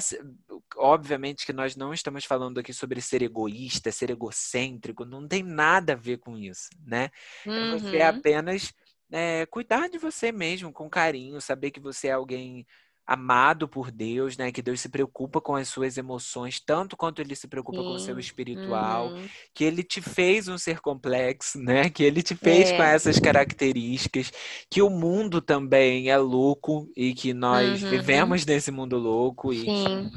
obviamente 0.76 1.46
que 1.46 1.52
nós 1.52 1.76
não 1.76 1.94
estamos 1.94 2.24
falando 2.24 2.58
aqui 2.58 2.72
sobre 2.72 3.00
ser 3.00 3.22
egoísta, 3.22 3.92
ser 3.92 4.10
egocêntrico, 4.10 5.04
não 5.04 5.26
tem 5.28 5.42
nada 5.42 5.92
a 5.92 5.96
ver 5.96 6.18
com 6.18 6.36
isso, 6.36 6.68
né? 6.84 7.10
Uhum. 7.46 7.78
Você 7.78 7.98
é 7.98 8.06
apenas 8.06 8.72
é, 9.12 9.46
cuidar 9.46 9.88
de 9.88 9.98
você 9.98 10.32
mesmo 10.32 10.72
com 10.72 10.90
carinho, 10.90 11.40
saber 11.40 11.70
que 11.70 11.80
você 11.80 12.08
é 12.08 12.12
alguém 12.12 12.66
amado 13.06 13.68
por 13.68 13.90
Deus, 13.90 14.36
né? 14.36 14.52
Que 14.52 14.62
Deus 14.62 14.80
se 14.80 14.88
preocupa 14.88 15.40
com 15.40 15.54
as 15.54 15.68
suas 15.68 15.96
emoções, 15.96 16.60
tanto 16.60 16.96
quanto 16.96 17.20
ele 17.20 17.34
se 17.34 17.48
preocupa 17.48 17.78
Sim. 17.78 17.84
com 17.84 17.94
o 17.94 17.98
seu 17.98 18.18
espiritual, 18.18 19.08
uhum. 19.08 19.26
que 19.54 19.64
ele 19.64 19.82
te 19.82 20.00
fez 20.00 20.48
um 20.48 20.56
ser 20.56 20.80
complexo, 20.80 21.58
né? 21.58 21.90
Que 21.90 22.02
ele 22.04 22.22
te 22.22 22.34
fez 22.34 22.70
é. 22.70 22.76
com 22.76 22.82
essas 22.82 23.18
características, 23.18 24.32
que 24.70 24.82
o 24.82 24.90
mundo 24.90 25.40
também 25.40 26.10
é 26.10 26.16
louco 26.16 26.88
e 26.96 27.14
que 27.14 27.34
nós 27.34 27.82
uhum. 27.82 27.90
vivemos 27.90 28.46
nesse 28.46 28.70
mundo 28.70 28.98
louco 28.98 29.52
e 29.52 29.60
Sim. 29.60 30.10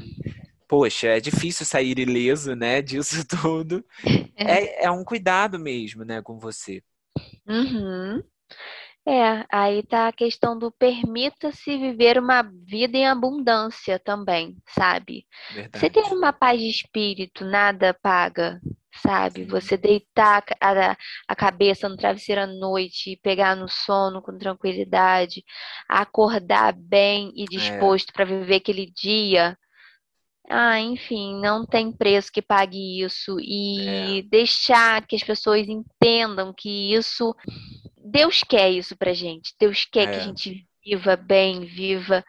Poxa, 0.68 1.08
é 1.08 1.20
difícil 1.20 1.64
sair 1.64 1.98
ileso, 1.98 2.56
né, 2.56 2.82
disso 2.82 3.24
tudo. 3.26 3.84
É, 4.36 4.86
é 4.86 4.90
um 4.90 5.04
cuidado 5.04 5.58
mesmo, 5.58 6.04
né, 6.04 6.20
com 6.20 6.38
você. 6.38 6.82
Uhum. 7.48 8.22
É, 9.08 9.46
aí 9.52 9.84
tá 9.84 10.08
a 10.08 10.12
questão 10.12 10.58
do 10.58 10.72
permita-se 10.72 11.76
viver 11.78 12.18
uma 12.18 12.42
vida 12.42 12.98
em 12.98 13.06
abundância 13.06 14.00
também, 14.00 14.56
sabe? 14.66 15.24
Verdade. 15.54 15.78
Você 15.78 15.88
ter 15.88 16.12
uma 16.12 16.32
paz 16.32 16.60
de 16.60 16.68
espírito, 16.68 17.44
nada 17.44 17.94
paga, 17.94 18.60
sabe? 19.00 19.44
Sim. 19.44 19.46
Você 19.46 19.76
deitar 19.76 20.42
a, 20.60 20.96
a 21.28 21.36
cabeça 21.36 21.88
no 21.88 21.96
travesseiro 21.96 22.40
à 22.40 22.46
noite 22.48 23.12
e 23.12 23.16
pegar 23.16 23.54
no 23.54 23.68
sono 23.68 24.20
com 24.20 24.36
tranquilidade, 24.36 25.44
acordar 25.88 26.72
bem 26.72 27.32
e 27.36 27.44
é. 27.44 27.46
disposto 27.46 28.10
é. 28.10 28.12
para 28.12 28.24
viver 28.24 28.56
aquele 28.56 28.90
dia. 28.90 29.56
Ah, 30.48 30.80
enfim, 30.80 31.40
não 31.40 31.66
tem 31.66 31.90
preço 31.90 32.30
que 32.30 32.40
pague 32.40 33.02
isso 33.02 33.36
e 33.40 34.18
é. 34.18 34.22
deixar 34.22 35.04
que 35.04 35.16
as 35.16 35.22
pessoas 35.22 35.68
entendam 35.68 36.54
que 36.56 36.94
isso 36.94 37.34
Deus 38.06 38.42
quer 38.42 38.70
isso 38.70 38.96
pra 38.96 39.12
gente. 39.12 39.54
Deus 39.58 39.84
quer 39.84 40.08
é. 40.08 40.10
que 40.12 40.16
a 40.16 40.20
gente 40.20 40.66
viva 40.84 41.16
bem, 41.16 41.64
viva 41.64 42.24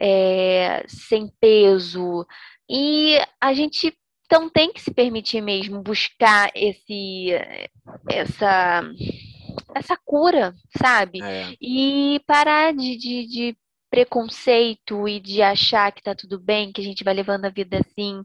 é, 0.00 0.84
sem 0.88 1.28
peso. 1.40 2.26
E 2.68 3.18
a 3.40 3.52
gente 3.52 3.96
então 4.24 4.48
tem 4.48 4.72
que 4.72 4.80
se 4.80 4.90
permitir 4.90 5.42
mesmo 5.42 5.82
buscar 5.82 6.50
esse 6.54 7.32
essa 8.08 8.82
essa 9.74 9.96
cura, 10.04 10.54
sabe? 10.78 11.22
É. 11.22 11.54
E 11.60 12.18
parar 12.26 12.72
de, 12.72 12.96
de, 12.96 13.26
de, 13.26 13.56
preconceito 13.90 15.06
e 15.06 15.20
de 15.20 15.42
achar 15.42 15.92
que 15.92 16.02
tá 16.02 16.14
tudo 16.14 16.40
bem, 16.40 16.72
que 16.72 16.80
a 16.80 16.84
gente 16.84 17.04
vai 17.04 17.12
levando 17.12 17.44
a 17.44 17.50
vida 17.50 17.78
assim. 17.78 18.24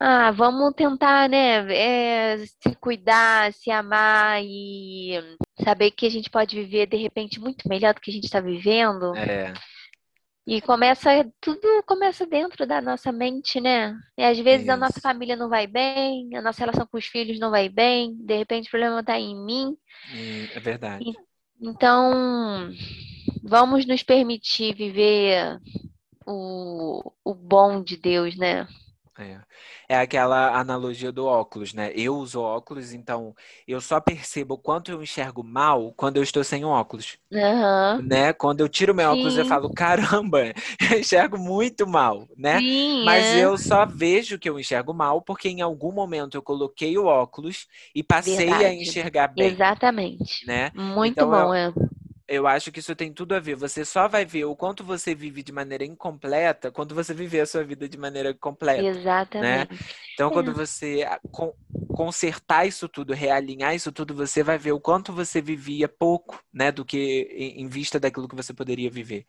Ah, 0.00 0.32
vamos 0.32 0.74
tentar, 0.74 1.28
né? 1.28 1.72
É, 1.72 2.38
se 2.38 2.74
cuidar, 2.80 3.52
se 3.52 3.70
amar 3.70 4.42
e 4.42 5.12
Saber 5.62 5.90
que 5.90 6.06
a 6.06 6.10
gente 6.10 6.30
pode 6.30 6.56
viver, 6.56 6.86
de 6.86 6.96
repente, 6.96 7.40
muito 7.40 7.68
melhor 7.68 7.94
do 7.94 8.00
que 8.00 8.10
a 8.10 8.14
gente 8.14 8.24
está 8.24 8.40
vivendo. 8.40 9.14
É. 9.16 9.52
E 10.46 10.62
começa, 10.62 11.10
tudo 11.42 11.60
começa 11.84 12.26
dentro 12.26 12.66
da 12.66 12.80
nossa 12.80 13.12
mente, 13.12 13.60
né? 13.60 13.94
E 14.16 14.22
às 14.22 14.38
vezes 14.38 14.66
a 14.70 14.78
nossa 14.78 14.98
Isso. 14.98 15.02
família 15.02 15.36
não 15.36 15.50
vai 15.50 15.66
bem, 15.66 16.34
a 16.34 16.40
nossa 16.40 16.60
relação 16.60 16.86
com 16.86 16.96
os 16.96 17.04
filhos 17.04 17.38
não 17.38 17.50
vai 17.50 17.68
bem, 17.68 18.16
de 18.16 18.34
repente 18.38 18.66
o 18.66 18.70
problema 18.70 19.00
está 19.00 19.18
em 19.20 19.36
mim. 19.44 19.76
E 20.14 20.48
é 20.54 20.58
verdade. 20.58 21.04
Então, 21.60 22.70
vamos 23.42 23.84
nos 23.84 24.02
permitir 24.02 24.74
viver 24.74 25.58
o, 26.26 27.12
o 27.22 27.34
bom 27.34 27.82
de 27.82 27.98
Deus, 27.98 28.34
né? 28.34 28.66
É. 29.18 29.40
É 29.88 29.98
aquela 29.98 30.56
analogia 30.58 31.10
do 31.10 31.26
óculos, 31.26 31.74
né? 31.74 31.90
Eu 31.94 32.16
uso 32.16 32.40
óculos, 32.40 32.92
então 32.92 33.34
eu 33.66 33.80
só 33.80 34.00
percebo 34.00 34.54
o 34.54 34.58
quanto 34.58 34.92
eu 34.92 35.02
enxergo 35.02 35.42
mal 35.42 35.92
quando 35.96 36.18
eu 36.18 36.22
estou 36.22 36.44
sem 36.44 36.64
óculos, 36.64 37.18
Aham. 37.32 38.02
né? 38.02 38.32
Quando 38.32 38.60
eu 38.60 38.68
tiro 38.68 38.94
meu 38.94 39.10
óculos, 39.10 39.36
eu 39.36 39.44
Sim. 39.44 39.48
falo, 39.48 39.70
caramba, 39.70 40.40
eu 40.92 41.00
enxergo 41.00 41.38
muito 41.38 41.86
mal, 41.86 42.28
né? 42.36 42.62
Sim, 42.62 43.02
Mas 43.02 43.32
é. 43.32 43.42
eu 43.42 43.58
só 43.58 43.86
vejo 43.86 44.38
que 44.38 44.48
eu 44.48 44.58
enxergo 44.60 44.94
mal 44.94 45.22
porque 45.22 45.48
em 45.48 45.62
algum 45.62 45.92
momento 45.92 46.36
eu 46.36 46.42
coloquei 46.42 46.96
o 46.98 47.06
óculos 47.06 47.66
e 47.94 48.02
passei 48.04 48.64
a 48.64 48.72
Verdade. 48.72 48.74
enxergar 48.74 49.28
bem, 49.28 49.54
Exatamente. 49.54 50.46
né? 50.46 50.72
Muito 50.74 51.16
Então, 51.16 51.30
bom, 51.30 51.52
é. 51.54 51.72
Eu 52.28 52.46
acho 52.46 52.70
que 52.70 52.80
isso 52.80 52.94
tem 52.94 53.12
tudo 53.12 53.34
a 53.34 53.40
ver. 53.40 53.56
Você 53.56 53.84
só 53.84 54.06
vai 54.08 54.24
ver 54.24 54.44
o 54.44 54.54
quanto 54.56 54.84
você 54.84 55.14
vive 55.14 55.42
de 55.42 55.52
maneira 55.52 55.84
incompleta 55.84 56.70
quando 56.70 56.94
você 56.94 57.14
viver 57.14 57.40
a 57.40 57.46
sua 57.46 57.64
vida 57.64 57.88
de 57.88 57.96
maneira 57.98 58.34
completa. 58.34 58.82
Exatamente. 58.82 59.78
Então, 60.14 60.30
quando 60.30 60.50
É. 60.50 60.54
você 60.54 61.04
ah, 61.08 61.20
con- 61.32 61.54
consertar 61.94 62.66
isso 62.66 62.88
tudo, 62.88 63.14
realinhar 63.14 63.74
isso 63.74 63.92
tudo, 63.92 64.14
você 64.14 64.42
vai 64.42 64.58
ver 64.58 64.72
o 64.72 64.80
quanto 64.80 65.12
você 65.12 65.40
vivia 65.40 65.88
pouco, 65.88 66.38
né, 66.52 66.70
do 66.72 66.84
que 66.84 67.28
em 67.56 67.68
vista 67.68 67.98
daquilo 68.00 68.28
que 68.28 68.36
você 68.36 68.52
poderia 68.52 68.90
viver. 68.90 69.26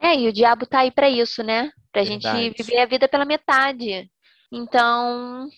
É, 0.00 0.16
e 0.16 0.28
o 0.28 0.32
diabo 0.32 0.66
tá 0.66 0.80
aí 0.80 0.90
pra 0.90 1.08
isso, 1.08 1.42
né? 1.42 1.70
Pra 1.92 2.04
gente 2.04 2.24
Verdade. 2.24 2.54
viver 2.58 2.78
a 2.78 2.86
vida 2.86 3.08
pela 3.08 3.24
metade. 3.24 4.10
Então, 4.50 5.48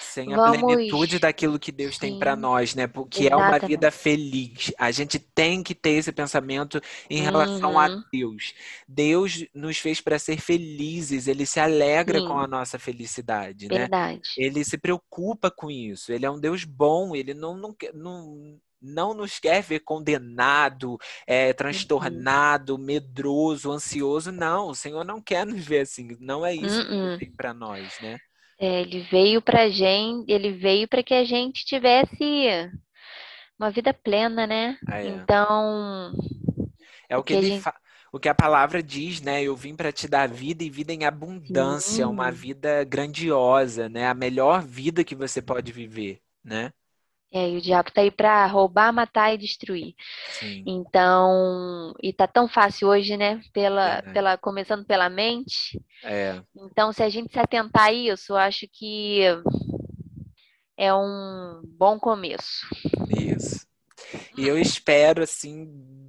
Sem 0.00 0.32
a 0.32 0.36
Vamos- 0.36 0.60
plenitude 0.74 1.18
daquilo 1.18 1.58
que 1.58 1.70
Deus 1.72 1.98
tem 1.98 2.18
para 2.18 2.34
Sim. 2.34 2.40
nós, 2.40 2.74
né? 2.74 2.86
Porque 2.86 3.26
é 3.28 3.34
uma 3.36 3.48
Exatamente. 3.48 3.68
vida 3.68 3.90
feliz. 3.90 4.72
A 4.78 4.90
gente 4.90 5.18
tem 5.18 5.62
que 5.62 5.74
ter 5.74 5.90
esse 5.90 6.12
pensamento 6.12 6.80
em 7.10 7.20
relação 7.20 7.78
a 7.78 7.88
Uhum. 7.88 8.02
Deus. 8.12 8.54
Deus 8.86 9.44
nos 9.54 9.78
fez 9.78 10.00
para 10.00 10.18
ser 10.18 10.40
felizes, 10.40 11.26
ele 11.26 11.44
se 11.46 11.60
alegra 11.60 12.20
com 12.20 12.38
Sim. 12.38 12.44
a 12.44 12.46
nossa 12.46 12.78
felicidade, 12.78 13.68
né? 13.68 13.78
verdade. 13.78 14.20
Ele 14.36 14.64
se 14.64 14.78
preocupa 14.78 15.50
com 15.50 15.70
isso. 15.70 16.12
Ele 16.12 16.24
é 16.26 16.30
um 16.30 16.40
Deus 16.40 16.64
bom. 16.64 17.14
Ele 17.16 17.34
não, 17.34 17.56
não, 17.56 17.76
não, 17.94 18.58
não 18.80 19.14
nos 19.14 19.38
quer 19.38 19.62
ver 19.62 19.80
condenado, 19.80 20.96
é, 21.26 21.52
transtornado, 21.52 22.78
medroso, 22.78 23.70
ansioso. 23.72 24.30
Não, 24.32 24.68
o 24.68 24.74
Senhor 24.74 25.04
não 25.04 25.20
quer 25.20 25.44
nos 25.46 25.64
ver 25.64 25.80
assim. 25.80 26.16
Não 26.20 26.44
é 26.44 26.54
isso 26.54 26.86
que 26.86 26.92
Uh-uh. 26.92 27.08
Ele 27.10 27.18
tem 27.18 27.30
para 27.32 27.52
nós, 27.52 27.92
né? 28.00 28.18
É, 28.60 28.80
ele 28.82 29.00
veio 29.00 29.40
pra 29.42 29.68
gente, 29.68 30.30
ele 30.30 30.52
veio 30.52 30.88
para 30.88 31.02
que 31.02 31.14
a 31.14 31.24
gente 31.24 31.64
tivesse 31.64 32.70
uma 33.58 33.70
vida 33.70 33.92
plena, 33.92 34.46
né? 34.46 34.78
É. 34.88 35.28
Então, 35.28 36.12
É 37.08 37.16
o 37.16 37.24
que 37.24 37.32
que 37.32 37.36
a 37.36 37.40
ele 37.40 37.50
gente- 37.50 37.50
fa... 37.50 37.74
o 38.12 38.18
que 38.18 38.28
a 38.28 38.34
palavra 38.34 38.82
diz, 38.82 39.20
né? 39.20 39.42
Eu 39.42 39.56
vim 39.56 39.74
para 39.76 39.92
te 39.92 40.08
dar 40.08 40.28
vida 40.28 40.62
e 40.64 40.70
vida 40.70 40.92
em 40.92 41.04
abundância, 41.04 42.08
uma 42.08 42.30
Sim. 42.30 42.30
vida 42.30 42.84
grandiosa, 42.84 43.88
né? 43.88 44.06
A 44.08 44.14
melhor 44.14 44.62
vida 44.62 45.04
que 45.04 45.14
você 45.14 45.40
pode 45.42 45.72
viver, 45.72 46.20
né? 46.42 46.72
É, 47.32 47.50
e 47.50 47.56
o 47.58 47.60
diabo 47.60 47.90
tá 47.92 48.00
aí 48.02 48.10
pra 48.10 48.46
roubar, 48.46 48.92
matar 48.92 49.34
e 49.34 49.38
destruir. 49.38 49.94
Sim, 50.26 50.64
Então, 50.66 51.94
e 52.02 52.12
tá 52.12 52.26
tão 52.26 52.48
fácil 52.48 52.88
hoje, 52.88 53.16
né? 53.16 53.40
Pela, 53.52 54.02
Verdade. 54.02 54.12
pela, 54.12 54.38
começando 54.38 54.84
pela 54.86 55.08
mente. 55.10 55.80
é, 56.02 56.42
Então, 56.56 56.92
se 56.92 57.02
a 57.02 57.08
gente 57.08 57.32
se 57.32 57.38
atentar 57.40 57.86
a 57.86 57.92
isso, 57.92 58.32
eu 58.32 58.36
acho 58.36 58.66
que 58.72 59.22
é 60.76 60.92
um 60.94 61.62
bom 61.78 61.98
começo. 61.98 62.66
isso. 63.08 63.67
E 64.36 64.46
eu 64.46 64.58
espero, 64.58 65.22
assim, 65.22 65.66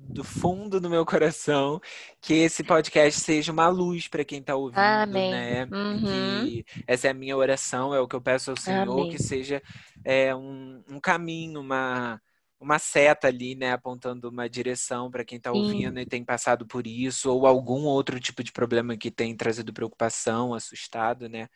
do 0.10 0.24
fundo 0.24 0.80
do 0.80 0.90
meu 0.90 1.06
coração, 1.06 1.80
que 2.20 2.34
esse 2.34 2.64
podcast 2.64 3.20
seja 3.20 3.52
uma 3.52 3.68
luz 3.68 4.08
para 4.08 4.26
quem 4.26 4.40
está 4.40 4.56
ouvindo, 4.56 4.80
Amém. 4.80 5.32
né? 5.32 5.68
Uhum. 5.72 6.46
Que 6.46 6.66
essa 6.88 7.08
é 7.08 7.12
a 7.12 7.14
minha 7.14 7.38
oração, 7.38 7.94
é 7.94 8.00
o 8.00 8.08
que 8.08 8.16
eu 8.16 8.22
peço 8.22 8.52
ao 8.52 8.58
Senhor, 8.58 9.02
Amém. 9.02 9.12
que 9.12 9.22
seja 9.22 9.62
é, 10.04 10.34
um, 10.36 10.84
um 10.90 11.00
caminho, 11.00 11.62
uma, 11.62 12.20
uma 12.60 12.80
seta 12.80 13.28
ali, 13.28 13.56
né? 13.56 13.72
Apontando 13.72 14.30
uma 14.30 14.50
direção 14.50 15.12
para 15.12 15.24
quem 15.24 15.38
está 15.38 15.52
Sim. 15.52 15.60
ouvindo 15.60 16.00
e 16.00 16.06
tem 16.06 16.24
passado 16.24 16.66
por 16.66 16.88
isso, 16.88 17.32
ou 17.32 17.46
algum 17.46 17.84
outro 17.84 18.20
tipo 18.20 18.44
de 18.44 18.52
problema 18.52 18.98
que 18.98 19.12
tem 19.12 19.36
trazido 19.36 19.74
preocupação, 19.74 20.54
assustado, 20.54 21.30
né? 21.30 21.48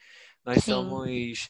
Nós 0.45 0.63
Sim. 0.63 0.71
somos 0.71 1.49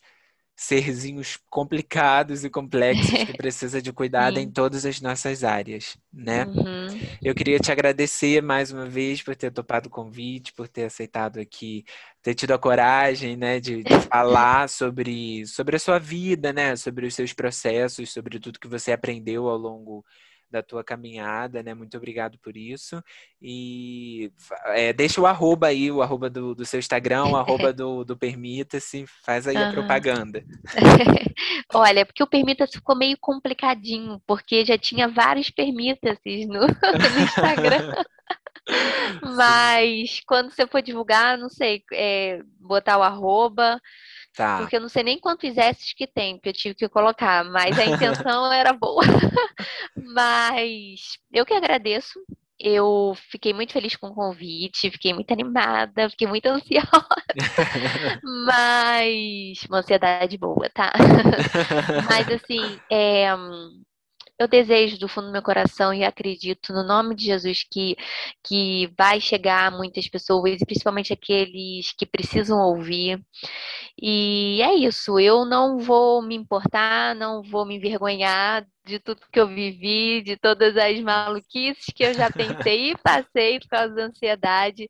serzinhos 0.56 1.38
complicados 1.50 2.44
e 2.44 2.50
complexos 2.50 3.10
que 3.10 3.34
precisa 3.38 3.82
de 3.82 3.92
cuidado 3.92 4.40
em 4.40 4.50
todas 4.50 4.86
as 4.86 5.02
nossas 5.02 5.44
áreas, 5.44 5.98
né? 6.12 6.46
Uhum. 6.46 6.88
Eu 7.22 7.34
queria 7.34 7.60
te 7.60 7.72
agradecer 7.72 8.42
mais 8.42 8.72
uma 8.72 8.86
vez 8.86 9.22
por 9.22 9.36
ter 9.36 9.52
topado 9.52 9.88
o 9.88 9.92
convite, 9.92 10.54
por 10.54 10.68
ter 10.68 10.86
aceitado 10.86 11.40
aqui, 11.40 11.84
ter 12.22 12.36
tido 12.36 12.54
a 12.54 12.60
coragem, 12.60 13.36
né, 13.36 13.60
de, 13.60 13.84
de 13.84 14.00
falar 14.08 14.70
sobre, 14.70 15.46
sobre 15.48 15.76
a 15.76 15.80
sua 15.80 15.98
vida, 15.98 16.54
né, 16.54 16.76
sobre 16.76 17.08
os 17.08 17.16
seus 17.16 17.34
processos, 17.34 18.14
sobre 18.14 18.40
tudo 18.40 18.60
que 18.60 18.68
você 18.68 18.92
aprendeu 18.92 19.50
ao 19.50 19.58
longo 19.58 20.06
da 20.54 20.62
tua 20.62 20.84
caminhada, 20.84 21.64
né? 21.64 21.74
Muito 21.74 21.98
obrigado 21.98 22.38
por 22.38 22.56
isso. 22.56 23.04
E 23.42 24.32
é, 24.68 24.94
deixa 24.94 25.20
o 25.20 25.26
arroba 25.26 25.68
aí, 25.68 25.92
o 25.92 26.04
arroba 26.04 26.30
do, 26.30 26.54
do 26.54 26.64
seu 26.64 26.80
Instagram, 26.80 27.26
o 27.26 27.36
arroba 27.36 27.74
do, 27.74 28.04
do 28.04 28.16
Permita-se, 28.16 29.06
faz 29.26 29.48
aí 29.48 29.58
a 29.58 29.64
Aham. 29.64 29.72
propaganda. 29.72 30.46
Olha, 31.74 32.06
porque 32.06 32.22
o 32.22 32.28
permita 32.28 32.68
ficou 32.68 32.96
meio 32.96 33.18
complicadinho, 33.20 34.22
porque 34.28 34.64
já 34.64 34.78
tinha 34.78 35.08
vários 35.08 35.50
permita-se 35.50 36.46
no, 36.46 36.62
no 36.62 37.20
Instagram. 37.20 37.94
Mas 39.36 40.22
quando 40.28 40.52
você 40.52 40.68
for 40.68 40.82
divulgar, 40.82 41.38
não 41.38 41.50
sei, 41.50 41.84
é, 41.92 42.42
botar 42.60 43.00
o 43.00 43.04
arroba, 43.04 43.80
Tá. 44.36 44.58
porque 44.58 44.76
eu 44.76 44.82
não 44.82 44.90
sei 44.90 45.04
nem 45.04 45.20
quantos 45.20 45.56
S's 45.56 45.94
que 45.94 46.08
tem, 46.08 46.36
porque 46.36 46.50
eu 46.50 46.54
tive 46.54 46.76
que 46.76 46.90
colocar, 46.90 47.44
mas 47.46 47.78
a 47.78 47.86
intenção 47.86 48.52
era 48.52 48.74
boa. 48.74 49.04
Mas 49.96 51.18
eu 51.32 51.46
que 51.46 51.54
agradeço. 51.54 52.20
Eu 52.60 53.14
fiquei 53.30 53.54
muito 53.54 53.74
feliz 53.74 53.96
com 53.96 54.08
o 54.08 54.14
convite, 54.16 54.90
fiquei 54.90 55.14
muito 55.14 55.32
animada, 55.32 56.10
fiquei 56.10 56.28
muito 56.28 56.46
ansiosa, 56.46 56.88
mas 58.24 59.64
uma 59.68 59.80
ansiedade 59.80 60.38
boa, 60.38 60.70
tá? 60.70 60.94
Mas 62.10 62.30
assim, 62.30 62.80
é, 62.90 63.28
eu 64.40 64.48
desejo 64.48 64.98
do 65.00 65.08
fundo 65.08 65.28
do 65.28 65.34
meu 65.34 65.42
coração 65.42 65.94
e 65.94 66.04
acredito 66.04 66.74
no 66.74 66.84
nome 66.84 67.16
de 67.16 67.26
Jesus 67.26 67.64
que, 67.70 67.96
que 68.44 68.92
vai 68.98 69.22
chegar 69.22 69.68
a 69.68 69.72
muitas 69.76 70.08
pessoas, 70.08 70.62
e 70.62 70.66
principalmente 70.66 71.14
aqueles 71.14 71.92
que 71.94 72.06
precisam 72.06 72.60
ouvir. 72.60 73.22
E 74.02 74.62
é 74.62 74.74
isso, 74.76 75.20
eu 75.20 75.46
não 75.46 75.78
vou 75.80 76.22
me 76.22 76.36
importar, 76.36 77.16
não 77.16 77.44
vou 77.44 77.66
me 77.66 77.76
envergonhar 77.78 78.66
de 78.86 79.00
tudo 79.00 79.22
que 79.32 79.40
eu 79.40 79.48
vivi, 79.48 80.22
de 80.22 80.36
todas 80.36 80.76
as 80.78 81.00
maluquices 81.00 81.86
que 81.96 82.04
eu 82.04 82.14
já 82.14 82.30
pensei 82.30 82.92
e 82.92 82.98
passei 82.98 83.60
por 83.60 83.70
causa 83.70 83.96
da 83.96 84.04
ansiedade, 84.06 84.90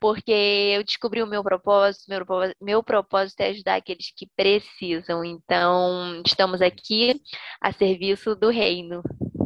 porque 0.00 0.32
eu 0.74 0.82
descobri 0.82 1.22
o 1.22 1.26
meu 1.26 1.42
propósito, 1.42 2.04
meu 2.08 2.24
propósito, 2.24 2.56
meu 2.60 2.82
propósito 2.82 3.40
é 3.40 3.48
ajudar 3.48 3.76
aqueles 3.76 4.12
que 4.16 4.26
precisam. 4.36 5.24
Então, 5.24 6.22
estamos 6.26 6.60
aqui 6.60 7.20
a 7.60 7.72
serviço 7.72 8.34
do 8.34 8.50
reino. 8.50 9.02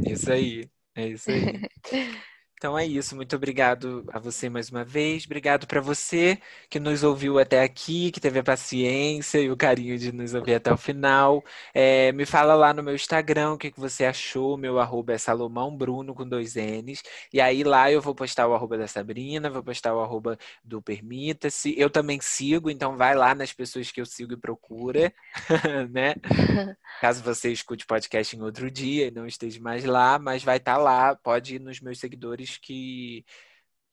Isso 0.07 0.33
aí, 0.33 0.69
é 0.95 1.09
isso 1.09 1.31
aí. 1.31 1.69
Então 2.63 2.79
é 2.79 2.87
isso, 2.87 3.17
muito 3.17 3.35
obrigado 3.35 4.05
a 4.13 4.21
você 4.21 4.49
mais 4.49 4.71
uma 4.71 4.85
vez, 4.85 5.25
obrigado 5.25 5.67
para 5.67 5.81
você 5.81 6.39
que 6.71 6.79
nos 6.79 7.03
ouviu 7.03 7.41
até 7.41 7.61
aqui, 7.61 8.13
que 8.13 8.21
teve 8.21 8.39
a 8.39 8.43
paciência 8.45 9.41
e 9.41 9.51
o 9.51 9.57
carinho 9.57 9.99
de 9.99 10.13
nos 10.13 10.33
ouvir 10.33 10.55
até 10.55 10.73
o 10.73 10.77
final. 10.77 11.43
É, 11.75 12.13
me 12.13 12.25
fala 12.25 12.55
lá 12.55 12.73
no 12.73 12.81
meu 12.81 12.95
Instagram 12.95 13.55
o 13.55 13.59
que, 13.59 13.73
que 13.73 13.81
você 13.81 14.05
achou, 14.05 14.57
meu 14.57 14.79
arroba 14.79 15.13
é 15.13 15.19
Salomão 15.19 15.77
Bruno 15.77 16.15
com 16.15 16.25
dois 16.25 16.55
N's, 16.55 17.03
e 17.33 17.41
aí 17.41 17.65
lá 17.65 17.91
eu 17.91 18.01
vou 18.01 18.15
postar 18.15 18.47
o 18.47 18.55
arroba 18.55 18.79
da 18.79 18.87
Sabrina, 18.87 19.51
vou 19.51 19.65
postar 19.65 19.93
o 19.97 20.01
arroba 20.01 20.39
do 20.63 20.81
Permita-se, 20.81 21.75
eu 21.77 21.91
também 21.91 22.21
sigo, 22.21 22.71
então 22.71 22.97
vai 22.97 23.17
lá 23.17 23.35
nas 23.35 23.53
pessoas 23.53 23.91
que 23.91 24.01
eu 24.01 24.07
sigo 24.07 24.35
e 24.35 24.37
procura, 24.37 25.13
né? 25.91 26.15
Caso 27.01 27.25
você 27.25 27.51
escute 27.51 27.85
podcast 27.87 28.37
em 28.37 28.41
outro 28.41 28.71
dia 28.71 29.09
e 29.09 29.11
não 29.11 29.27
esteja 29.27 29.61
mais 29.61 29.85
lá, 29.85 30.17
mas 30.17 30.45
vai 30.45 30.59
estar 30.59 30.77
lá, 30.77 31.17
pode 31.17 31.57
ir 31.57 31.59
nos 31.59 31.81
meus 31.81 31.99
seguidores 31.99 32.52
que 32.59 33.25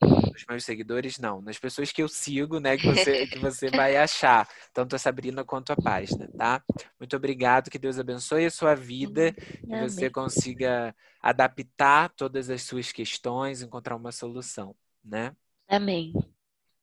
Nos 0.02 0.46
meus 0.48 0.64
seguidores, 0.64 1.20
não. 1.20 1.42
Nas 1.42 1.60
pessoas 1.60 1.92
que 1.92 2.02
eu 2.02 2.08
sigo, 2.08 2.60
né? 2.60 2.78
Que 2.78 2.86
você, 2.88 3.28
que 3.28 3.38
você 3.40 3.70
vai 3.70 3.98
achar. 3.98 4.48
Tanto 4.74 4.96
a 4.96 5.00
Sabrina 5.00 5.44
quanto 5.44 5.72
a 5.72 5.76
página, 5.76 6.30
tá? 6.38 6.64
Muito 7.00 7.16
obrigado. 7.16 7.70
Que 7.70 7.78
Deus 7.78 8.00
abençoe 8.00 8.46
a 8.46 8.52
sua 8.52 8.76
vida. 8.76 9.34
Que 9.34 9.66
Amém. 9.66 9.90
você 9.90 10.10
consiga 10.10 10.96
adaptar 11.22 12.10
todas 12.16 12.50
as 12.50 12.64
suas 12.64 12.92
questões, 12.92 13.62
encontrar 13.62 13.96
uma 13.96 14.12
solução, 14.12 14.74
né? 15.04 15.36
Amém. 15.68 16.14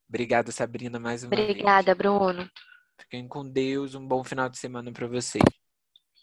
Obrigado, 0.08 0.52
Sabrina, 0.52 1.00
mais 1.00 1.24
uma 1.24 1.30
vez. 1.30 1.50
Obrigada, 1.50 1.94
Bruno. 1.94 2.48
Fiquem 3.00 3.26
com 3.26 3.48
Deus. 3.48 3.94
Um 3.94 4.06
bom 4.06 4.22
final 4.22 4.48
de 4.48 4.58
semana 4.58 4.92
para 4.92 5.06
vocês. 5.06 5.42